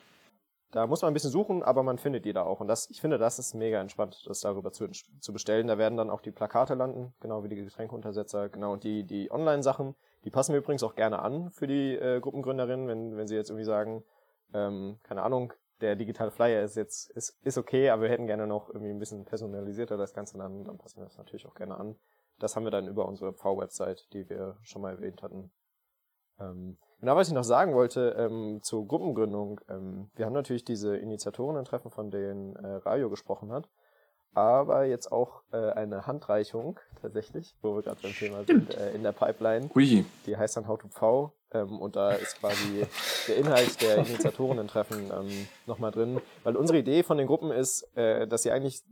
Da 0.71 0.87
muss 0.87 1.01
man 1.01 1.11
ein 1.11 1.13
bisschen 1.13 1.31
suchen, 1.31 1.63
aber 1.63 1.83
man 1.83 1.97
findet 1.97 2.23
die 2.23 2.31
da 2.31 2.43
auch. 2.43 2.61
Und 2.61 2.67
das, 2.67 2.89
ich 2.89 3.01
finde, 3.01 3.17
das 3.17 3.39
ist 3.39 3.53
mega 3.53 3.81
entspannt, 3.81 4.23
das 4.25 4.39
darüber 4.39 4.71
zu, 4.71 4.87
zu 4.87 5.33
bestellen. 5.33 5.67
Da 5.67 5.77
werden 5.77 5.97
dann 5.97 6.09
auch 6.09 6.21
die 6.21 6.31
Plakate 6.31 6.75
landen, 6.75 7.13
genau 7.19 7.43
wie 7.43 7.49
die 7.49 7.57
Getränkeuntersetzer, 7.57 8.47
genau. 8.47 8.73
Und 8.73 8.85
die, 8.85 9.03
die 9.03 9.29
Online-Sachen, 9.31 9.95
die 10.23 10.29
passen 10.29 10.53
wir 10.53 10.59
übrigens 10.59 10.83
auch 10.83 10.95
gerne 10.95 11.19
an 11.19 11.51
für 11.51 11.67
die 11.67 11.95
äh, 11.95 12.21
Gruppengründerinnen, 12.21 12.87
wenn, 12.87 13.17
wenn 13.17 13.27
sie 13.27 13.35
jetzt 13.35 13.49
irgendwie 13.49 13.65
sagen, 13.65 14.05
ähm, 14.53 14.97
keine 15.03 15.23
Ahnung, 15.23 15.51
der 15.81 15.95
digitale 15.95 16.31
Flyer 16.31 16.63
ist 16.63 16.77
jetzt, 16.77 17.09
ist, 17.11 17.37
ist 17.43 17.57
okay, 17.57 17.89
aber 17.89 18.03
wir 18.03 18.09
hätten 18.09 18.27
gerne 18.27 18.47
noch 18.47 18.69
irgendwie 18.69 18.91
ein 18.91 18.99
bisschen 18.99 19.25
personalisierter 19.25 19.97
das 19.97 20.13
Ganze 20.13 20.37
dann, 20.37 20.63
dann 20.63 20.77
passen 20.77 20.99
wir 20.99 21.05
das 21.05 21.17
natürlich 21.17 21.47
auch 21.47 21.55
gerne 21.55 21.75
an. 21.75 21.97
Das 22.39 22.55
haben 22.55 22.63
wir 22.63 22.71
dann 22.71 22.87
über 22.87 23.07
unsere 23.07 23.33
V-Website, 23.33 24.07
die 24.13 24.29
wir 24.29 24.57
schon 24.61 24.81
mal 24.81 24.93
erwähnt 24.93 25.21
hatten. 25.21 25.51
Ähm, 26.39 26.77
Genau, 27.01 27.15
was 27.15 27.27
ich 27.27 27.33
noch 27.33 27.43
sagen 27.43 27.73
wollte 27.73 28.15
ähm, 28.17 28.59
zur 28.61 28.87
Gruppengründung. 28.87 29.59
Ähm, 29.69 30.11
wir 30.15 30.27
haben 30.27 30.33
natürlich 30.33 30.63
diese 30.63 30.95
Initiatorinnen-Treffen, 30.95 31.89
von 31.89 32.11
denen 32.11 32.55
äh, 32.55 32.75
Rayo 32.75 33.09
gesprochen 33.09 33.51
hat, 33.51 33.67
aber 34.33 34.85
jetzt 34.85 35.11
auch 35.11 35.41
äh, 35.51 35.71
eine 35.71 36.05
Handreichung 36.05 36.79
tatsächlich, 37.01 37.55
wo 37.63 37.75
wir 37.75 37.81
gerade 37.81 37.99
beim 38.03 38.13
Thema 38.13 38.43
sind, 38.43 38.75
äh, 38.75 38.93
in 38.93 39.01
der 39.01 39.13
Pipeline. 39.13 39.71
Ui. 39.75 40.05
Die 40.27 40.37
heißt 40.37 40.57
dann 40.57 40.67
How 40.67 40.79
to 40.79 40.89
V 40.89 41.33
ähm, 41.53 41.79
und 41.79 41.95
da 41.95 42.11
ist 42.11 42.39
quasi 42.39 42.85
der 43.27 43.37
Inhalt 43.37 43.81
der 43.81 43.97
Initiatorinnen-Treffen 43.97 45.11
ähm, 45.11 45.47
nochmal 45.65 45.89
drin. 45.89 46.21
Weil 46.43 46.55
unsere 46.55 46.77
Idee 46.77 47.01
von 47.01 47.17
den 47.17 47.25
Gruppen 47.25 47.49
ist, 47.49 47.81
äh, 47.97 48.27
dass 48.27 48.43
sie 48.43 48.51
eigentlich 48.51 48.83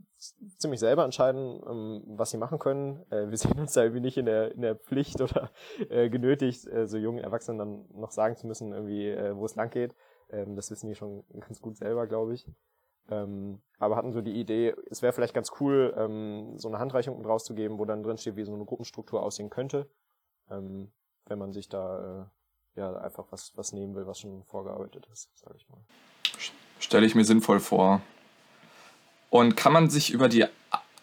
ziemlich 0.58 0.80
selber 0.80 1.04
entscheiden, 1.04 1.60
ähm, 1.68 2.02
was 2.06 2.30
sie 2.30 2.36
machen 2.36 2.58
können. 2.58 3.04
Äh, 3.10 3.30
wir 3.30 3.38
sehen 3.38 3.58
uns 3.58 3.72
da 3.72 3.82
irgendwie 3.82 4.02
nicht 4.02 4.18
in 4.18 4.26
der, 4.26 4.52
in 4.52 4.62
der 4.62 4.76
Pflicht 4.76 5.20
oder 5.20 5.50
äh, 5.88 6.08
genötigt, 6.10 6.66
äh, 6.66 6.86
so 6.86 6.98
jungen 6.98 7.22
Erwachsenen 7.22 7.58
dann 7.58 7.84
noch 7.92 8.10
sagen 8.10 8.36
zu 8.36 8.46
müssen, 8.46 8.72
irgendwie, 8.72 9.08
äh, 9.08 9.34
wo 9.36 9.44
es 9.44 9.56
lang 9.56 9.70
geht. 9.70 9.94
Ähm, 10.30 10.56
das 10.56 10.70
wissen 10.70 10.88
die 10.88 10.94
schon 10.94 11.24
ganz 11.40 11.60
gut 11.60 11.76
selber, 11.76 12.06
glaube 12.06 12.34
ich. 12.34 12.46
Ähm, 13.08 13.60
aber 13.78 13.96
hatten 13.96 14.12
so 14.12 14.20
die 14.20 14.38
Idee, 14.38 14.74
es 14.90 15.02
wäre 15.02 15.12
vielleicht 15.12 15.34
ganz 15.34 15.50
cool, 15.60 15.92
ähm, 15.96 16.58
so 16.58 16.68
eine 16.68 16.78
Handreichung 16.78 17.16
mit 17.18 17.26
rauszugeben, 17.26 17.78
wo 17.78 17.84
dann 17.84 18.02
drin 18.02 18.18
steht, 18.18 18.36
wie 18.36 18.44
so 18.44 18.54
eine 18.54 18.64
Gruppenstruktur 18.64 19.22
aussehen 19.22 19.50
könnte, 19.50 19.90
ähm, 20.48 20.92
wenn 21.26 21.38
man 21.38 21.52
sich 21.52 21.68
da 21.68 22.28
äh, 22.76 22.80
ja 22.80 22.96
einfach 22.98 23.26
was, 23.30 23.52
was 23.56 23.72
nehmen 23.72 23.94
will, 23.96 24.06
was 24.06 24.20
schon 24.20 24.44
vorgearbeitet 24.44 25.08
ist, 25.12 25.36
sage 25.36 25.56
ich 25.56 25.68
mal. 25.68 25.80
Stelle 26.78 27.06
ich 27.06 27.14
mir 27.14 27.24
sinnvoll 27.24 27.58
vor. 27.58 28.00
Und 29.30 29.56
kann 29.56 29.72
man 29.72 29.88
sich 29.90 30.12
über 30.12 30.28
die 30.28 30.44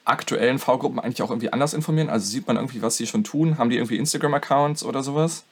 aktuellen 0.06 0.60
V-Gruppen 0.60 1.00
eigentlich 1.00 1.22
auch 1.22 1.30
irgendwie 1.30 1.52
anders 1.52 1.74
informieren? 1.74 2.10
Also 2.10 2.30
sieht 2.30 2.48
man 2.48 2.58
irgendwie, 2.58 2.82
was 2.82 2.98
sie 2.98 3.08
schon 3.08 3.24
tun? 3.24 3.58
Haben 3.58 3.70
die 3.70 3.78
irgendwie 3.78 3.98
Instagram-Accounts 3.98 4.84
oder 4.84 5.04
sowas? 5.04 5.44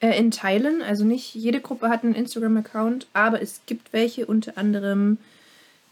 Äh, 0.00 0.16
in 0.18 0.30
Teilen, 0.30 0.82
also 0.82 1.04
nicht 1.04 1.34
jede 1.34 1.60
Gruppe 1.60 1.88
hat 1.88 2.04
einen 2.04 2.14
Instagram-Account, 2.14 3.08
aber 3.12 3.42
es 3.42 3.60
gibt 3.66 3.92
welche, 3.92 4.26
unter 4.26 4.56
anderem 4.56 5.18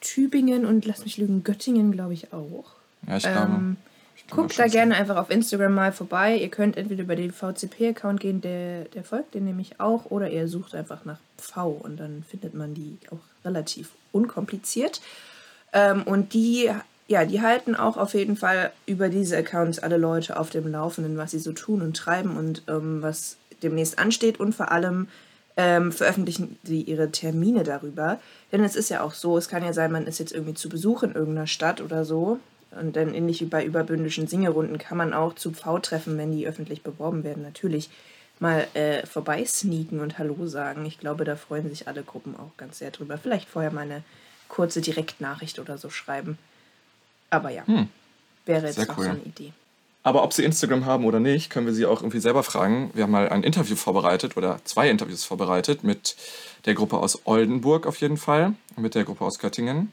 Tübingen 0.00 0.64
und 0.64 0.84
lass 0.84 1.04
mich 1.04 1.16
lügen, 1.16 1.42
Göttingen, 1.42 1.90
glaube 1.92 2.12
ich 2.12 2.32
auch. 2.32 2.66
Ja, 3.06 3.16
ich 3.16 3.24
glaube. 3.24 3.52
Ähm, 3.52 3.76
ich 4.16 4.28
guckt 4.28 4.58
da 4.58 4.66
gerne 4.66 4.96
einfach 4.96 5.16
auf 5.16 5.30
Instagram 5.30 5.74
mal 5.74 5.92
vorbei. 5.92 6.36
Ihr 6.36 6.48
könnt 6.48 6.76
entweder 6.76 7.02
über 7.02 7.16
den 7.16 7.32
VCP-Account 7.32 8.20
gehen, 8.20 8.40
der, 8.40 8.84
der 8.86 9.04
folgt, 9.04 9.34
den 9.34 9.44
nehme 9.44 9.62
ich 9.62 9.78
auch, 9.78 10.06
oder 10.10 10.30
ihr 10.30 10.48
sucht 10.48 10.74
einfach 10.74 11.04
nach 11.04 11.18
V 11.36 11.68
und 11.68 11.98
dann 11.98 12.24
findet 12.28 12.54
man 12.54 12.74
die 12.74 12.98
auch 13.10 13.44
relativ 13.44 13.90
unkompliziert. 14.12 15.00
Ähm, 15.76 16.04
und 16.04 16.32
die, 16.32 16.70
ja, 17.06 17.24
die 17.26 17.42
halten 17.42 17.76
auch 17.76 17.98
auf 17.98 18.14
jeden 18.14 18.36
Fall 18.36 18.72
über 18.86 19.10
diese 19.10 19.36
Accounts 19.36 19.78
alle 19.78 19.98
Leute 19.98 20.40
auf 20.40 20.48
dem 20.48 20.66
Laufenden, 20.66 21.18
was 21.18 21.32
sie 21.32 21.38
so 21.38 21.52
tun 21.52 21.82
und 21.82 21.96
treiben 21.96 22.36
und 22.36 22.62
ähm, 22.66 23.02
was 23.02 23.36
demnächst 23.62 23.98
ansteht 23.98 24.40
und 24.40 24.54
vor 24.54 24.72
allem 24.72 25.08
ähm, 25.58 25.92
veröffentlichen 25.92 26.58
sie 26.64 26.80
ihre 26.80 27.10
Termine 27.10 27.62
darüber. 27.62 28.18
Denn 28.52 28.64
es 28.64 28.74
ist 28.74 28.88
ja 28.88 29.02
auch 29.02 29.12
so, 29.12 29.36
es 29.36 29.48
kann 29.48 29.62
ja 29.62 29.74
sein, 29.74 29.92
man 29.92 30.06
ist 30.06 30.18
jetzt 30.18 30.32
irgendwie 30.32 30.54
zu 30.54 30.70
Besuch 30.70 31.02
in 31.02 31.14
irgendeiner 31.14 31.46
Stadt 31.46 31.82
oder 31.82 32.04
so. 32.04 32.40
Und 32.78 32.96
dann 32.96 33.14
ähnlich 33.14 33.40
wie 33.40 33.46
bei 33.46 33.64
überbündischen 33.64 34.26
Singerunden 34.26 34.78
kann 34.78 34.98
man 34.98 35.12
auch 35.14 35.34
zu 35.34 35.52
V-Treffen, 35.52 36.18
wenn 36.18 36.32
die 36.32 36.46
öffentlich 36.46 36.82
beworben 36.82 37.22
werden, 37.22 37.42
natürlich 37.42 37.90
mal 38.38 38.66
äh, 38.74 39.06
vorbeisneaken 39.06 40.00
und 40.00 40.18
Hallo 40.18 40.46
sagen. 40.46 40.84
Ich 40.84 40.98
glaube, 40.98 41.24
da 41.24 41.36
freuen 41.36 41.68
sich 41.68 41.88
alle 41.88 42.02
Gruppen 42.02 42.34
auch 42.36 42.50
ganz 42.56 42.78
sehr 42.78 42.90
drüber. 42.90 43.16
Vielleicht 43.16 43.48
vorher 43.48 43.72
mal 43.72 43.82
eine 43.82 44.02
kurze 44.48 44.80
Direktnachricht 44.80 45.58
oder 45.58 45.78
so 45.78 45.90
schreiben. 45.90 46.38
Aber 47.30 47.50
ja, 47.50 47.66
Hm. 47.66 47.88
wäre 48.44 48.66
jetzt 48.66 48.76
Sehr 48.76 48.86
noch 48.86 48.98
cool. 48.98 49.04
so 49.04 49.10
eine 49.10 49.20
Idee. 49.22 49.52
Aber 50.02 50.22
ob 50.22 50.32
sie 50.32 50.44
Instagram 50.44 50.86
haben 50.86 51.04
oder 51.04 51.18
nicht, 51.18 51.50
können 51.50 51.66
wir 51.66 51.74
sie 51.74 51.84
auch 51.84 52.00
irgendwie 52.00 52.20
selber 52.20 52.44
fragen. 52.44 52.90
Wir 52.94 53.02
haben 53.02 53.10
mal 53.10 53.28
ein 53.28 53.42
Interview 53.42 53.74
vorbereitet 53.74 54.36
oder 54.36 54.60
zwei 54.64 54.88
Interviews 54.88 55.24
vorbereitet 55.24 55.82
mit 55.82 56.14
der 56.64 56.74
Gruppe 56.74 56.98
aus 56.98 57.22
Oldenburg 57.26 57.86
auf 57.86 57.96
jeden 58.00 58.16
Fall, 58.16 58.54
und 58.76 58.82
mit 58.84 58.94
der 58.94 59.02
Gruppe 59.04 59.24
aus 59.24 59.40
Göttingen. 59.40 59.90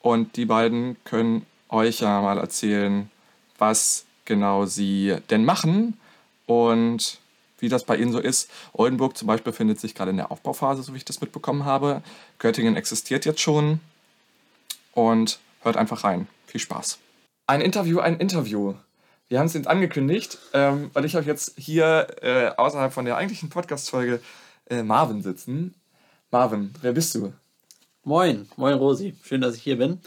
Und 0.00 0.36
die 0.36 0.44
beiden 0.44 0.96
können 1.04 1.46
euch 1.70 2.00
ja 2.00 2.20
mal 2.20 2.36
erzählen, 2.38 3.10
was 3.58 4.04
genau 4.26 4.66
sie 4.66 5.16
denn 5.30 5.44
machen 5.46 5.98
und 6.46 7.18
wie 7.58 7.68
das 7.68 7.84
bei 7.84 7.96
ihnen 7.96 8.12
so 8.12 8.18
ist. 8.18 8.50
Oldenburg 8.72 9.16
zum 9.16 9.28
Beispiel 9.28 9.52
befindet 9.52 9.80
sich 9.80 9.94
gerade 9.94 10.10
in 10.10 10.16
der 10.16 10.30
Aufbauphase, 10.30 10.82
so 10.82 10.92
wie 10.94 10.98
ich 10.98 11.04
das 11.04 11.20
mitbekommen 11.20 11.64
habe. 11.64 12.02
Göttingen 12.38 12.76
existiert 12.76 13.24
jetzt 13.24 13.40
schon. 13.40 13.80
Und 14.92 15.38
hört 15.62 15.76
einfach 15.76 16.04
rein. 16.04 16.26
Viel 16.46 16.60
Spaß. 16.60 16.98
Ein 17.46 17.60
Interview, 17.60 18.00
ein 18.00 18.18
Interview. 18.18 18.74
Wir 19.28 19.38
haben 19.38 19.46
es 19.46 19.54
jetzt 19.54 19.68
angekündigt, 19.68 20.38
ähm, 20.54 20.90
weil 20.94 21.04
ich 21.04 21.14
habe 21.14 21.26
jetzt 21.26 21.54
hier 21.58 22.06
äh, 22.22 22.48
außerhalb 22.56 22.92
von 22.92 23.04
der 23.04 23.16
eigentlichen 23.16 23.50
Podcast-Folge 23.50 24.20
äh, 24.70 24.82
Marvin 24.82 25.22
sitzen. 25.22 25.74
Marvin, 26.30 26.74
wer 26.80 26.92
bist 26.92 27.14
du? 27.14 27.32
Moin, 28.04 28.48
moin 28.56 28.74
Rosi, 28.74 29.14
schön, 29.22 29.42
dass 29.42 29.54
ich 29.54 29.62
hier 29.62 29.76
bin. 29.76 30.00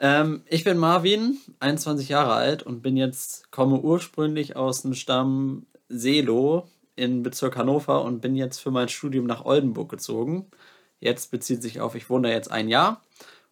Ähm, 0.00 0.42
ich 0.46 0.64
bin 0.64 0.78
Marvin, 0.78 1.38
21 1.60 2.08
Jahre 2.08 2.32
alt 2.32 2.62
und 2.62 2.82
bin 2.82 2.96
jetzt, 2.96 3.50
komme 3.50 3.78
ursprünglich 3.78 4.56
aus 4.56 4.82
dem 4.82 4.94
Stamm 4.94 5.66
Seelow 5.88 6.66
in 7.02 7.24
Bezirk 7.24 7.56
Hannover 7.56 8.04
und 8.04 8.20
bin 8.20 8.36
jetzt 8.36 8.60
für 8.60 8.70
mein 8.70 8.88
Studium 8.88 9.26
nach 9.26 9.44
Oldenburg 9.44 9.90
gezogen. 9.90 10.46
Jetzt 11.00 11.32
bezieht 11.32 11.60
sich 11.60 11.80
auf, 11.80 11.96
ich 11.96 12.08
wohne 12.08 12.28
da 12.28 12.34
jetzt 12.34 12.52
ein 12.52 12.68
Jahr 12.68 13.02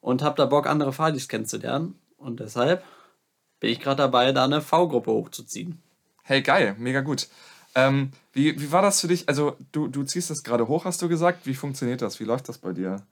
und 0.00 0.22
habe 0.22 0.36
da 0.36 0.46
Bock, 0.46 0.68
andere 0.68 0.92
Fadis 0.92 1.28
kennenzulernen. 1.28 1.98
Und 2.16 2.38
deshalb 2.38 2.84
bin 3.58 3.70
ich 3.70 3.80
gerade 3.80 3.96
dabei, 3.96 4.30
da 4.30 4.44
eine 4.44 4.60
V-Gruppe 4.60 5.10
hochzuziehen. 5.10 5.82
Hey, 6.22 6.42
geil, 6.42 6.76
mega 6.78 7.00
gut. 7.00 7.26
Ähm, 7.74 8.12
wie, 8.32 8.60
wie 8.60 8.70
war 8.70 8.82
das 8.82 9.00
für 9.00 9.08
dich? 9.08 9.28
Also, 9.28 9.56
du, 9.72 9.88
du 9.88 10.04
ziehst 10.04 10.30
das 10.30 10.44
gerade 10.44 10.68
hoch, 10.68 10.84
hast 10.84 11.02
du 11.02 11.08
gesagt. 11.08 11.44
Wie 11.44 11.54
funktioniert 11.54 12.02
das? 12.02 12.20
Wie 12.20 12.24
läuft 12.24 12.48
das 12.48 12.58
bei 12.58 12.72
dir? 12.72 13.02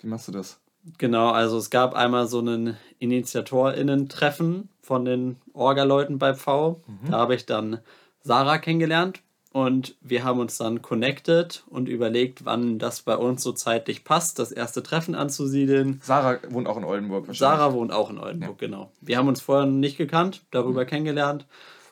Wie 0.00 0.06
machst 0.06 0.28
du 0.28 0.32
das? 0.32 0.60
Genau, 0.98 1.30
also 1.30 1.58
es 1.58 1.70
gab 1.70 1.94
einmal 1.94 2.28
so 2.28 2.40
ein 2.40 2.76
InitiatorInnen-Treffen 3.00 4.68
von 4.82 5.04
den 5.04 5.36
Orga-Leuten 5.52 6.18
bei 6.18 6.34
V. 6.34 6.80
Da 7.10 7.18
habe 7.18 7.34
ich 7.34 7.44
dann 7.44 7.80
Sarah 8.22 8.58
kennengelernt 8.58 9.20
und 9.52 9.96
wir 10.00 10.22
haben 10.22 10.38
uns 10.38 10.58
dann 10.58 10.80
connected 10.80 11.64
und 11.68 11.88
überlegt, 11.88 12.44
wann 12.44 12.78
das 12.78 13.02
bei 13.02 13.16
uns 13.16 13.42
so 13.42 13.52
zeitlich 13.52 14.04
passt, 14.04 14.38
das 14.38 14.52
erste 14.52 14.82
Treffen 14.82 15.16
anzusiedeln. 15.16 16.00
Sarah 16.04 16.38
wohnt 16.50 16.68
auch 16.68 16.76
in 16.76 16.84
Oldenburg 16.84 17.26
wahrscheinlich. 17.26 17.38
Sarah 17.38 17.72
wohnt 17.72 17.92
auch 17.92 18.10
in 18.10 18.18
Oldenburg, 18.18 18.58
genau. 18.58 18.92
Wir 19.00 19.18
haben 19.18 19.26
uns 19.26 19.40
vorher 19.40 19.66
nicht 19.66 19.96
gekannt, 19.96 20.42
darüber 20.52 20.84
kennengelernt. 20.84 21.46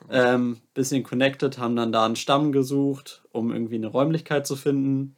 Ähm, 0.09 0.59
bisschen 0.75 1.03
connected, 1.03 1.59
haben 1.59 1.75
dann 1.75 1.90
da 1.90 2.07
einen 2.07 2.14
Stamm 2.14 2.53
gesucht, 2.53 3.23
um 3.33 3.53
irgendwie 3.53 3.75
eine 3.75 3.88
Räumlichkeit 3.88 4.47
zu 4.47 4.55
finden. 4.55 5.16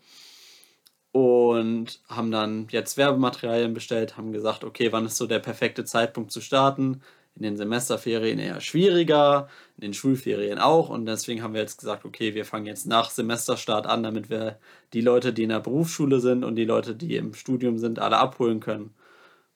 Und 1.12 2.00
haben 2.08 2.30
dann 2.30 2.68
jetzt 2.70 2.96
Werbematerialien 2.96 3.74
bestellt, 3.74 4.16
haben 4.16 4.32
gesagt, 4.32 4.64
okay, 4.64 4.92
wann 4.92 5.04
ist 5.04 5.16
so 5.16 5.26
der 5.26 5.40
perfekte 5.40 5.84
Zeitpunkt 5.84 6.30
zu 6.32 6.40
starten? 6.40 7.02
In 7.36 7.42
den 7.42 7.56
Semesterferien 7.56 8.38
eher 8.38 8.60
schwieriger, 8.60 9.48
in 9.76 9.82
den 9.82 9.94
Schulferien 9.94 10.58
auch. 10.58 10.90
Und 10.90 11.06
deswegen 11.06 11.42
haben 11.42 11.54
wir 11.54 11.60
jetzt 11.60 11.78
gesagt, 11.78 12.04
okay, 12.04 12.34
wir 12.34 12.44
fangen 12.44 12.66
jetzt 12.66 12.86
nach 12.86 13.10
Semesterstart 13.10 13.86
an, 13.86 14.02
damit 14.02 14.28
wir 14.28 14.58
die 14.92 15.00
Leute, 15.00 15.32
die 15.32 15.44
in 15.44 15.48
der 15.50 15.60
Berufsschule 15.60 16.20
sind 16.20 16.44
und 16.44 16.56
die 16.56 16.64
Leute, 16.64 16.94
die 16.94 17.16
im 17.16 17.34
Studium 17.34 17.78
sind, 17.78 17.98
alle 17.98 18.18
abholen 18.18 18.60
können. 18.60 18.94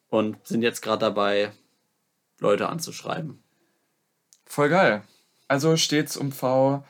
Und 0.08 0.36
sind 0.46 0.62
jetzt 0.62 0.80
gerade 0.80 1.00
dabei, 1.00 1.50
Leute 2.38 2.68
anzuschreiben. 2.68 3.42
Voll 4.46 4.68
geil. 4.68 5.02
Also 5.48 5.76
steht's 5.76 6.16
um 6.16 6.32
V 6.32 6.84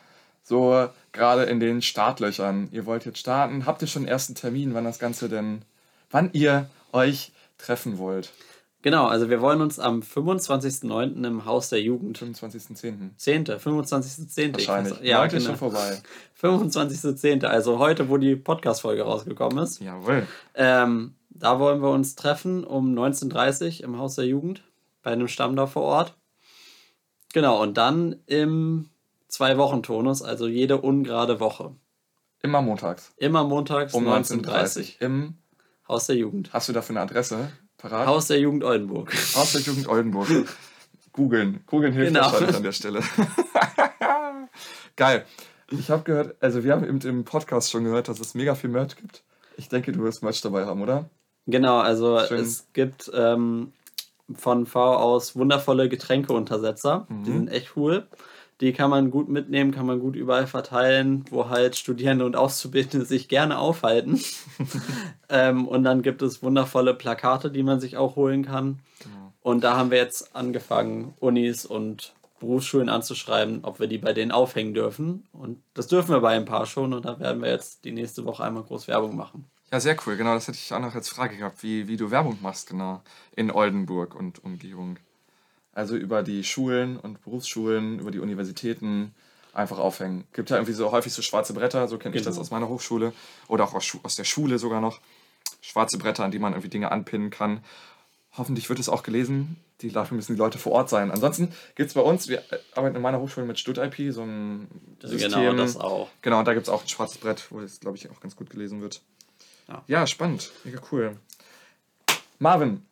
so 0.44 0.88
gerade 1.12 1.44
in 1.44 1.58
den 1.58 1.82
Startlöchern. 1.82 2.68
Ihr 2.70 2.86
wollt 2.86 3.06
jetzt 3.06 3.18
starten. 3.18 3.66
Habt 3.66 3.82
ihr 3.82 3.88
schon 3.88 4.02
einen 4.02 4.10
ersten 4.10 4.34
Termin, 4.34 4.74
wann 4.74 4.84
das 4.84 4.98
Ganze 4.98 5.28
denn, 5.28 5.62
wann 6.10 6.30
ihr 6.32 6.68
euch 6.92 7.32
treffen 7.58 7.98
wollt? 7.98 8.30
Genau, 8.84 9.06
also 9.06 9.30
wir 9.30 9.40
wollen 9.40 9.62
uns 9.62 9.78
am 9.78 10.00
25.09. 10.00 11.24
im 11.26 11.46
Haus 11.46 11.70
der 11.70 11.80
Jugend 11.80 12.18
25.10. 12.18 13.16
10. 13.16 13.46
25.10. 13.46 14.48
ich 14.48 14.52
Wahrscheinlich. 14.68 14.92
weiß- 14.92 15.02
Ja, 15.02 15.22
Heute 15.22 15.36
ist 15.38 15.44
genau. 15.46 15.56
schon 15.56 15.70
vorbei. 15.72 16.02
25.10. 16.42 17.46
Also 17.46 17.78
heute, 17.78 18.10
wo 18.10 18.18
die 18.18 18.36
Podcast-Folge 18.36 19.00
rausgekommen 19.04 19.56
ist. 19.64 19.80
Jawohl. 19.80 20.26
Ähm, 20.54 21.14
da 21.30 21.58
wollen 21.58 21.80
wir 21.80 21.88
uns 21.92 22.14
treffen 22.14 22.62
um 22.62 22.92
19.30 22.94 23.78
Uhr 23.78 23.84
im 23.84 23.96
Haus 23.98 24.16
der 24.16 24.26
Jugend 24.26 24.62
bei 25.02 25.12
einem 25.12 25.28
Stamm 25.28 25.56
da 25.56 25.66
vor 25.66 25.82
Ort. 25.84 26.14
Genau, 27.32 27.62
und 27.62 27.78
dann 27.78 28.16
im 28.26 28.90
Zwei-Wochen-Tonus, 29.28 30.20
also 30.22 30.46
jede 30.46 30.76
ungerade 30.78 31.40
Woche. 31.40 31.74
Immer 32.42 32.60
montags. 32.60 33.14
Immer 33.16 33.44
montags 33.44 33.94
Um 33.94 34.06
19.30 34.06 34.42
19.30 34.44 34.78
Uhr. 34.78 35.02
Im, 35.06 35.34
Haus 35.88 36.06
der 36.06 36.16
Jugend. 36.16 36.52
hast 36.52 36.68
du 36.68 36.74
dafür 36.74 36.94
eine 36.96 37.00
Adresse 37.00 37.50
parat? 37.90 38.06
Haus 38.06 38.26
der 38.28 38.38
Jugend 38.40 38.64
Oldenburg. 38.64 39.12
Haus 39.36 39.52
der 39.52 39.60
Jugend 39.62 39.88
Oldenburg. 39.88 40.28
Googeln. 41.12 41.62
Googeln 41.66 41.92
hilft 41.92 42.12
Genau. 42.14 42.24
wahrscheinlich 42.26 42.56
an 42.56 42.62
der 42.62 42.72
Stelle. 42.72 43.00
Geil. 44.96 45.24
Ich 45.70 45.90
habe 45.90 46.02
gehört, 46.02 46.36
also 46.40 46.62
wir 46.62 46.72
haben 46.72 46.84
eben 46.84 47.00
im 47.00 47.24
Podcast 47.24 47.70
schon 47.70 47.84
gehört, 47.84 48.08
dass 48.08 48.20
es 48.20 48.34
mega 48.34 48.54
viel 48.54 48.70
Merch 48.70 48.96
gibt. 48.96 49.22
Ich 49.56 49.68
denke, 49.68 49.92
du 49.92 50.02
wirst 50.02 50.22
Merch 50.22 50.40
dabei 50.40 50.66
haben, 50.66 50.82
oder? 50.82 51.08
Genau, 51.46 51.78
also 51.78 52.20
Schön. 52.26 52.40
es 52.40 52.66
gibt 52.72 53.10
ähm, 53.14 53.72
von 54.34 54.66
V 54.66 54.80
aus 54.96 55.36
wundervolle 55.36 55.88
Getränkeuntersetzer. 55.88 57.06
Die 57.10 57.30
sind 57.32 57.48
echt 57.48 57.76
cool. 57.76 58.06
Die 58.60 58.72
kann 58.72 58.90
man 58.90 59.10
gut 59.10 59.28
mitnehmen, 59.28 59.72
kann 59.72 59.86
man 59.86 60.00
gut 60.00 60.14
überall 60.14 60.46
verteilen, 60.46 61.24
wo 61.30 61.48
halt 61.48 61.76
Studierende 61.76 62.24
und 62.24 62.36
Auszubildende 62.36 63.04
sich 63.04 63.28
gerne 63.28 63.58
aufhalten. 63.58 64.20
ähm, 65.28 65.66
und 65.66 65.82
dann 65.84 66.02
gibt 66.02 66.22
es 66.22 66.42
wundervolle 66.42 66.94
Plakate, 66.94 67.50
die 67.50 67.62
man 67.62 67.80
sich 67.80 67.96
auch 67.96 68.16
holen 68.16 68.44
kann. 68.44 68.80
Und 69.44 69.62
da 69.62 69.76
haben 69.76 69.90
wir 69.90 69.98
jetzt 69.98 70.34
angefangen, 70.34 71.12
Unis 71.20 71.66
und 71.66 72.14
Berufsschulen 72.40 72.88
anzuschreiben, 72.88 73.60
ob 73.62 73.78
wir 73.78 73.88
die 73.88 73.98
bei 73.98 74.12
denen 74.12 74.32
aufhängen 74.32 74.72
dürfen. 74.72 75.26
Und 75.32 75.62
das 75.74 75.86
dürfen 75.86 76.12
wir 76.12 76.20
bei 76.20 76.34
ein 76.34 76.46
paar 76.46 76.64
schon. 76.64 76.94
Und 76.94 77.04
da 77.04 77.20
werden 77.20 77.42
wir 77.42 77.50
jetzt 77.50 77.84
die 77.84 77.92
nächste 77.92 78.24
Woche 78.24 78.42
einmal 78.42 78.62
groß 78.62 78.88
Werbung 78.88 79.16
machen. 79.16 79.44
Ja, 79.70 79.80
sehr 79.80 79.96
cool. 80.06 80.16
Genau, 80.16 80.34
das 80.34 80.48
hätte 80.48 80.56
ich 80.56 80.72
auch 80.72 80.80
noch 80.80 80.94
als 80.94 81.08
Frage 81.08 81.36
gehabt, 81.36 81.62
wie, 81.62 81.88
wie 81.88 81.96
du 81.96 82.10
Werbung 82.10 82.38
machst, 82.40 82.70
genau, 82.70 83.02
in 83.36 83.50
Oldenburg 83.50 84.14
und 84.14 84.42
Umgebung. 84.44 84.98
Also 85.74 85.96
über 85.96 86.22
die 86.22 86.44
Schulen 86.44 86.96
und 86.98 87.22
Berufsschulen, 87.24 87.98
über 87.98 88.10
die 88.10 88.20
Universitäten 88.20 89.14
einfach 89.52 89.78
aufhängen. 89.78 90.24
Gibt 90.32 90.50
ja 90.50 90.56
irgendwie 90.56 90.72
so 90.72 90.90
häufig 90.92 91.12
so 91.12 91.22
schwarze 91.22 91.52
Bretter, 91.52 91.88
so 91.88 91.98
kenne 91.98 92.14
ich 92.16 92.22
das 92.22 92.34
Genau. 92.34 92.42
aus 92.42 92.50
meiner 92.50 92.68
Hochschule 92.68 93.12
oder 93.48 93.64
auch 93.64 93.74
aus, 93.74 93.84
Schu- 93.84 94.00
aus 94.02 94.16
der 94.16 94.24
Schule 94.24 94.58
sogar 94.58 94.80
noch. 94.80 95.00
Schwarze 95.60 95.98
Bretter, 95.98 96.24
an 96.24 96.30
die 96.30 96.38
man 96.38 96.52
irgendwie 96.52 96.68
Dinge 96.68 96.90
anpinnen 96.92 97.30
kann. 97.30 97.62
Hoffentlich 98.36 98.68
wird 98.68 98.78
es 98.80 98.88
auch 98.88 99.02
gelesen. 99.02 99.56
Die, 99.80 99.90
dafür 99.90 100.16
müssen 100.16 100.34
die 100.34 100.38
Leute 100.38 100.58
vor 100.58 100.72
Ort 100.72 100.88
sein. 100.88 101.10
Ansonsten 101.10 101.52
gibt 101.74 101.88
es 101.88 101.94
bei 101.94 102.00
uns, 102.00 102.28
wir 102.28 102.38
äh, 102.52 102.58
arbeiten 102.74 102.96
in 102.96 103.02
meiner 103.02 103.20
Hochschule 103.20 103.46
mit 103.46 103.58
StudIP, 103.58 104.12
so 104.12 104.22
ein 104.22 104.68
System. 105.02 105.30
Genau, 105.32 105.52
das 105.54 105.76
auch. 105.76 106.08
Genau, 106.22 106.42
da 106.42 106.54
gibt 106.54 106.66
es 106.66 106.72
auch 106.72 106.82
ein 106.82 106.88
schwarzes 106.88 107.18
Brett, 107.18 107.46
wo 107.50 107.60
es, 107.60 107.80
glaube 107.80 107.96
ich, 107.96 108.10
auch 108.10 108.20
ganz 108.20 108.36
gut 108.36 108.50
gelesen 108.50 108.80
wird. 108.80 109.02
Ja. 109.68 109.82
ja, 109.86 110.06
spannend. 110.06 110.50
Mega 110.64 110.80
cool. 110.92 111.16
Marvin, 112.38 112.82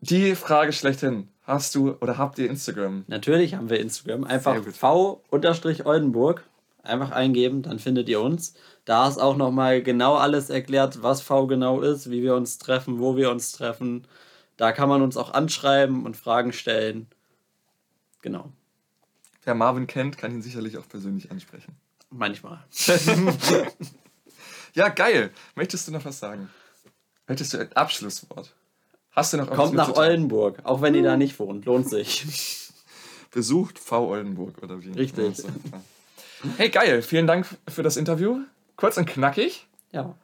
die 0.00 0.34
Frage 0.34 0.72
schlechthin. 0.72 1.28
Hast 1.46 1.74
du 1.74 1.92
oder 2.00 2.18
habt 2.18 2.38
ihr 2.38 2.50
Instagram? 2.50 3.04
Natürlich 3.06 3.54
haben 3.54 3.70
wir 3.70 3.78
Instagram. 3.80 4.24
Einfach 4.24 4.62
v-oldenburg. 4.64 6.44
Einfach 6.82 7.10
eingeben, 7.10 7.62
dann 7.62 7.78
findet 7.78 8.08
ihr 8.08 8.20
uns. 8.20 8.54
Da 8.84 9.08
ist 9.08 9.18
auch 9.18 9.36
nochmal 9.36 9.82
genau 9.82 10.14
alles 10.14 10.50
erklärt, 10.50 11.02
was 11.02 11.20
V 11.20 11.46
genau 11.46 11.80
ist, 11.80 12.10
wie 12.10 12.22
wir 12.22 12.36
uns 12.36 12.58
treffen, 12.58 13.00
wo 13.00 13.16
wir 13.16 13.30
uns 13.30 13.52
treffen. 13.52 14.06
Da 14.56 14.72
kann 14.72 14.88
man 14.88 15.02
uns 15.02 15.16
auch 15.16 15.34
anschreiben 15.34 16.04
und 16.06 16.16
Fragen 16.16 16.52
stellen. 16.52 17.08
Genau, 18.22 18.52
Wer 19.44 19.54
Marvin 19.54 19.86
kennt, 19.86 20.18
kann 20.18 20.32
ihn 20.32 20.42
sicherlich 20.42 20.76
auch 20.76 20.88
persönlich 20.88 21.30
ansprechen. 21.30 21.76
manchmal. 22.10 22.64
Ja, 24.74 24.90
geil. 24.90 25.30
Möchtest 25.54 25.88
du 25.88 25.92
noch 25.92 26.04
was 26.04 26.18
sagen? 26.18 26.50
Möchtest 27.26 27.54
du 27.54 27.58
ein 27.58 27.72
Abschlusswort? 27.72 28.54
Hast 29.16 29.32
du 29.32 29.38
noch 29.38 29.50
Kommt 29.50 29.72
nach? 29.72 29.96
Oldenburg, 29.96 30.58
auch 30.64 30.82
wenn 30.82 30.94
ihr 30.94 31.02
da 31.02 31.16
nicht 31.16 31.40
wohnt. 31.40 31.64
Lohnt 31.64 31.88
sich. 31.88 32.26
Besucht 33.30 33.78
V 33.78 34.08
Oldenburg 34.08 34.62
oder 34.62 34.82
wie? 34.84 34.92
Richtig. 34.92 35.42
Hey, 36.58 36.68
geil. 36.68 37.00
Vielen 37.00 37.26
Dank 37.26 37.46
für 37.66 37.82
das 37.82 37.96
Interview. 37.96 38.40
Kurz 38.76 38.98
und 38.98 39.06
knackig. 39.06 39.66
Ja. 39.90 40.14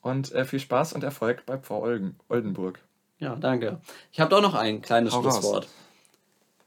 Und 0.00 0.32
äh, 0.32 0.44
viel 0.44 0.58
Spaß 0.58 0.92
und 0.92 1.04
Erfolg 1.04 1.46
bei 1.46 1.56
V 1.56 1.82
Olden 1.82 2.16
Oldenburg. 2.28 2.80
Ja, 3.20 3.36
danke. 3.36 3.80
Ich 4.10 4.18
habe 4.18 4.30
doch 4.30 4.42
noch 4.42 4.54
ein 4.54 4.82
kleines 4.82 5.12
Hau 5.12 5.20
raus. 5.20 5.34
Schlusswort. 5.34 5.68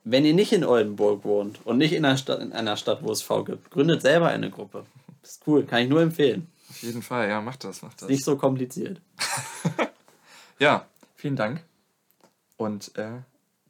Wenn 0.06 0.24
ihr 0.24 0.34
nicht 0.34 0.54
in 0.54 0.64
Oldenburg 0.64 1.26
wohnt 1.26 1.60
und 1.66 1.78
nicht 1.78 1.92
in 1.92 2.06
einer, 2.06 2.16
Stadt, 2.16 2.40
in 2.40 2.54
einer 2.54 2.78
Stadt, 2.78 3.04
wo 3.04 3.12
es 3.12 3.22
V 3.22 3.44
gibt, 3.44 3.70
gründet 3.70 4.02
selber 4.02 4.30
eine 4.30 4.50
Gruppe. 4.50 4.86
Das 5.22 5.32
ist 5.32 5.42
cool, 5.46 5.66
kann 5.66 5.82
ich 5.82 5.90
nur 5.90 6.02
empfehlen. 6.02 6.48
Auf 6.70 6.82
jeden 6.84 7.02
Fall, 7.02 7.28
ja, 7.28 7.42
mach 7.42 7.58
das, 7.58 7.82
mach 7.82 7.94
das. 7.96 8.08
Nicht 8.08 8.24
so 8.24 8.38
kompliziert. 8.38 9.02
Ja, 10.58 10.86
vielen 11.26 11.36
Dank. 11.36 11.64
Und 12.56 12.96
äh, 13.00 13.22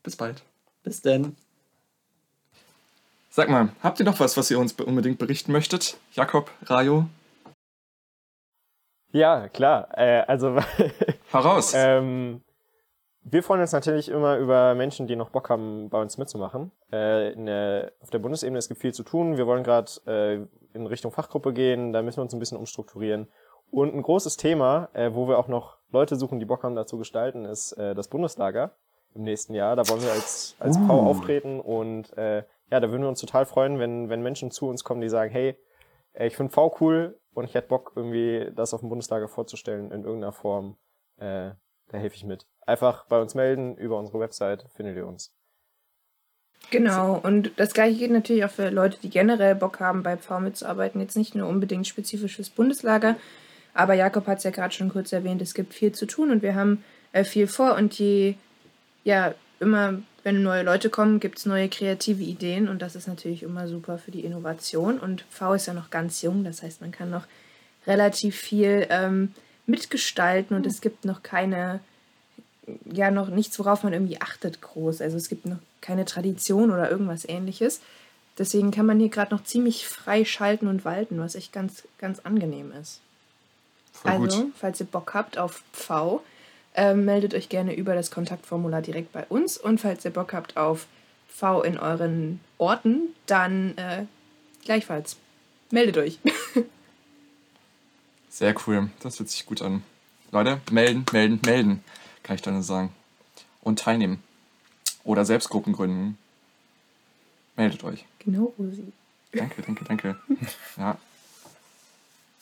bis 0.04 0.18
bald. 0.18 0.44
Bis 0.84 1.02
denn. 1.02 1.38
Sag 3.30 3.48
mal, 3.50 3.70
habt 3.82 3.98
ihr 3.98 4.06
noch 4.06 4.20
was, 4.20 4.36
was 4.36 4.52
ihr 4.52 4.60
uns 4.60 4.74
be- 4.74 4.84
unbedingt 4.84 5.20
berichten 5.20 5.54
möchtet? 5.54 5.98
Jakob, 6.12 6.52
Rayo, 6.65 7.06
Ja, 9.13 9.48
klar. 9.48 9.88
Äh, 9.98 10.24
also 10.28 10.58
heraus. 11.32 11.72
ähm, 11.74 12.41
wir 13.24 13.41
freuen 13.41 13.62
uns 13.62 13.72
natürlich 13.72 14.10
immer 14.10 14.36
über 14.38 14.76
Menschen, 14.76 15.08
die 15.08 15.15
noch 15.15 15.30
Bock 15.30 15.50
haben, 15.50 15.89
bei 15.89 16.02
uns 16.02 16.18
mitzumachen. 16.18 16.72
Äh, 16.91 17.32
in 17.32 17.46
der, 17.46 17.94
auf 18.02 18.10
der 18.10 18.20
Bundesebene 18.20 18.60
es 18.60 18.68
gibt 18.68 18.82
viel 18.82 18.94
zu 18.94 19.04
tun. 19.04 19.38
Wir 19.38 19.48
wollen 19.48 19.63
gerade 19.63 19.89
äh, 20.08 20.46
in 20.78 20.88
Richtung 20.88 21.13
Fachgruppe 21.13 21.54
gehen. 21.54 21.94
Da 21.94 22.02
müssen 22.02 22.18
wir 22.18 22.24
uns 22.24 22.34
ein 22.34 22.39
bisschen 22.39 22.58
umstrukturieren. 22.58 23.30
Und 23.72 23.96
ein 23.96 24.02
großes 24.02 24.36
Thema, 24.36 24.89
äh, 24.91 25.13
wo 25.13 25.30
wir 25.30 25.38
auch 25.39 25.48
noch 25.48 25.75
Leute 25.91 26.15
suchen, 26.15 26.39
die 26.39 26.45
Bock 26.45 26.63
haben, 26.63 26.76
dazu 26.76 26.98
gestalten, 26.98 27.45
ist 27.45 27.74
äh, 27.74 27.95
das 27.95 28.08
Bundeslager 28.08 28.76
im 29.13 29.24
nächsten 29.24 29.54
Jahr. 29.54 29.76
Da 29.76 29.88
wollen 29.88 30.02
wir 30.02 30.12
als, 30.12 30.56
als 30.60 30.78
Uh. 30.78 30.86
Frau 30.88 31.02
auftreten 31.08 31.60
und 31.60 32.15
äh, 32.17 32.43
ja, 32.71 32.80
da 32.80 32.89
würden 32.89 33.04
wir 33.04 33.10
uns 33.10 33.21
total 33.21 33.45
freuen, 33.45 33.80
wenn, 33.80 34.10
wenn 34.10 34.21
Menschen 34.21 34.52
zu 34.52 34.67
uns 34.67 34.84
kommen, 34.84 35.02
die 35.02 35.10
sagen, 35.10 35.32
hey, 35.32 35.58
ich 36.13 36.36
finde 36.36 36.54
V 36.54 36.76
cool 36.80 37.19
und 37.34 37.45
ich 37.45 37.54
hätte 37.54 37.67
Bock, 37.67 37.93
irgendwie 37.95 38.52
das 38.56 38.74
auf 38.74 38.80
dem 38.80 38.89
Bundeslager 38.89 39.28
vorzustellen 39.28 39.91
in 39.91 40.04
irgendeiner 40.04 40.32
Form. 40.32 40.78
Äh, 41.17 41.52
da 41.89 41.98
helfe 41.98 42.15
ich 42.15 42.24
mit. 42.24 42.48
Einfach 42.65 43.06
bei 43.06 43.21
uns 43.21 43.36
melden, 43.36 43.76
über 43.78 44.00
unsere 44.00 44.19
Website 44.19 44.65
findet 44.74 44.98
ihr 44.98 45.06
uns. 45.06 45.34
Genau, 46.71 47.19
und 47.21 47.52
das 47.58 47.74
gleiche 47.74 48.00
geht 48.00 48.12
natürlich 48.12 48.43
auch 48.43 48.50
für 48.50 48.69
Leute, 48.69 48.98
die 49.00 49.10
generell 49.10 49.54
Bock 49.54 49.80
haben, 49.80 50.02
bei 50.02 50.17
Pfau 50.17 50.39
mitzuarbeiten. 50.39 51.00
Jetzt 51.00 51.15
nicht 51.15 51.36
nur 51.36 51.48
unbedingt 51.48 51.86
spezifisch 51.86 52.38
fürs 52.38 52.50
Bundeslager, 52.50 53.17
aber 53.76 53.94
Jakob 53.94 54.26
hat 54.26 54.40
es 54.40 54.44
ja 54.46 54.52
gerade 54.52 54.74
schon 54.74 54.90
kurz 54.90 55.12
erwähnt, 55.12 55.42
es 55.42 55.54
gibt 55.54 55.74
viel 55.74 55.92
zu 55.92 56.08
tun 56.08 56.32
und 56.32 56.42
wir 56.42 56.56
haben 56.56 56.84
äh, 57.12 57.24
viel 57.24 57.46
vor 57.46 57.76
und 57.76 57.94
je, 58.00 58.36
ja, 59.04 59.36
immer, 59.60 60.00
wenn 60.24 60.42
neue 60.42 60.64
Leute 60.64 60.90
kommen, 60.90 61.20
gibt 61.20 61.38
es 61.38 61.46
neue 61.46 61.70
kreative 61.70 62.24
Ideen 62.24 62.68
und 62.68 62.82
das 62.82 62.96
ist 62.96 63.08
natürlich 63.08 63.44
immer 63.44 63.68
super 63.68 63.98
für 63.98 64.12
die 64.12 64.26
Innovation. 64.26 64.98
Und 64.98 65.26
V 65.30 65.54
ist 65.54 65.68
ja 65.68 65.74
noch 65.74 65.92
ganz 65.92 66.22
jung, 66.22 66.44
das 66.44 66.64
heißt, 66.64 66.82
man 66.82 66.92
kann 66.92 67.12
noch 67.12 67.28
relativ 67.86 68.36
viel 68.36 68.88
ähm, 68.90 69.34
mitgestalten 69.68 70.56
und 70.56 70.66
es 70.66 70.82
gibt 70.82 71.06
noch 71.06 71.22
keine 71.22 71.80
ja 72.92 73.12
noch 73.12 73.30
nichts, 73.30 73.60
worauf 73.60 73.84
man 73.84 73.94
irgendwie 73.94 74.22
achtet, 74.22 74.62
groß. 74.62 75.02
Also 75.02 75.18
es 75.18 75.30
gibt 75.30 75.46
noch 75.46 75.60
keine 75.82 76.06
Tradition 76.06 76.72
oder 76.72 76.90
irgendwas 76.90 77.28
ähnliches. 77.28 77.82
Deswegen 78.38 78.72
kann 78.72 78.86
man 78.86 79.00
hier 79.00 79.10
gerade 79.10 79.34
noch 79.36 79.44
ziemlich 79.44 79.88
frei 79.88 80.26
schalten 80.26 80.68
und 80.68 80.84
walten, 80.84 81.20
was 81.20 81.36
echt 81.36 81.54
ganz, 81.54 81.84
ganz 82.00 82.20
angenehm 82.20 82.72
ist. 82.72 83.02
Voll 84.06 84.24
also, 84.24 84.44
gut. 84.44 84.54
falls 84.56 84.80
ihr 84.80 84.86
Bock 84.86 85.13
habt 85.13 85.38
auf 85.38 85.63
V, 85.74 86.24
ähm, 86.76 87.06
meldet 87.06 87.34
euch 87.34 87.50
gerne 87.50 87.76
über 87.76 87.96
das 87.96 88.12
Kontaktformular 88.12 88.82
direkt 88.82 89.12
bei 89.12 89.26
uns. 89.26 89.58
Und 89.58 89.80
falls 89.80 90.06
ihr 90.06 90.12
Bock 90.12 90.34
habt 90.34 90.58
auf 90.58 90.88
V 91.28 91.63
in 91.63 91.80
euren 91.80 92.39
Orten, 92.58 93.15
dann 93.26 93.78
äh, 93.78 94.06
gleichfalls. 94.63 95.18
Meldet 95.72 95.98
euch. 95.98 96.20
Sehr 98.30 98.54
cool. 98.68 98.89
Das 99.00 99.18
fühlt 99.18 99.30
sich 99.30 99.46
gut 99.46 99.62
an. 99.62 99.84
Leute, 100.32 100.60
melden, 100.70 101.06
melden, 101.12 101.39
melden, 101.46 101.84
kann 102.22 102.36
ich 102.36 102.41
da 102.41 102.52
nur 102.52 102.63
sagen. 102.63 102.94
Und 103.62 103.80
teilnehmen. 103.80 104.22
Oder 105.04 105.26
selbst 105.26 105.50
Gruppen 105.50 105.74
gründen. 105.74 106.18
Meldet 107.56 107.84
euch. 107.84 108.06
genau, 108.20 108.54
Rosi. 108.60 108.91
Danke, 109.32 109.62
danke, 109.62 109.86
danke. 109.86 110.20
Ja. 110.78 110.98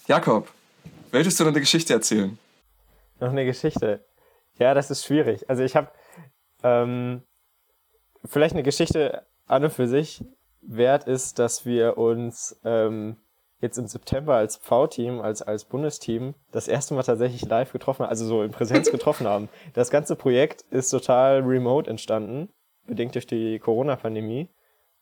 Jakob, 0.07 0.51
möchtest 1.13 1.39
du 1.39 1.43
noch 1.45 1.51
eine 1.51 1.61
Geschichte 1.61 1.93
erzählen? 1.93 2.37
Noch 3.19 3.29
eine 3.29 3.45
Geschichte. 3.45 4.03
Ja, 4.59 4.73
das 4.73 4.91
ist 4.91 5.05
schwierig. 5.05 5.49
Also 5.49 5.63
ich 5.63 5.75
habe 5.75 5.89
ähm, 6.63 7.23
vielleicht 8.25 8.53
eine 8.53 8.63
Geschichte 8.63 9.25
an 9.45 9.63
und 9.63 9.71
für 9.71 9.87
sich 9.87 10.23
wert 10.61 11.05
ist, 11.05 11.39
dass 11.39 11.65
wir 11.65 11.97
uns 11.97 12.59
ähm, 12.63 13.17
jetzt 13.59 13.77
im 13.77 13.87
September 13.87 14.35
als 14.35 14.57
V-Team, 14.57 15.21
als, 15.21 15.41
als 15.41 15.65
Bundesteam, 15.65 16.35
das 16.51 16.67
erste 16.67 16.93
Mal 16.93 17.03
tatsächlich 17.03 17.45
live 17.45 17.71
getroffen 17.71 18.03
haben, 18.03 18.09
also 18.09 18.25
so 18.25 18.43
in 18.43 18.51
Präsenz 18.51 18.91
getroffen 18.91 19.27
haben. 19.27 19.49
Das 19.73 19.89
ganze 19.89 20.15
Projekt 20.15 20.61
ist 20.69 20.89
total 20.89 21.41
remote 21.41 21.89
entstanden, 21.89 22.49
bedingt 22.85 23.15
durch 23.15 23.27
die 23.27 23.59
Corona-Pandemie. 23.59 24.49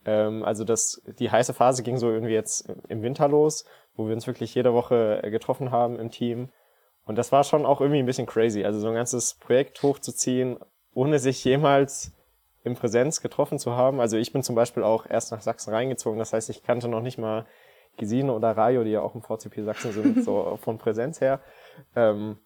Ähm, 0.06 0.43
also 0.43 0.63
das, 0.63 1.02
die 1.19 1.30
heiße 1.30 1.54
Phase 1.54 1.84
ging 1.84 1.97
so 1.97 2.10
irgendwie 2.10 2.34
jetzt 2.34 2.69
im 2.88 3.02
Winter 3.02 3.28
los, 3.28 3.65
wo 3.95 4.08
wir 4.08 4.13
uns 4.13 4.27
wirklich 4.27 4.54
jede 4.56 4.73
Woche 4.73 5.21
äh, 5.23 5.30
getroffen 5.30 5.71
haben 5.71 5.99
im 5.99 6.12
Team. 6.12 6.49
Und 7.06 7.17
das 7.17 7.32
war 7.32 7.43
schon 7.43 7.65
auch 7.65 7.82
irgendwie 7.82 7.99
ein 7.99 8.06
bisschen 8.06 8.27
crazy. 8.27 8.63
Also 8.63 8.80
so 8.80 8.88
ein 8.88 8.95
ganzes 8.95 9.36
Projekt 9.36 9.82
hochzuziehen, 9.84 10.58
ohne 10.93 11.19
sich 11.19 11.43
jemals 11.43 12.12
in 12.63 12.75
Präsenz 12.75 13.21
getroffen 13.21 13.60
zu 13.60 13.75
haben. 13.75 13.99
Also 13.99 14.17
ich 14.17 14.32
bin 14.32 14.43
zum 14.43 14.56
Beispiel 14.56 14.84
auch 14.84 15.06
erst 15.10 15.32
nach 15.32 15.41
Sachsen 15.41 15.73
reingezogen. 15.73 16.19
Das 16.19 16.34
heißt, 16.34 16.49
ich 16.49 16.63
kannte 16.63 16.88
noch 16.88 17.01
nicht 17.01 17.17
mal 17.17 17.45
Gesine 17.97 18.34
oder 18.34 18.56
Rayo, 18.56 18.84
die 18.84 18.91
ja 18.91 19.01
auch 19.01 19.15
im 19.15 19.21
VCP 19.21 19.63
Sachsen 19.63 19.91
sind, 19.91 20.23
so 20.23 20.58
von 20.62 20.77
Präsenz 20.77 21.21
her. 21.21 21.41
Ähm, 21.95 22.38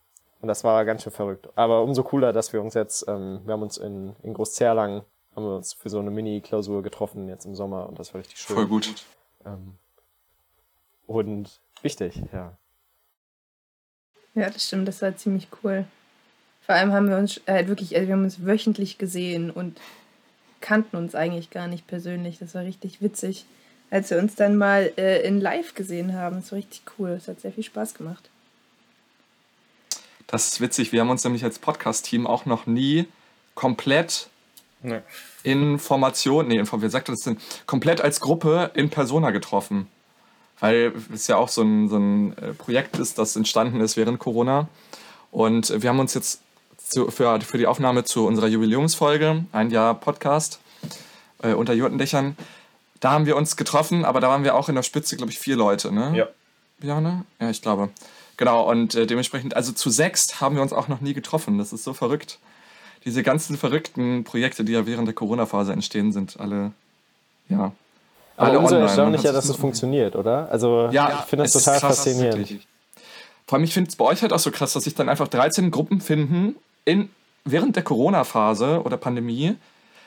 und 0.42 0.48
das 0.48 0.64
war 0.64 0.86
ganz 0.86 1.04
schön 1.04 1.12
verrückt. 1.12 1.50
Aber 1.56 1.82
umso 1.82 2.04
cooler, 2.04 2.34
dass 2.34 2.54
wir 2.54 2.62
uns 2.62 2.74
jetzt, 2.74 3.08
ähm, 3.08 3.42
wir 3.46 3.54
haben 3.54 3.62
uns 3.62 3.78
in, 3.78 4.16
in 4.24 4.34
Großzerlang, 4.34 5.04
haben 5.36 5.46
wir 5.46 5.56
uns 5.56 5.74
für 5.74 5.90
so 5.90 6.00
eine 6.00 6.12
Mini-Klausur 6.12 6.82
getroffen 6.82 7.28
jetzt 7.28 7.46
im 7.46 7.56
Sommer 7.56 7.90
und 7.90 8.00
das 8.00 8.14
war 8.14 8.20
richtig 8.20 8.38
schön. 8.38 8.56
Voll 8.56 8.68
gut. 8.68 8.94
Ähm, 9.46 9.76
und 11.08 11.60
wichtig, 11.82 12.22
ja. 12.34 12.58
Ja, 14.34 14.50
das 14.50 14.68
stimmt, 14.68 14.88
das 14.88 15.02
war 15.02 15.16
ziemlich 15.16 15.48
cool. 15.64 15.86
Vor 16.66 16.76
allem 16.76 16.92
haben 16.92 17.10
wir 17.10 17.18
uns 17.18 17.40
äh, 17.46 17.68
wirklich, 17.68 17.96
also 17.96 18.08
wir 18.08 18.16
haben 18.16 18.24
uns 18.24 18.46
wöchentlich 18.46 18.98
gesehen 18.98 19.52
und 19.52 19.80
kannten 20.62 20.98
uns 20.98 21.16
eigentlich 21.16 21.52
gar 21.52 21.68
nicht 21.68 21.88
persönlich. 21.88 22.40
Das 22.40 22.56
war 22.56 22.64
richtig 22.64 23.02
witzig, 23.02 23.46
als 23.92 24.10
wir 24.10 24.18
uns 24.18 24.36
dann 24.36 24.58
mal 24.58 24.92
äh, 24.98 25.22
in 25.26 25.40
Live 25.40 25.76
gesehen 25.76 26.14
haben. 26.14 26.38
Das 26.38 26.52
war 26.52 26.58
richtig 26.58 26.82
cool. 26.98 27.12
Es 27.12 27.28
hat 27.28 27.40
sehr 27.40 27.52
viel 27.54 27.64
Spaß 27.64 27.94
gemacht. 27.94 28.30
Das 30.28 30.48
ist 30.48 30.60
witzig. 30.62 30.92
Wir 30.92 31.02
haben 31.02 31.10
uns 31.12 31.24
nämlich 31.24 31.44
als 31.44 31.60
Podcast-Team 31.60 32.26
auch 32.26 32.46
noch 32.46 32.66
nie 32.66 33.08
komplett 33.54 34.30
Nee. 34.82 35.02
in 35.44 35.80
Formation, 35.80 36.48
nee, 36.48 36.58
in 36.58 36.66
Form, 36.66 36.82
wie 36.82 36.90
sagt 36.90 37.10
das 37.10 37.22
denn, 37.22 37.38
komplett 37.66 38.02
als 38.02 38.20
Gruppe 38.20 38.72
in 38.76 38.90
Persona 38.90 39.32
getroffen. 39.32 39.88
Weil 40.60 40.94
es 41.14 41.28
ja 41.28 41.38
auch 41.38 41.50
so 41.50 41.62
ein, 41.62 41.90
so 41.90 41.98
ein 41.98 42.38
äh, 42.38 42.54
Projekt 42.54 42.98
ist, 42.98 43.18
das 43.18 43.36
entstanden 43.36 43.82
ist 43.82 43.98
während 43.98 44.20
Corona. 44.20 44.68
Und 45.32 45.70
äh, 45.70 45.82
wir 45.82 45.90
haben 45.90 46.00
uns 46.00 46.14
jetzt 46.14 46.42
zu, 46.78 47.12
für, 47.12 47.42
für 47.42 47.58
die 47.58 47.68
Aufnahme 47.68 48.04
zu 48.04 48.26
unserer 48.26 48.48
Jubiläumsfolge, 48.48 49.46
ein 49.52 49.70
Jahr 49.72 49.96
Podcast 49.96 50.60
äh, 51.42 51.54
unter 51.54 51.74
Jurtendächern, 51.74 52.38
da 53.00 53.12
haben 53.12 53.26
wir 53.26 53.36
uns 53.36 53.56
getroffen, 53.56 54.06
aber 54.06 54.20
da 54.20 54.30
waren 54.30 54.44
wir 54.44 54.56
auch 54.56 54.70
in 54.70 54.76
der 54.76 54.84
Spitze, 54.84 55.16
glaube 55.18 55.32
ich, 55.32 55.40
vier 55.40 55.56
Leute, 55.56 55.92
ne? 55.92 56.12
Ja. 56.16 56.28
Björne? 56.80 57.26
Ja, 57.40 57.50
ich 57.50 57.62
glaube. 57.62 57.90
Genau, 58.38 58.70
und 58.70 58.96
äh, 58.96 59.06
dementsprechend, 59.06 59.56
also 59.56 59.72
zu 59.72 59.90
sechst 59.90 60.42
haben 60.42 60.56
wir 60.56 60.62
uns 60.62 60.74
auch 60.74 60.88
noch 60.88 61.02
nie 61.02 61.14
getroffen. 61.14 61.58
Das 61.58 61.72
ist 61.72 61.84
so 61.84 61.94
verrückt. 61.94 62.40
Diese 63.06 63.24
ganzen 63.24 63.58
verrückten 63.58 64.24
Projekte, 64.24 64.64
die 64.64 64.74
ja 64.74 64.86
während 64.86 65.08
der 65.08 65.14
Corona-Phase 65.14 65.72
entstehen, 65.72 66.12
sind 66.12 66.40
alle, 66.40 66.72
ja. 67.48 67.72
Aber 68.38 68.50
alle 68.50 68.60
umso 68.60 68.76
online. 68.76 68.80
Man 68.82 68.88
erstaunlicher, 68.88 69.34
dass 69.34 69.50
es 69.50 69.56
funktioniert, 69.56 70.16
oder? 70.16 70.50
Also 70.52 70.90
Ja, 70.92 71.20
ich 71.24 71.30
finde 71.30 71.44
das 71.44 71.54
total 71.54 71.80
krass, 71.80 71.98
faszinierend. 71.98 72.38
wirklich. 72.50 72.68
Vor 73.48 73.58
allem, 73.58 73.64
ich 73.66 73.74
finde 73.74 73.90
es 73.90 73.96
bei 73.96 74.06
euch 74.06 74.22
halt 74.22 74.34
auch 74.34 74.40
so 74.40 74.52
krass, 74.52 74.74
dass 74.74 74.84
sich 74.86 74.96
dann 74.96 75.08
einfach 75.10 75.28
13 75.28 75.70
Gruppen 75.72 76.02
finden 76.02 76.56
in, 76.84 77.10
während 77.44 77.76
der 77.76 77.84
Corona-Phase 77.84 78.82
oder 78.84 78.98
Pandemie, 78.98 79.56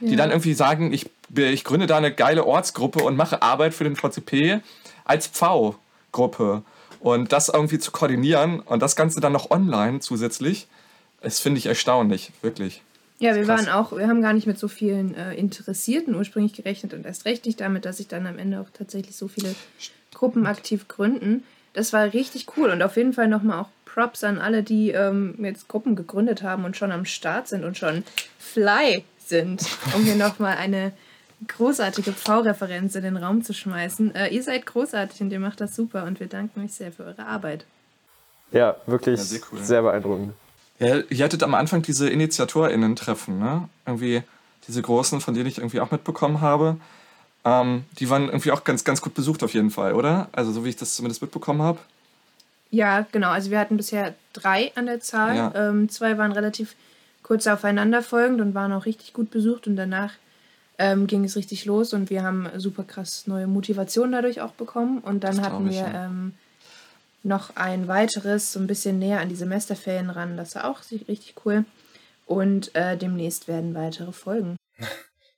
die 0.00 0.10
Ja. 0.10 0.16
dann 0.16 0.30
irgendwie 0.30 0.54
sagen, 0.54 0.92
ich, 0.92 1.08
ich 1.34 1.64
gründe 1.64 1.86
da 1.86 1.96
eine 1.96 2.12
geile 2.12 2.44
Ortsgruppe 2.46 3.02
und 3.04 3.16
mache 3.16 3.42
Arbeit 3.42 3.74
für 3.74 3.84
den 3.84 3.96
VCP 3.96 4.60
als 5.04 5.26
V-Gruppe. 5.28 6.62
Und 7.00 7.32
das 7.32 7.48
irgendwie 7.48 7.78
zu 7.78 7.92
koordinieren 7.92 8.58
und 8.60 8.82
das 8.82 8.96
Ganze 8.96 9.20
dann 9.20 9.32
noch 9.32 9.50
online 9.52 10.00
zusätzlich, 10.00 10.66
das 11.22 11.38
finde 11.38 11.58
ich 11.58 11.66
erstaunlich, 11.66 12.32
wirklich. 12.42 12.82
Ja, 13.20 13.34
wir 13.34 13.44
krass. 13.44 13.66
waren 13.66 13.68
auch, 13.68 13.96
wir 13.96 14.06
haben 14.08 14.22
gar 14.22 14.32
nicht 14.32 14.46
mit 14.46 14.58
so 14.58 14.68
vielen 14.68 15.14
äh, 15.14 15.34
Interessierten 15.34 16.14
ursprünglich 16.14 16.52
gerechnet 16.52 16.94
und 16.94 17.04
erst 17.04 17.24
recht 17.24 17.46
nicht 17.46 17.60
damit, 17.60 17.84
dass 17.84 17.96
sich 17.96 18.08
dann 18.08 18.26
am 18.26 18.38
Ende 18.38 18.60
auch 18.60 18.70
tatsächlich 18.72 19.16
so 19.16 19.26
viele 19.28 19.54
Gruppen 20.14 20.46
aktiv 20.46 20.86
gründen. 20.88 21.42
Das 21.72 21.92
war 21.92 22.12
richtig 22.12 22.46
cool 22.56 22.70
und 22.70 22.82
auf 22.82 22.96
jeden 22.96 23.12
Fall 23.12 23.28
nochmal 23.28 23.60
auch 23.60 23.68
Props 23.84 24.22
an 24.24 24.38
alle, 24.38 24.62
die 24.62 24.90
ähm, 24.90 25.34
jetzt 25.40 25.66
Gruppen 25.68 25.96
gegründet 25.96 26.42
haben 26.42 26.64
und 26.64 26.76
schon 26.76 26.92
am 26.92 27.04
Start 27.04 27.48
sind 27.48 27.64
und 27.64 27.76
schon 27.76 28.04
fly 28.38 29.04
sind, 29.18 29.62
um 29.94 30.04
hier 30.04 30.14
nochmal 30.16 30.56
eine 30.56 30.92
großartige 31.46 32.12
V-Referenz 32.12 32.94
in 32.94 33.02
den 33.02 33.16
Raum 33.16 33.42
zu 33.42 33.52
schmeißen. 33.54 34.14
Äh, 34.14 34.28
ihr 34.28 34.42
seid 34.42 34.66
großartig 34.66 35.20
und 35.20 35.30
ihr 35.32 35.40
macht 35.40 35.60
das 35.60 35.74
super 35.76 36.04
und 36.04 36.20
wir 36.20 36.26
danken 36.28 36.64
euch 36.64 36.72
sehr 36.72 36.92
für 36.92 37.04
eure 37.04 37.26
Arbeit. 37.26 37.64
Ja, 38.52 38.76
wirklich 38.86 39.18
Ja, 39.18 39.24
sehr 39.24 39.40
sehr, 39.64 39.78
cool. 39.82 39.90
beeindruckend. 39.90 40.32
Ja, 40.78 40.98
ihr 41.08 41.24
hattet 41.24 41.42
am 41.42 41.54
Anfang 41.54 41.82
diese 41.82 42.08
InitiatorInnen-Treffen, 42.08 43.38
ne? 43.38 43.68
Irgendwie 43.86 44.22
diese 44.66 44.82
großen, 44.82 45.20
von 45.20 45.34
denen 45.34 45.46
ich 45.46 45.58
irgendwie 45.58 45.80
auch 45.80 45.90
mitbekommen 45.90 46.40
habe. 46.40 46.76
Ähm, 47.44 47.84
die 47.98 48.10
waren 48.10 48.26
irgendwie 48.26 48.52
auch 48.52 48.64
ganz, 48.64 48.84
ganz 48.84 49.00
gut 49.00 49.14
besucht 49.14 49.42
auf 49.42 49.54
jeden 49.54 49.70
Fall, 49.70 49.94
oder? 49.94 50.28
Also 50.32 50.52
so 50.52 50.64
wie 50.64 50.68
ich 50.68 50.76
das 50.76 50.94
zumindest 50.94 51.22
mitbekommen 51.22 51.62
habe. 51.62 51.78
Ja, 52.70 53.06
genau. 53.12 53.30
Also 53.30 53.50
wir 53.50 53.58
hatten 53.58 53.76
bisher 53.76 54.14
drei 54.32 54.72
an 54.74 54.86
der 54.86 55.00
Zahl. 55.00 55.36
Ja. 55.36 55.52
Ähm, 55.54 55.88
zwei 55.88 56.18
waren 56.18 56.32
relativ 56.32 56.74
kurz 57.22 57.46
aufeinanderfolgend 57.46 58.40
und 58.40 58.54
waren 58.54 58.72
auch 58.72 58.86
richtig 58.86 59.12
gut 59.12 59.30
besucht 59.30 59.66
und 59.66 59.76
danach 59.76 60.12
ähm, 60.78 61.06
ging 61.06 61.24
es 61.24 61.36
richtig 61.36 61.64
los 61.64 61.92
und 61.92 62.08
wir 62.08 62.22
haben 62.22 62.48
super 62.56 62.84
krass 62.84 63.26
neue 63.26 63.46
Motivation 63.46 64.12
dadurch 64.12 64.40
auch 64.40 64.52
bekommen 64.52 64.98
und 64.98 65.24
dann 65.24 65.36
Das 65.36 65.44
hatten 65.44 65.70
wir 65.70 65.86
ähm, 65.92 66.32
noch 67.28 67.56
ein 67.56 67.86
weiteres, 67.86 68.52
so 68.52 68.58
ein 68.58 68.66
bisschen 68.66 68.98
näher 68.98 69.20
an 69.20 69.28
die 69.28 69.36
Semesterferien 69.36 70.10
ran. 70.10 70.36
Das 70.36 70.54
war 70.54 70.68
auch 70.68 70.80
richtig 70.90 71.34
cool 71.44 71.64
und 72.26 72.74
äh, 72.74 72.96
demnächst 72.96 73.48
werden 73.48 73.74
weitere 73.74 74.12
Folgen. 74.12 74.56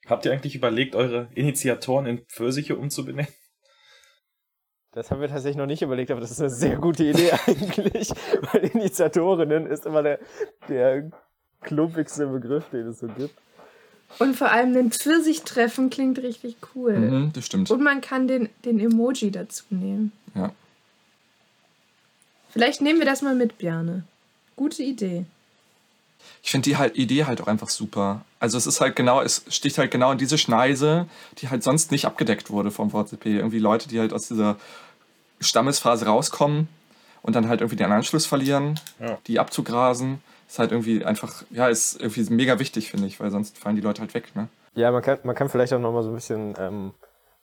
Habt 0.07 0.25
ihr 0.25 0.33
eigentlich 0.33 0.57
überlegt, 0.57 0.95
eure 0.97 1.29
Initiatoren 1.35 2.07
in 2.07 2.19
Pfirsiche 2.27 2.77
umzubenennen? 2.77 3.33
Das 4.93 5.11
haben 5.11 5.21
wir 5.21 5.29
tatsächlich 5.29 5.57
noch 5.57 5.67
nicht 5.67 5.83
überlegt, 5.83 6.11
aber 6.11 6.21
das 6.21 6.33
ist 6.33 6.41
eine 6.41 6.51
sehr 6.51 6.77
gute 6.77 7.05
Idee 7.05 7.31
eigentlich, 7.47 8.11
weil 8.43 8.65
Initiatorinnen 8.65 9.67
ist 9.67 9.87
immer 9.87 10.03
der, 10.03 10.19
der 10.69 11.11
klumpigste 11.61 12.27
Begriff, 12.27 12.69
den 12.71 12.89
es 12.89 12.99
so 12.99 13.07
gibt. 13.07 13.35
Und 14.19 14.35
vor 14.35 14.51
allem 14.51 14.75
den 14.75 14.91
Pfirsich-Treffen 14.91 15.91
klingt 15.91 16.19
richtig 16.19 16.57
cool. 16.75 16.99
Mhm, 16.99 17.33
das 17.33 17.47
stimmt. 17.47 17.71
Und 17.71 17.83
man 17.83 18.01
kann 18.01 18.27
den, 18.27 18.49
den 18.65 18.81
Emoji 18.81 19.31
dazu 19.31 19.65
nehmen. 19.71 20.11
Ja. 20.35 20.53
Vielleicht 22.53 22.81
nehmen 22.81 22.99
wir 22.99 23.07
das 23.07 23.23
mal 23.23 23.35
mit, 23.35 23.59
Björne. 23.59 24.05
Gute 24.57 24.83
Idee. 24.83 25.25
Ich 26.43 26.51
finde 26.51 26.69
die 26.71 26.77
halt, 26.77 26.97
Idee 26.97 27.25
halt 27.25 27.41
auch 27.41 27.47
einfach 27.47 27.69
super. 27.69 28.23
Also 28.41 28.59
es 28.59 28.67
ist 28.67 28.81
halt 28.81 28.97
genau, 28.97 29.21
es 29.23 29.45
sticht 29.49 29.79
halt 29.79 29.91
genau 29.91 30.13
in 30.13 30.19
diese 30.19 30.39
Schneise, 30.39 31.07
die 31.39 31.49
halt 31.49 31.63
sonst 31.63 31.91
nicht 31.93 32.05
abgedeckt 32.07 32.51
wurde 32.51 32.71
vom 32.71 32.91
VCP. 32.91 33.27
Irgendwie 33.37 33.59
Leute, 33.59 33.89
die 33.89 34.01
halt 34.01 34.13
aus 34.13 34.29
dieser 34.29 34.57
Stammesphase 35.41 36.07
rauskommen 36.07 36.69
und 37.23 37.37
dann 37.37 37.49
halt 37.49 37.61
irgendwie 37.61 37.77
den 37.77 37.91
Anschluss 37.93 38.27
verlieren, 38.27 38.79
Ja. 38.99 39.19
die 39.27 39.39
abzugrasen, 39.39 40.21
ist 40.49 40.59
halt 40.59 40.73
irgendwie 40.73 41.05
einfach, 41.05 41.45
ja, 41.51 41.69
ist 41.69 42.01
irgendwie 42.01 42.25
mega 42.35 42.59
wichtig, 42.59 42.91
finde 42.91 43.07
ich, 43.07 43.21
weil 43.21 43.31
sonst 43.31 43.57
fallen 43.59 43.77
die 43.77 43.83
Leute 43.83 44.01
halt 44.01 44.15
weg, 44.15 44.35
ne? 44.35 44.49
Ja, 44.75 44.91
man 44.93 45.03
kann, 45.03 45.19
man 45.25 45.35
kann 45.35 45.49
vielleicht 45.49 45.73
auch 45.73 45.79
noch 45.81 45.93
mal 45.93 46.03
so 46.03 46.11
ein 46.11 46.15
bisschen 46.15 46.55
ähm, 46.59 46.93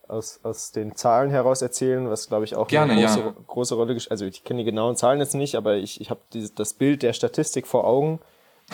aus, 0.08 0.39
aus 0.43 0.72
den 0.72 0.96
Zahlen 0.96 1.30
heraus 1.30 1.62
erzählen, 1.62 2.10
was 2.10 2.28
glaube 2.28 2.46
ich 2.46 2.56
auch 2.56 2.67
Gerne, 2.67 2.93
eine 2.93 3.02
große, 3.06 3.20
ja. 3.20 3.34
große 3.48 3.76
Rolle 3.76 3.93
gespielt 3.93 4.12
Also 4.12 4.26
ich 4.26 4.43
kenne 4.43 4.60
die 4.60 4.65
genauen 4.65 4.96
Zahlen 4.96 5.20
jetzt 5.20 5.36
nicht, 5.36 5.56
aber 5.56 5.76
ich, 5.76 6.00
ich 6.02 6.10
habe 6.10 6.22
das 6.56 6.74
Bild 6.74 7.04
der 7.04 7.13
Statistik 7.13 7.67
vor 7.67 7.86
Augen, 7.86 8.20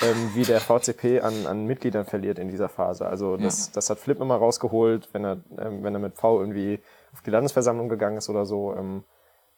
ähm, 0.01 0.31
wie 0.33 0.43
der 0.43 0.59
VCP 0.59 1.21
an, 1.21 1.45
an 1.45 1.65
Mitgliedern 1.65 2.05
verliert 2.05 2.39
in 2.39 2.49
dieser 2.49 2.69
Phase. 2.69 3.05
Also 3.05 3.37
das, 3.37 3.71
das 3.71 3.89
hat 3.89 3.99
Flip 3.99 4.19
immer 4.19 4.35
rausgeholt, 4.35 5.09
wenn 5.13 5.23
er, 5.23 5.37
ähm, 5.59 5.83
wenn 5.83 5.93
er 5.93 5.99
mit 5.99 6.15
V 6.15 6.39
irgendwie 6.39 6.79
auf 7.13 7.21
die 7.21 7.29
Landesversammlung 7.29 7.89
gegangen 7.89 8.17
ist 8.17 8.29
oder 8.29 8.45
so. 8.45 8.73
Ähm, 8.73 9.03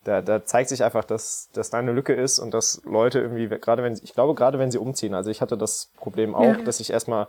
da, 0.04 0.22
da 0.22 0.46
zeigt 0.46 0.70
sich 0.70 0.84
einfach, 0.84 1.04
dass, 1.04 1.50
dass 1.54 1.70
da 1.72 1.78
eine 1.80 1.92
Lücke 1.92 2.14
ist 2.14 2.38
und 2.40 2.54
dass 2.54 2.82
Leute 2.86 3.20
irgendwie, 3.20 3.48
gerade 3.48 3.82
wenn 3.82 3.96
sie, 3.96 4.04
ich 4.04 4.14
glaube, 4.14 4.36
gerade 4.36 4.60
wenn 4.60 4.70
sie 4.72 4.78
umziehen, 4.78 5.14
also 5.16 5.32
ich 5.32 5.42
hatte 5.42 5.58
das 5.58 5.92
Problem 5.98 6.36
auch, 6.36 6.44
Ja. 6.44 6.62
dass 6.62 6.80
ich 6.80 6.92
erstmal 6.92 7.28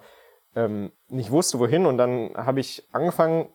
ähm, 0.54 0.90
nicht 1.08 1.30
wusste, 1.30 1.58
wohin 1.58 1.86
und 1.86 1.96
dann 1.96 2.32
habe 2.36 2.60
ich 2.60 2.86
angefangen 2.92 3.48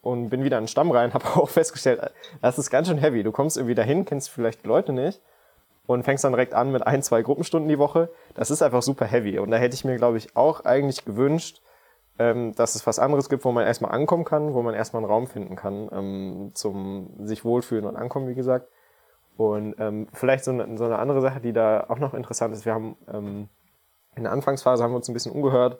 und 0.00 0.30
bin 0.30 0.44
wieder 0.44 0.58
in 0.58 0.64
den 0.64 0.68
Stamm 0.68 0.90
rein, 0.90 1.12
habe 1.14 1.26
auch 1.26 1.48
festgestellt, 1.48 2.00
das 2.40 2.58
ist 2.58 2.70
ganz 2.70 2.88
schön 2.88 2.98
heavy. 2.98 3.22
Du 3.22 3.32
kommst 3.32 3.56
irgendwie 3.56 3.74
dahin, 3.74 4.04
kennst 4.04 4.30
vielleicht 4.30 4.66
Leute 4.66 4.92
nicht 4.92 5.20
und 5.86 6.04
fängst 6.04 6.24
dann 6.24 6.32
direkt 6.32 6.54
an 6.54 6.72
mit 6.72 6.86
ein, 6.86 7.02
zwei 7.02 7.22
Gruppenstunden 7.22 7.68
die 7.68 7.78
Woche. 7.78 8.10
Das 8.34 8.50
ist 8.50 8.62
einfach 8.62 8.82
super 8.82 9.06
heavy 9.06 9.38
und 9.38 9.50
da 9.50 9.56
hätte 9.56 9.74
ich 9.74 9.84
mir, 9.84 9.96
glaube 9.96 10.18
ich, 10.18 10.36
auch 10.36 10.64
eigentlich 10.64 11.04
gewünscht, 11.04 11.62
ähm, 12.18 12.54
dass 12.54 12.74
es 12.74 12.86
was 12.86 12.98
anderes 12.98 13.28
gibt, 13.28 13.44
wo 13.44 13.52
man 13.52 13.64
erstmal 13.64 13.92
ankommen 13.92 14.24
kann, 14.24 14.54
wo 14.54 14.62
man 14.62 14.74
erstmal 14.74 15.02
einen 15.02 15.10
Raum 15.10 15.26
finden 15.26 15.56
kann, 15.56 15.88
ähm, 15.92 16.50
zum 16.54 17.10
sich 17.26 17.44
wohlfühlen 17.44 17.84
und 17.84 17.96
ankommen, 17.96 18.28
wie 18.28 18.34
gesagt. 18.34 18.68
Und 19.36 19.76
ähm, 19.78 20.08
vielleicht 20.12 20.44
so 20.44 20.50
eine, 20.50 20.76
so 20.76 20.84
eine 20.84 20.98
andere 20.98 21.20
Sache, 21.20 21.40
die 21.40 21.52
da 21.52 21.86
auch 21.88 22.00
noch 22.00 22.12
interessant 22.12 22.52
ist. 22.54 22.64
Wir 22.64 22.74
haben 22.74 23.48
in 24.18 24.24
der 24.24 24.32
Anfangsphase 24.32 24.82
haben 24.82 24.90
wir 24.90 24.96
uns 24.96 25.08
ein 25.08 25.14
bisschen 25.14 25.32
umgehört, 25.32 25.78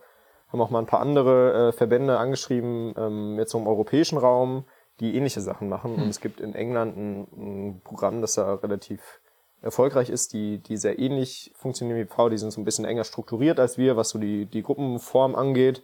haben 0.52 0.60
auch 0.60 0.70
mal 0.70 0.78
ein 0.78 0.86
paar 0.86 1.00
andere 1.00 1.68
äh, 1.68 1.72
Verbände 1.72 2.18
angeschrieben, 2.18 2.94
ähm, 2.96 3.38
jetzt 3.38 3.52
so 3.52 3.58
im 3.58 3.66
europäischen 3.66 4.18
Raum, 4.18 4.64
die 5.00 5.14
ähnliche 5.14 5.40
Sachen 5.40 5.68
machen. 5.68 5.94
Und 5.94 6.08
es 6.08 6.20
gibt 6.20 6.40
in 6.40 6.54
England 6.54 6.96
ein, 6.96 7.20
ein 7.36 7.80
Programm, 7.84 8.20
das 8.20 8.34
da 8.34 8.54
relativ 8.54 9.20
erfolgreich 9.60 10.08
ist, 10.08 10.32
die, 10.32 10.58
die 10.58 10.76
sehr 10.76 10.98
ähnlich 10.98 11.52
funktionieren 11.56 11.98
wie 11.98 12.04
V, 12.04 12.28
die 12.28 12.38
sind 12.38 12.52
so 12.52 12.60
ein 12.60 12.64
bisschen 12.64 12.84
enger 12.84 13.04
strukturiert 13.04 13.58
als 13.58 13.76
wir, 13.76 13.96
was 13.96 14.10
so 14.10 14.18
die, 14.18 14.46
die 14.46 14.62
Gruppenform 14.62 15.34
angeht. 15.34 15.82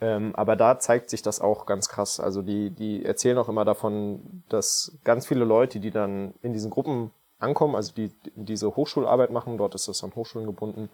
Ähm, 0.00 0.34
aber 0.36 0.54
da 0.54 0.78
zeigt 0.78 1.10
sich 1.10 1.22
das 1.22 1.40
auch 1.40 1.66
ganz 1.66 1.88
krass. 1.88 2.20
Also 2.20 2.42
die, 2.42 2.70
die 2.70 3.04
erzählen 3.04 3.38
auch 3.38 3.48
immer 3.48 3.64
davon, 3.64 4.44
dass 4.48 4.96
ganz 5.02 5.26
viele 5.26 5.44
Leute, 5.44 5.80
die 5.80 5.90
dann 5.90 6.34
in 6.42 6.52
diesen 6.52 6.70
Gruppen 6.70 7.10
ankommen, 7.38 7.74
also 7.74 7.92
die 7.94 8.10
die 8.24 8.32
diese 8.36 8.76
Hochschularbeit 8.76 9.30
machen, 9.30 9.58
dort 9.58 9.74
ist 9.74 9.88
das 9.88 10.04
an 10.04 10.14
Hochschulen 10.14 10.46
gebunden, 10.46 10.90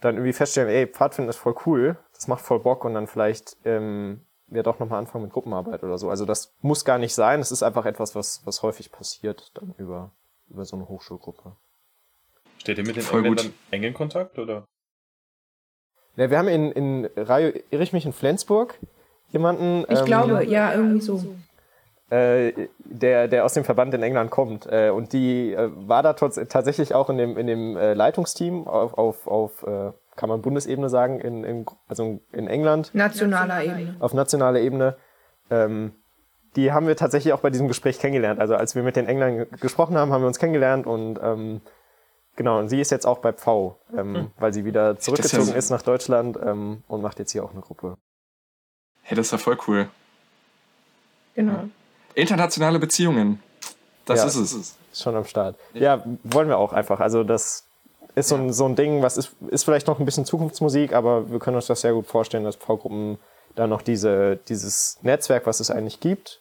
dann 0.00 0.16
irgendwie 0.16 0.32
feststellen, 0.32 0.68
ey, 0.68 0.86
Pfadfinden 0.86 1.30
ist 1.30 1.36
voll 1.36 1.54
cool, 1.66 1.96
das 2.12 2.28
macht 2.28 2.44
voll 2.44 2.60
Bock 2.60 2.84
und 2.84 2.94
dann 2.94 3.06
vielleicht 3.06 3.56
ähm, 3.64 4.20
ja 4.48 4.62
doch 4.62 4.78
nochmal 4.78 4.98
anfangen 4.98 5.24
mit 5.24 5.32
Gruppenarbeit 5.32 5.82
oder 5.82 5.98
so. 5.98 6.10
Also 6.10 6.24
das 6.24 6.54
muss 6.60 6.84
gar 6.84 6.98
nicht 6.98 7.14
sein, 7.14 7.40
es 7.40 7.50
ist 7.50 7.62
einfach 7.62 7.86
etwas, 7.86 8.14
was, 8.14 8.42
was 8.44 8.62
häufig 8.62 8.92
passiert 8.92 9.50
dann 9.54 9.74
über, 9.78 10.12
über 10.48 10.64
so 10.64 10.76
eine 10.76 10.88
Hochschulgruppe. 10.88 11.56
Steht 12.58 12.78
ihr 12.78 12.86
mit 12.86 12.96
den 12.96 13.02
Voll 13.02 13.22
gut. 13.22 13.38
Engländern 13.38 13.54
eng 13.70 13.82
in 13.82 13.94
Kontakt, 13.94 14.38
oder? 14.38 14.66
Ja, 16.16 16.30
wir 16.30 16.38
haben 16.38 16.48
in, 16.48 16.72
in 16.72 17.10
Rayo, 17.16 17.52
irre 17.70 17.82
ich 17.82 17.92
mich 17.92 18.06
in 18.06 18.12
Flensburg 18.12 18.78
jemanden. 19.30 19.84
Ich 19.90 19.98
ähm, 20.00 20.04
glaube, 20.04 20.44
ja, 20.44 20.72
irgendwie 20.72 21.00
so. 21.00 21.36
Äh, 22.10 22.52
der, 22.78 23.28
der 23.28 23.44
aus 23.44 23.54
dem 23.54 23.64
Verband 23.64 23.92
in 23.94 24.02
England 24.02 24.30
kommt. 24.30 24.66
Äh, 24.66 24.90
und 24.90 25.12
die 25.12 25.52
äh, 25.52 25.70
war 25.74 26.02
da 26.02 26.12
trotz, 26.12 26.40
tatsächlich 26.48 26.94
auch 26.94 27.10
in 27.10 27.18
dem, 27.18 27.36
in 27.36 27.46
dem 27.46 27.76
äh, 27.76 27.94
Leitungsteam 27.94 28.66
auf, 28.68 28.94
auf, 28.96 29.26
auf 29.26 29.62
äh, 29.64 29.92
kann 30.14 30.28
man 30.28 30.40
Bundesebene 30.40 30.88
sagen, 30.88 31.20
in, 31.20 31.44
in, 31.44 31.66
also 31.88 32.20
in 32.32 32.48
England 32.48 32.94
Nationaler 32.94 33.62
Ebene. 33.64 33.96
auf 34.00 34.14
nationaler 34.14 34.60
Ebene. 34.60 34.96
Ähm, 35.50 35.92
die 36.54 36.72
haben 36.72 36.86
wir 36.86 36.96
tatsächlich 36.96 37.34
auch 37.34 37.40
bei 37.40 37.50
diesem 37.50 37.68
Gespräch 37.68 37.98
kennengelernt. 37.98 38.40
Also 38.40 38.54
als 38.54 38.74
wir 38.74 38.82
mit 38.82 38.96
den 38.96 39.06
Engländern 39.06 39.48
ge- 39.50 39.58
gesprochen 39.60 39.98
haben, 39.98 40.12
haben 40.12 40.22
wir 40.22 40.28
uns 40.28 40.38
kennengelernt 40.38 40.86
und 40.86 41.20
ähm, 41.22 41.60
genau, 42.34 42.58
und 42.58 42.70
sie 42.70 42.80
ist 42.80 42.90
jetzt 42.90 43.06
auch 43.06 43.18
bei 43.18 43.34
Pfau, 43.34 43.78
ähm, 43.94 44.30
weil 44.38 44.54
sie 44.54 44.64
wieder 44.64 44.98
zurückgezogen 44.98 45.52
ist 45.54 45.68
nach 45.68 45.82
Deutschland 45.82 46.38
ähm, 46.42 46.82
und 46.88 47.02
macht 47.02 47.18
jetzt 47.18 47.32
hier 47.32 47.44
auch 47.44 47.52
eine 47.52 47.60
Gruppe. 47.60 47.98
Hey, 49.02 49.16
das 49.16 49.26
ist 49.26 49.32
ja 49.32 49.38
voll 49.38 49.58
cool. 49.68 49.88
Genau. 51.34 51.64
Internationale 52.16 52.78
Beziehungen. 52.78 53.40
Das 54.06 54.20
Ja. 54.20 54.26
ist 54.26 54.36
es. 54.36 54.52
Ist 54.54 54.76
schon 54.94 55.14
am 55.14 55.24
Start. 55.24 55.56
Ja, 55.74 56.02
wollen 56.24 56.48
wir 56.48 56.58
auch 56.58 56.72
einfach. 56.72 57.00
Also 57.00 57.22
das 57.24 57.64
ist 58.14 58.28
so 58.28 58.34
ein, 58.36 58.52
so 58.52 58.64
ein 58.66 58.74
Ding, 58.74 59.02
was 59.02 59.16
ist, 59.16 59.32
ist 59.48 59.64
vielleicht 59.64 59.86
noch 59.86 59.98
ein 60.00 60.04
bisschen 60.06 60.24
Zukunftsmusik, 60.24 60.92
aber 60.94 61.30
wir 61.30 61.38
können 61.38 61.56
uns 61.56 61.66
das 61.66 61.82
sehr 61.82 61.92
gut 61.92 62.06
vorstellen, 62.06 62.44
dass 62.44 62.56
Pfau-Gruppen 62.56 63.18
da 63.54 63.66
noch 63.66 63.82
diese, 63.82 64.36
dieses 64.48 64.98
Netzwerk, 65.02 65.46
was 65.46 65.60
es 65.60 65.70
eigentlich 65.70 66.00
gibt, 66.00 66.40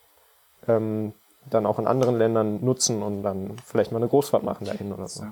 ähm, 0.68 1.14
dann 1.50 1.66
auch 1.66 1.78
in 1.78 1.88
anderen 1.88 2.18
Ländern 2.18 2.64
nutzen 2.64 3.04
und 3.04 3.24
dann 3.24 3.58
vielleicht 3.66 3.92
mal 3.92 3.98
eine 3.98 4.08
Großfahrt 4.08 4.44
machen 4.44 4.66
dahin 4.66 4.94
oder 4.94 5.08
so. 5.08 5.26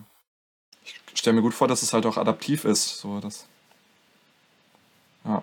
Ich 0.84 1.20
stelle 1.20 1.36
mir 1.38 1.42
gut 1.42 1.54
vor, 1.54 1.68
dass 1.70 1.82
es 1.82 1.94
halt 1.94 2.06
auch 2.06 2.18
adaptiv 2.18 2.66
ist. 2.66 3.00
So, 3.00 3.20
das, 3.22 3.46
ja. 5.24 5.42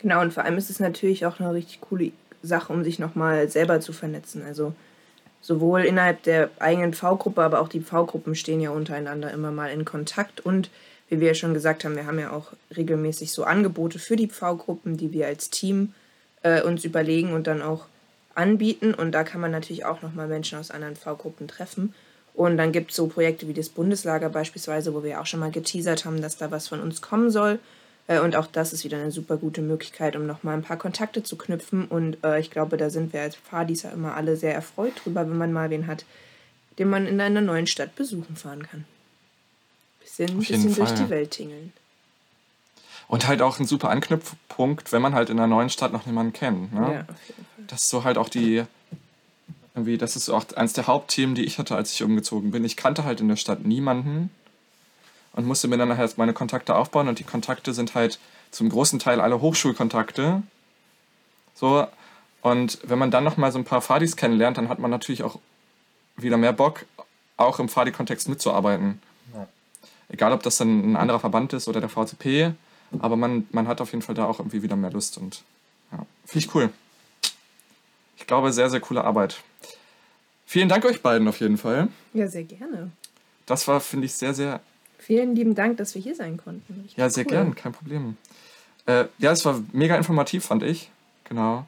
Genau, 0.00 0.20
und 0.20 0.32
vor 0.34 0.42
allem 0.44 0.58
ist 0.58 0.68
es 0.68 0.80
natürlich 0.80 1.24
auch 1.24 1.38
eine 1.38 1.54
richtig 1.54 1.80
coole 1.80 2.10
Sache, 2.46 2.72
um 2.72 2.84
sich 2.84 2.98
nochmal 2.98 3.48
selber 3.48 3.80
zu 3.80 3.92
vernetzen. 3.92 4.42
Also 4.46 4.74
sowohl 5.40 5.84
innerhalb 5.84 6.22
der 6.22 6.50
eigenen 6.58 6.94
V-Gruppe, 6.94 7.42
aber 7.42 7.60
auch 7.60 7.68
die 7.68 7.80
V-Gruppen 7.80 8.34
stehen 8.34 8.60
ja 8.60 8.70
untereinander 8.70 9.30
immer 9.32 9.50
mal 9.50 9.70
in 9.70 9.84
Kontakt. 9.84 10.40
Und 10.40 10.70
wie 11.08 11.20
wir 11.20 11.28
ja 11.28 11.34
schon 11.34 11.54
gesagt 11.54 11.84
haben, 11.84 11.96
wir 11.96 12.06
haben 12.06 12.18
ja 12.18 12.32
auch 12.32 12.52
regelmäßig 12.76 13.32
so 13.32 13.44
Angebote 13.44 13.98
für 13.98 14.16
die 14.16 14.28
V-Gruppen, 14.28 14.96
die 14.96 15.12
wir 15.12 15.26
als 15.26 15.50
Team 15.50 15.94
äh, 16.42 16.62
uns 16.62 16.84
überlegen 16.84 17.32
und 17.32 17.46
dann 17.46 17.62
auch 17.62 17.86
anbieten. 18.34 18.94
Und 18.94 19.12
da 19.12 19.22
kann 19.24 19.40
man 19.40 19.50
natürlich 19.50 19.84
auch 19.84 20.02
nochmal 20.02 20.28
Menschen 20.28 20.58
aus 20.58 20.70
anderen 20.70 20.96
V-Gruppen 20.96 21.46
treffen. 21.46 21.94
Und 22.34 22.56
dann 22.56 22.72
gibt 22.72 22.90
es 22.90 22.96
so 22.96 23.06
Projekte 23.06 23.46
wie 23.46 23.54
das 23.54 23.68
Bundeslager 23.68 24.28
beispielsweise, 24.28 24.92
wo 24.92 25.04
wir 25.04 25.20
auch 25.20 25.26
schon 25.26 25.40
mal 25.40 25.52
geteasert 25.52 26.04
haben, 26.04 26.20
dass 26.20 26.36
da 26.36 26.50
was 26.50 26.68
von 26.68 26.80
uns 26.80 27.00
kommen 27.00 27.30
soll. 27.30 27.60
Äh, 28.06 28.20
Und 28.20 28.36
auch 28.36 28.46
das 28.46 28.72
ist 28.72 28.84
wieder 28.84 28.98
eine 28.98 29.10
super 29.10 29.36
gute 29.36 29.62
Möglichkeit, 29.62 30.16
um 30.16 30.26
nochmal 30.26 30.54
ein 30.54 30.62
paar 30.62 30.76
Kontakte 30.76 31.22
zu 31.22 31.36
knüpfen. 31.36 31.86
Und 31.86 32.18
äh, 32.24 32.40
ich 32.40 32.50
glaube, 32.50 32.76
da 32.76 32.90
sind 32.90 33.12
wir 33.12 33.22
als 33.22 33.38
ja 33.82 33.90
immer 33.90 34.14
alle 34.14 34.36
sehr 34.36 34.54
erfreut 34.54 34.92
drüber, 35.04 35.22
wenn 35.22 35.38
man 35.38 35.52
mal 35.52 35.70
wen 35.70 35.86
hat, 35.86 36.04
den 36.78 36.90
man 36.90 37.06
in 37.06 37.20
einer 37.20 37.40
neuen 37.40 37.66
Stadt 37.66 37.94
besuchen 37.96 38.36
fahren 38.36 38.64
kann. 38.64 38.84
Bisschen, 40.00 40.38
bisschen 40.38 40.74
durch 40.74 40.92
die 40.92 41.08
Welt 41.08 41.30
tingeln. 41.30 41.72
Und 43.06 43.26
halt 43.26 43.42
auch 43.42 43.58
ein 43.58 43.66
super 43.66 43.90
Anknüpfpunkt, 43.90 44.92
wenn 44.92 45.02
man 45.02 45.14
halt 45.14 45.30
in 45.30 45.38
einer 45.38 45.46
neuen 45.46 45.70
Stadt 45.70 45.92
noch 45.92 46.06
niemanden 46.06 46.32
kennt. 46.32 46.72
Ne? 46.72 46.80
Ja, 46.80 47.00
auf 47.00 47.28
jeden 47.28 47.46
Fall. 47.54 47.64
Das 47.66 47.82
ist 47.82 47.90
so 47.90 48.04
halt 48.04 48.18
auch 48.18 48.28
die, 48.28 48.64
irgendwie, 49.74 49.98
das 49.98 50.16
ist 50.16 50.26
so 50.26 50.34
auch 50.34 50.44
eins 50.56 50.72
der 50.72 50.86
Hauptthemen, 50.86 51.34
die 51.34 51.44
ich 51.44 51.58
hatte, 51.58 51.76
als 51.76 51.92
ich 51.92 52.02
umgezogen 52.02 52.50
bin. 52.50 52.64
Ich 52.64 52.76
kannte 52.76 53.04
halt 53.04 53.20
in 53.20 53.28
der 53.28 53.36
Stadt 53.36 53.64
niemanden 53.64 54.30
und 55.34 55.46
musste 55.46 55.68
mir 55.68 55.76
dann 55.76 55.88
nachher 55.88 56.02
erst 56.02 56.18
meine 56.18 56.32
Kontakte 56.32 56.74
aufbauen 56.74 57.08
und 57.08 57.18
die 57.18 57.24
Kontakte 57.24 57.74
sind 57.74 57.94
halt 57.94 58.18
zum 58.50 58.68
großen 58.68 58.98
Teil 58.98 59.20
alle 59.20 59.40
Hochschulkontakte. 59.40 60.42
So, 61.54 61.86
und 62.42 62.78
wenn 62.84 62.98
man 62.98 63.10
dann 63.10 63.24
nochmal 63.24 63.52
so 63.52 63.58
ein 63.58 63.64
paar 63.64 63.80
Fadis 63.80 64.16
kennenlernt, 64.16 64.58
dann 64.58 64.68
hat 64.68 64.78
man 64.78 64.90
natürlich 64.90 65.22
auch 65.22 65.38
wieder 66.16 66.36
mehr 66.36 66.52
Bock, 66.52 66.84
auch 67.36 67.58
im 67.58 67.68
Fadi-Kontext 67.68 68.28
mitzuarbeiten. 68.28 69.00
Egal, 70.08 70.32
ob 70.32 70.42
das 70.42 70.58
dann 70.58 70.92
ein 70.92 70.96
anderer 70.96 71.18
Verband 71.18 71.52
ist 71.52 71.66
oder 71.66 71.80
der 71.80 71.88
VCP, 71.88 72.52
aber 72.98 73.16
man, 73.16 73.48
man 73.50 73.66
hat 73.66 73.80
auf 73.80 73.92
jeden 73.92 74.02
Fall 74.02 74.14
da 74.14 74.26
auch 74.26 74.38
irgendwie 74.38 74.62
wieder 74.62 74.76
mehr 74.76 74.90
Lust 74.90 75.18
und 75.18 75.42
ja, 75.90 76.04
finde 76.26 76.46
ich 76.46 76.54
cool. 76.54 76.70
Ich 78.16 78.26
glaube, 78.26 78.52
sehr, 78.52 78.70
sehr 78.70 78.80
coole 78.80 79.02
Arbeit. 79.02 79.42
Vielen 80.46 80.68
Dank 80.68 80.84
euch 80.84 81.02
beiden 81.02 81.26
auf 81.26 81.40
jeden 81.40 81.58
Fall. 81.58 81.88
Ja, 82.12 82.28
sehr 82.28 82.44
gerne. 82.44 82.92
Das 83.46 83.66
war, 83.66 83.80
finde 83.80 84.06
ich, 84.06 84.14
sehr, 84.14 84.34
sehr, 84.34 84.60
Vielen 85.06 85.36
lieben 85.36 85.54
Dank, 85.54 85.76
dass 85.76 85.94
wir 85.94 86.00
hier 86.00 86.14
sein 86.14 86.38
konnten. 86.38 86.80
Richtig 86.80 86.96
ja, 86.96 87.10
sehr 87.10 87.24
cool. 87.26 87.30
gern, 87.32 87.54
kein 87.54 87.72
Problem. 87.72 88.16
Äh, 88.86 89.04
ja, 89.18 89.32
es 89.32 89.44
war 89.44 89.60
mega 89.72 89.96
informativ, 89.96 90.46
fand 90.46 90.62
ich. 90.62 90.90
Genau. 91.28 91.66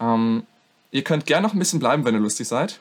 Ähm, 0.00 0.44
ihr 0.90 1.04
könnt 1.04 1.26
gern 1.26 1.42
noch 1.42 1.52
ein 1.52 1.58
bisschen 1.58 1.78
bleiben, 1.78 2.06
wenn 2.06 2.14
ihr 2.14 2.20
lustig 2.20 2.48
seid. 2.48 2.80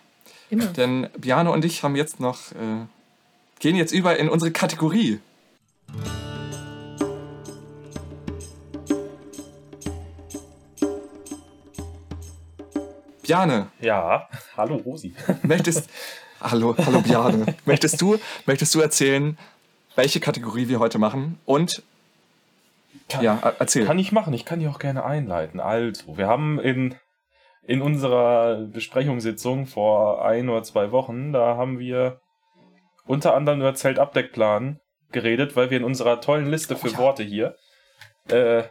Immer. 0.50 0.68
Denn 0.68 1.10
Biane 1.18 1.52
und 1.52 1.66
ich 1.66 1.84
haben 1.84 1.98
jetzt 1.98 2.22
noch, 2.22 2.54
äh, 2.54 2.86
gehen 3.60 3.76
jetzt 3.76 3.92
über 3.92 4.18
in 4.18 4.30
unsere 4.30 4.52
Kategorie. 4.52 5.20
Biane, 13.22 13.68
Ja, 13.80 14.28
hallo 14.58 14.78
Rosi. 14.78 15.14
möchtest, 15.44 15.90
hallo, 16.42 16.76
hallo 16.78 17.02
Biane, 17.02 17.56
möchtest 17.66 18.02
du, 18.02 18.18
möchtest 18.46 18.74
du 18.74 18.80
erzählen, 18.82 19.38
welche 20.00 20.20
Kategorie 20.22 20.70
wir 20.70 20.80
heute 20.80 20.98
machen? 20.98 21.38
Und, 21.46 21.84
ja, 23.22 23.38
er- 23.42 23.56
erzähl. 23.60 23.86
Kann 23.86 24.00
ich 24.00 24.12
machen, 24.12 24.34
ich 24.34 24.46
kann 24.46 24.60
die 24.60 24.68
auch 24.68 24.80
gerne 24.80 25.04
einleiten. 25.04 25.60
Also, 25.60 26.18
wir 26.18 26.28
haben 26.28 26.60
in, 26.60 26.96
in 27.64 27.82
unserer 27.82 28.62
Besprechungssitzung 28.62 29.68
vor 29.68 30.26
ein 30.26 30.48
oder 30.50 30.64
zwei 30.64 30.92
Wochen, 30.92 31.34
da 31.34 31.58
haben 31.58 31.80
wir 31.80 32.22
unter 33.06 33.36
anderem 33.36 33.60
über 33.60 33.74
Zeltabdeckplan 33.76 34.80
geredet, 35.12 35.56
weil 35.56 35.70
wir 35.70 35.78
in 35.78 35.84
unserer 35.84 36.22
tollen 36.22 36.50
Liste 36.50 36.76
für 36.78 36.96
Worte 36.98 37.24
hier 37.24 37.56
äh, 38.30 38.64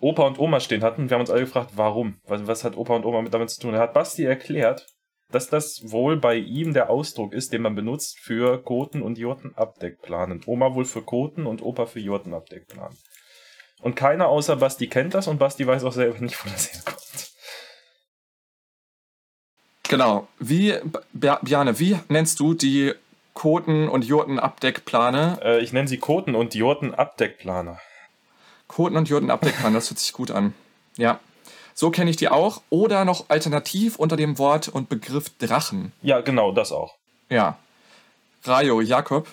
Opa 0.00 0.22
und 0.26 0.38
Oma 0.38 0.60
stehen 0.60 0.82
hatten. 0.82 1.10
Wir 1.10 1.14
haben 1.16 1.22
uns 1.22 1.30
alle 1.30 1.40
gefragt, 1.40 1.72
warum? 1.74 2.20
Was, 2.26 2.46
was 2.46 2.64
hat 2.64 2.76
Opa 2.76 2.94
und 2.94 3.04
Oma 3.04 3.20
mit 3.22 3.34
damit 3.34 3.50
zu 3.50 3.60
tun? 3.60 3.72
Da 3.72 3.80
hat 3.80 3.92
Basti 3.92 4.24
erklärt, 4.24 4.86
dass 5.30 5.50
das 5.50 5.90
wohl 5.90 6.16
bei 6.16 6.36
ihm 6.36 6.72
der 6.72 6.88
Ausdruck 6.88 7.32
ist, 7.34 7.52
den 7.52 7.62
man 7.62 7.74
benutzt 7.74 8.18
für 8.18 8.62
Koten- 8.62 9.02
und 9.02 9.18
Jurtenabdeckplanen. 9.18 10.42
Oma 10.46 10.74
wohl 10.74 10.86
für 10.86 11.02
Koten 11.02 11.46
und 11.46 11.62
Opa 11.62 11.86
für 11.86 12.00
Jurtenabdeckplanen. 12.00 12.96
Und 13.80 13.94
keiner 13.94 14.28
außer 14.28 14.56
Basti 14.56 14.88
kennt 14.88 15.14
das 15.14 15.28
und 15.28 15.38
Basti 15.38 15.66
weiß 15.66 15.84
auch 15.84 15.92
selber 15.92 16.18
nicht, 16.20 16.42
wo 16.44 16.48
das 16.48 16.72
herkommt. 16.72 17.32
Genau. 19.88 20.28
Wie, 20.38 20.74
Bi- 21.12 21.36
Biane, 21.42 21.78
wie 21.78 21.98
nennst 22.08 22.40
du 22.40 22.54
die 22.54 22.94
Koten- 23.34 23.88
und 23.88 24.04
Jurtenabdeckplane? 24.04 25.38
Äh, 25.42 25.60
ich 25.60 25.72
nenne 25.72 25.88
sie 25.88 25.98
Koten- 25.98 26.34
und 26.34 26.54
Jurtenabdeckplaner. 26.54 27.78
Koten- 28.66 28.96
und 28.96 29.08
Jurtenabdeckplane, 29.08 29.74
das 29.74 29.90
hört 29.90 29.98
sich 29.98 30.12
gut 30.12 30.30
an. 30.30 30.54
Ja. 30.96 31.20
So 31.78 31.92
kenne 31.92 32.10
ich 32.10 32.16
die 32.16 32.28
auch. 32.28 32.60
Oder 32.70 33.04
noch 33.04 33.26
alternativ 33.28 34.00
unter 34.00 34.16
dem 34.16 34.36
Wort 34.36 34.66
und 34.66 34.88
Begriff 34.88 35.30
Drachen. 35.38 35.92
Ja, 36.02 36.20
genau, 36.22 36.50
das 36.50 36.72
auch. 36.72 36.96
Ja. 37.30 37.56
Rajo, 38.42 38.80
Jakob, 38.80 39.28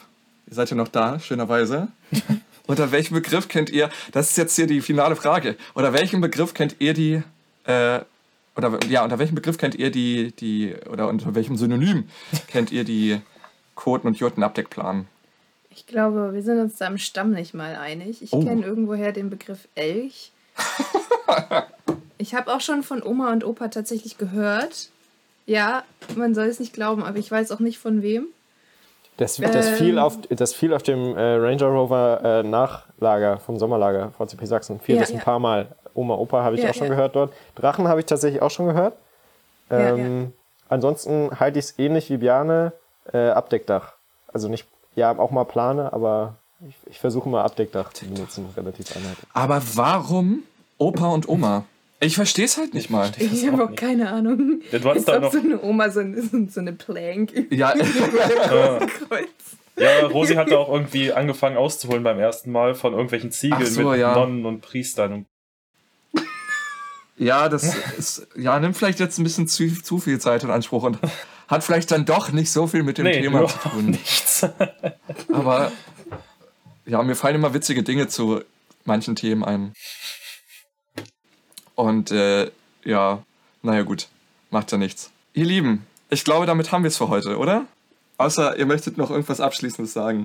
ihr 0.45 0.53
seid 0.53 0.69
ja 0.69 0.75
noch 0.75 0.89
da, 0.89 1.19
schönerweise. 1.19 1.87
unter 2.67 2.91
welchem 2.91 3.15
Begriff 3.15 3.47
kennt 3.47 3.71
ihr, 3.71 3.89
das 4.11 4.29
ist 4.29 4.37
jetzt 4.37 4.55
hier 4.57 4.67
die 4.67 4.81
finale 4.81 5.15
Frage, 5.15 5.57
unter 5.73 5.91
welchem 5.93 6.21
Begriff 6.21 6.53
kennt 6.53 6.75
ihr 6.77 6.93
die, 6.93 7.23
äh, 7.63 8.01
oder 8.55 8.77
ja, 8.89 9.03
unter 9.03 9.17
welchem 9.17 9.33
Begriff 9.33 9.57
kennt 9.57 9.73
ihr 9.73 9.89
die, 9.89 10.31
die, 10.33 10.75
oder 10.87 11.07
unter 11.07 11.33
welchem 11.33 11.57
Synonym 11.57 12.07
kennt 12.47 12.71
ihr 12.71 12.83
die 12.83 13.21
Koten- 13.73 14.05
und 14.05 14.19
Jurtenabdeckplanen? 14.19 15.07
Ich 15.71 15.87
glaube, 15.87 16.31
wir 16.35 16.43
sind 16.43 16.59
uns 16.59 16.77
da 16.77 16.85
im 16.85 16.99
Stamm 16.99 17.31
nicht 17.31 17.55
mal 17.55 17.75
einig. 17.75 18.21
Ich 18.21 18.31
Oh. 18.33 18.43
kenne 18.45 18.63
irgendwoher 18.63 19.13
den 19.13 19.31
Begriff 19.31 19.67
Elch. 19.73 20.31
ich 22.25 22.33
habe 22.33 22.51
auch 22.51 22.59
schon 22.61 22.81
von 22.81 23.03
Oma 23.03 23.31
und 23.31 23.43
Opa 23.45 23.67
tatsächlich 23.67 24.17
gehört. 24.17 24.89
Ja, 25.45 25.83
man 26.15 26.33
soll 26.33 26.47
es 26.47 26.59
nicht 26.59 26.73
glauben, 26.73 27.03
aber 27.03 27.19
ich 27.19 27.29
weiß 27.29 27.51
auch 27.51 27.59
nicht 27.59 27.77
von 27.77 28.01
wem. 28.01 28.25
Das, 29.17 29.37
das, 29.37 29.67
Ähm. 29.67 29.75
fiel, 29.75 29.99
auf, 29.99 30.17
das 30.29 30.53
fiel 30.53 30.73
auf 30.73 30.81
dem 30.81 31.15
äh, 31.15 31.35
Ranger 31.35 31.67
Rover 31.67 32.19
äh, 32.23 32.43
Nachlager 32.43 33.37
vom 33.37 33.59
Sommerlager 33.59 34.11
VCP 34.17 34.45
Sachsen. 34.47 34.79
Fiel 34.79 34.95
Ja, 34.95 35.01
das 35.01 35.11
ein 35.11 35.17
ja. 35.17 35.23
paar 35.23 35.37
Mal. 35.39 35.67
Oma, 35.93 36.15
Opa 36.15 36.43
habe 36.43 36.55
ich 36.55 36.63
Ja, 36.63 36.71
auch 36.71 36.73
schon 36.73 36.87
ja. 36.87 36.95
gehört 36.95 37.15
dort. 37.15 37.31
Drachen 37.55 37.87
habe 37.87 37.99
ich 37.99 38.07
tatsächlich 38.07 38.41
auch 38.41 38.49
schon 38.51 38.65
gehört. 38.65 38.95
Ja, 39.69 39.95
Ähm, 39.95 40.33
Ansonsten 40.67 41.29
halte 41.39 41.59
ich 41.59 41.65
es 41.65 41.79
ähnlich 41.79 42.09
wie 42.09 42.17
Biane, 42.17 42.73
äh, 43.13 43.29
Abdeckdach. 43.29 43.93
Also 44.33 44.47
nicht, 44.49 44.65
ja, 44.95 45.15
auch 45.17 45.29
mal 45.29 45.43
Plane, 45.45 45.93
aber 45.93 46.35
ich, 46.67 46.75
ich 46.87 46.99
versuche 46.99 47.29
mal 47.29 47.43
Abdeckdach 47.43 47.93
zu 47.93 48.07
benutzen, 48.07 48.49
relativ 48.57 48.95
einheitlich. 48.95 49.27
Aber 49.31 49.61
warum 49.75 50.41
Opa 50.79 51.07
und 51.09 51.29
Oma? 51.29 51.65
Ich 52.01 52.15
verstehe 52.15 52.45
es 52.45 52.57
halt 52.57 52.73
nicht 52.73 52.89
mal. 52.89 53.11
Ich 53.17 53.47
habe 53.47 53.63
auch 53.63 53.75
keine 53.75 54.09
Ahnung. 54.11 54.61
Ja, 54.71 54.79
hattest 54.83 54.85
Als 54.87 55.05
da 55.05 55.19
noch- 55.19 55.31
so 55.31 55.39
eine 55.39 55.61
Oma 55.61 55.89
so, 55.89 56.01
eine- 56.01 56.21
so 56.49 56.59
eine 56.59 56.73
Plank 56.73 57.31
Ja, 57.49 57.71
Kreuz. 59.07 59.29
Ja, 59.77 60.05
Rosi 60.07 60.35
hat 60.35 60.51
da 60.51 60.57
auch 60.57 60.69
irgendwie 60.71 61.11
angefangen 61.11 61.57
auszuholen 61.57 62.03
beim 62.03 62.19
ersten 62.19 62.51
Mal 62.51 62.75
von 62.75 62.93
irgendwelchen 62.93 63.31
Ziegeln 63.31 63.65
so, 63.65 63.89
mit 63.91 63.99
ja. 63.99 64.13
Nonnen 64.13 64.45
und 64.45 64.61
Priestern. 64.61 65.13
Und 65.13 65.25
ja, 67.17 67.47
das 67.49 67.75
ist, 67.97 68.27
ja, 68.35 68.59
nimmt 68.59 68.75
vielleicht 68.75 68.99
jetzt 68.99 69.17
ein 69.17 69.23
bisschen 69.23 69.47
zu, 69.47 69.81
zu 69.81 69.99
viel 69.99 70.19
Zeit 70.19 70.43
in 70.43 70.49
Anspruch 70.49 70.83
und 70.83 70.99
hat 71.47 71.63
vielleicht 71.63 71.91
dann 71.91 72.05
doch 72.05 72.31
nicht 72.31 72.51
so 72.51 72.67
viel 72.67 72.83
mit 72.83 72.97
dem 72.97 73.05
nee, 73.05 73.21
Thema 73.21 73.47
zu 73.47 73.57
tun. 73.69 73.85
nichts. 73.91 74.45
Aber 75.31 75.71
Ja, 76.85 77.01
mir 77.03 77.15
fallen 77.15 77.35
immer 77.35 77.53
witzige 77.53 77.83
Dinge 77.83 78.07
zu 78.07 78.41
manchen 78.83 79.15
Themen 79.15 79.43
ein. 79.43 79.73
Und 81.75 82.11
äh, 82.11 82.49
ja, 82.83 83.21
naja 83.61 83.81
gut, 83.83 84.07
macht 84.51 84.71
ja 84.71 84.77
nichts. 84.77 85.11
Ihr 85.33 85.45
Lieben, 85.45 85.85
ich 86.09 86.23
glaube, 86.23 86.45
damit 86.45 86.71
haben 86.71 86.83
wir 86.83 86.87
es 86.89 86.97
für 86.97 87.09
heute, 87.09 87.37
oder? 87.37 87.65
Außer 88.17 88.57
ihr 88.57 88.65
möchtet 88.65 88.97
noch 88.97 89.09
irgendwas 89.09 89.41
Abschließendes 89.41 89.93
sagen. 89.93 90.23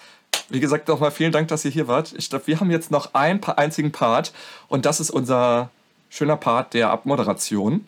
Wie 0.48 0.60
gesagt, 0.60 0.88
nochmal 0.88 1.10
vielen 1.10 1.32
Dank, 1.32 1.48
dass 1.48 1.64
ihr 1.64 1.70
hier 1.70 1.88
wart. 1.88 2.14
Ich 2.16 2.30
glaube, 2.30 2.46
wir 2.46 2.60
haben 2.60 2.70
jetzt 2.70 2.90
noch 2.90 3.14
einen 3.14 3.42
einzigen 3.44 3.90
Part 3.92 4.32
und 4.68 4.86
das 4.86 5.00
ist 5.00 5.10
unser 5.10 5.70
schöner 6.08 6.36
Part 6.36 6.74
der 6.74 6.90
Abmoderation. 6.90 7.86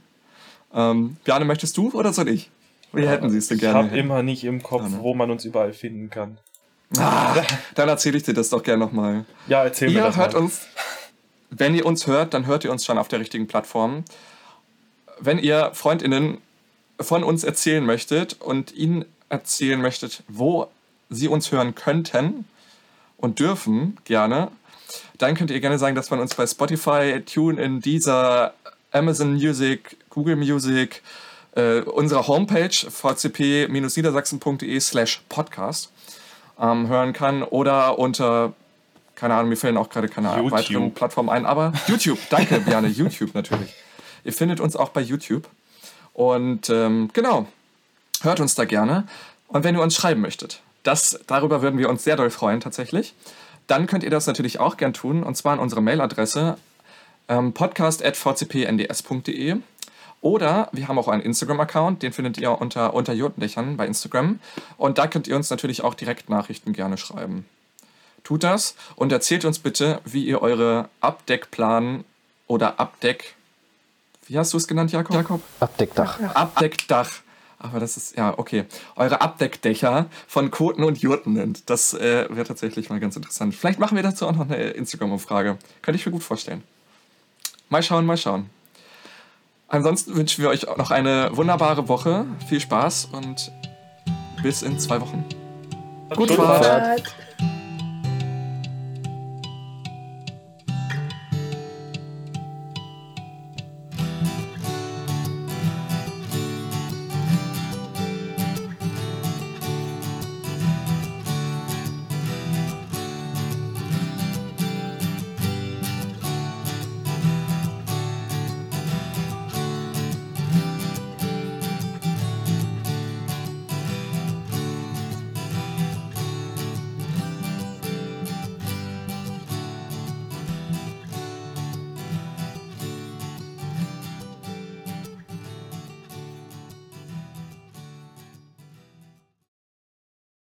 Ähm, 0.75 1.17
Bjarne, 1.25 1.45
möchtest 1.45 1.77
du 1.77 1.91
oder 1.93 2.13
soll 2.13 2.29
ich? 2.29 2.51
Wie 2.93 3.07
hätten 3.07 3.31
Sie 3.31 3.39
es 3.39 3.49
denn 3.49 3.59
gerne? 3.59 3.81
Ich 3.81 3.87
habe 3.91 3.99
immer 3.99 4.23
nicht 4.23 4.45
im 4.45 4.63
Kopf, 4.63 4.83
Gerne. 4.83 4.99
wo 5.01 5.15
man 5.15 5.31
uns 5.31 5.45
überall 5.45 5.73
finden 5.73 6.11
kann. 6.11 6.39
Ah, 6.99 7.35
dann 7.75 7.89
erzähle 7.89 8.19
ich 8.19 8.23
dir 8.23 8.35
das 8.35 8.51
doch 8.51 8.63
gerne 8.63 8.85
nochmal. 8.85 9.25
Ja, 9.47 9.65
erzähl 9.65 9.89
mir 9.89 9.97
Ihr 9.97 10.03
das 10.03 10.17
hört 10.17 10.35
mal. 10.35 10.43
uns, 10.43 10.61
wenn 11.55 11.75
ihr 11.75 11.85
uns 11.85 12.07
hört, 12.07 12.33
dann 12.33 12.47
hört 12.47 12.65
ihr 12.65 12.73
uns 12.73 12.85
schon 12.85 12.97
auf 12.97 13.09
der 13.09 13.21
richtigen 13.21 13.47
Plattform. 13.47 14.05
Wenn 15.21 15.39
ihr 15.39 15.71
FreundInnen 15.75 16.39
von 16.99 17.23
uns 17.23 17.45
erzählen 17.45 17.85
möchtet 17.85 18.41
und 18.41 18.75
ihnen 18.75 19.05
erzählen 19.29 19.81
möchtet, 19.81 20.23
wo 20.29 20.69
sie 21.11 21.29
uns 21.29 21.53
hören 21.53 21.75
könnten 21.75 22.47
und 23.19 23.39
dürfen, 23.39 23.99
gerne, 24.05 24.49
dann 25.19 25.35
könnt 25.35 25.51
ihr 25.51 25.61
gerne 25.61 25.79
sagen, 25.79 25.95
dass 25.95 26.11
man 26.11 26.21
uns 26.21 26.35
bei 26.35 26.47
Spotify, 26.47 27.23
TuneIn, 27.25 27.81
Deezer, 27.81 28.55
Amazon 28.91 29.35
Music, 29.35 29.99
Google 30.09 30.37
Music, 30.37 31.03
äh, 31.55 31.81
unserer 31.81 32.29
Homepage 32.29 32.71
vcp-niedersachsen.de 32.71 34.81
slash 34.81 35.23
podcast 35.29 35.93
ähm, 36.59 36.89
hören 36.89 37.13
kann 37.13 37.43
oder 37.43 37.99
unter, 37.99 38.55
keine 39.23 39.35
Ahnung, 39.35 39.49
mir 39.51 39.57
fällen 39.57 39.77
auch 39.77 39.89
gerade 39.89 40.09
keine 40.09 40.35
YouTube. 40.35 40.51
weiteren 40.51 40.95
Plattformen 40.95 41.29
ein, 41.29 41.47
aber 41.47 41.73
YouTube, 41.87 42.19
danke, 42.29 42.59
Björn, 42.59 42.85
YouTube 42.93 43.35
natürlich. 43.35 43.73
Ihr 44.25 44.33
findet 44.33 44.59
uns 44.59 44.75
auch 44.75 44.89
bei 44.89 45.01
YouTube. 45.01 45.47
Und 46.13 46.69
ähm, 46.71 47.09
genau, 47.13 47.47
hört 48.23 48.41
uns 48.41 48.57
da 48.57 48.65
gerne. 48.65 49.07
Und 49.47 49.63
wenn 49.63 49.77
ihr 49.77 49.81
uns 49.81 49.95
schreiben 49.95 50.21
möchtet, 50.21 50.61
das, 50.83 51.21
darüber 51.29 51.63
würden 51.63 51.79
wir 51.79 51.89
uns 51.89 52.03
sehr 52.03 52.17
doll 52.17 52.31
freuen 52.31 52.59
tatsächlich, 52.59 53.15
dann 53.69 53.87
könnt 53.87 54.03
ihr 54.03 54.11
das 54.11 54.27
natürlich 54.27 54.59
auch 54.59 54.77
gern 54.77 54.93
tun, 54.93 55.23
und 55.23 55.37
zwar 55.37 55.53
an 55.53 55.61
unsere 55.61 55.83
Mailadresse 55.83 56.59
ähm, 57.29 57.53
podcast.vcpnds.de 57.53 59.59
oder 60.21 60.69
wir 60.73 60.89
haben 60.89 60.99
auch 60.99 61.07
einen 61.07 61.23
Instagram-Account, 61.23 62.03
den 62.03 62.13
findet 62.13 62.39
ihr 62.39 62.61
unter, 62.61 62.93
unter 62.93 63.13
Jotendächern 63.13 63.77
bei 63.77 63.87
Instagram. 63.87 64.41
Und 64.79 64.99
da 64.99 65.07
könnt 65.07 65.29
ihr 65.29 65.37
uns 65.37 65.49
natürlich 65.49 65.85
auch 65.85 65.95
direkt 65.95 66.29
Nachrichten 66.29 66.73
gerne 66.73 66.99
schreiben. 66.99 67.47
Tut 68.25 68.45
das 68.45 68.75
und 68.97 69.13
erzählt 69.13 69.45
uns 69.45 69.59
bitte, 69.59 70.01
wie 70.05 70.25
ihr 70.25 70.43
eure 70.43 70.89
Abdeckplan 71.01 72.05
oder 72.47 72.79
Abdeck... 72.79 73.35
Wie 74.29 74.39
hast 74.39 74.53
du 74.53 74.57
es 74.57 74.69
genannt, 74.69 74.93
Jakob? 74.93 75.17
Jakob? 75.17 75.43
Abdeckdach. 75.59 76.21
Abdeckdach. 76.35 77.11
Aber 77.59 77.79
das 77.81 77.97
ist, 77.97 78.17
ja, 78.17 78.37
okay. 78.39 78.65
Eure 78.97 79.21
Abdeckdächer 79.21 80.07
von 80.27 80.51
Koten 80.51 80.85
und 80.85 80.99
Jurten 80.99 81.35
nennt. 81.35 81.71
Das 81.71 81.95
äh, 81.95 82.27
wäre 82.29 82.45
tatsächlich 82.45 82.91
mal 82.91 82.99
ganz 82.99 83.17
interessant. 83.17 83.55
Vielleicht 83.55 83.79
machen 83.79 83.97
wir 83.97 84.03
dazu 84.03 84.27
auch 84.27 84.33
noch 84.33 84.49
eine 84.49 84.57
Instagram-Umfrage. 84.71 85.59
Könnte 85.81 85.99
ich 85.99 86.07
mir 86.07 86.13
gut 86.13 86.23
vorstellen. 86.23 86.63
Mal 87.69 87.83
schauen, 87.83 88.05
mal 88.05 88.17
schauen. 88.17 88.51
Ansonsten 89.69 90.15
wünschen 90.17 90.43
wir 90.43 90.51
euch 90.51 90.69
auch 90.69 90.77
noch 90.77 90.91
eine 90.91 91.37
wunderbare 91.37 91.89
Woche. 91.89 92.27
Viel 92.49 92.61
Spaß 92.61 93.11
und 93.13 93.53
bis 94.43 94.63
in 94.63 94.79
zwei 94.79 95.01
Wochen. 95.01 95.25
Gute. 96.17 96.35
Fahrt. 96.35 97.15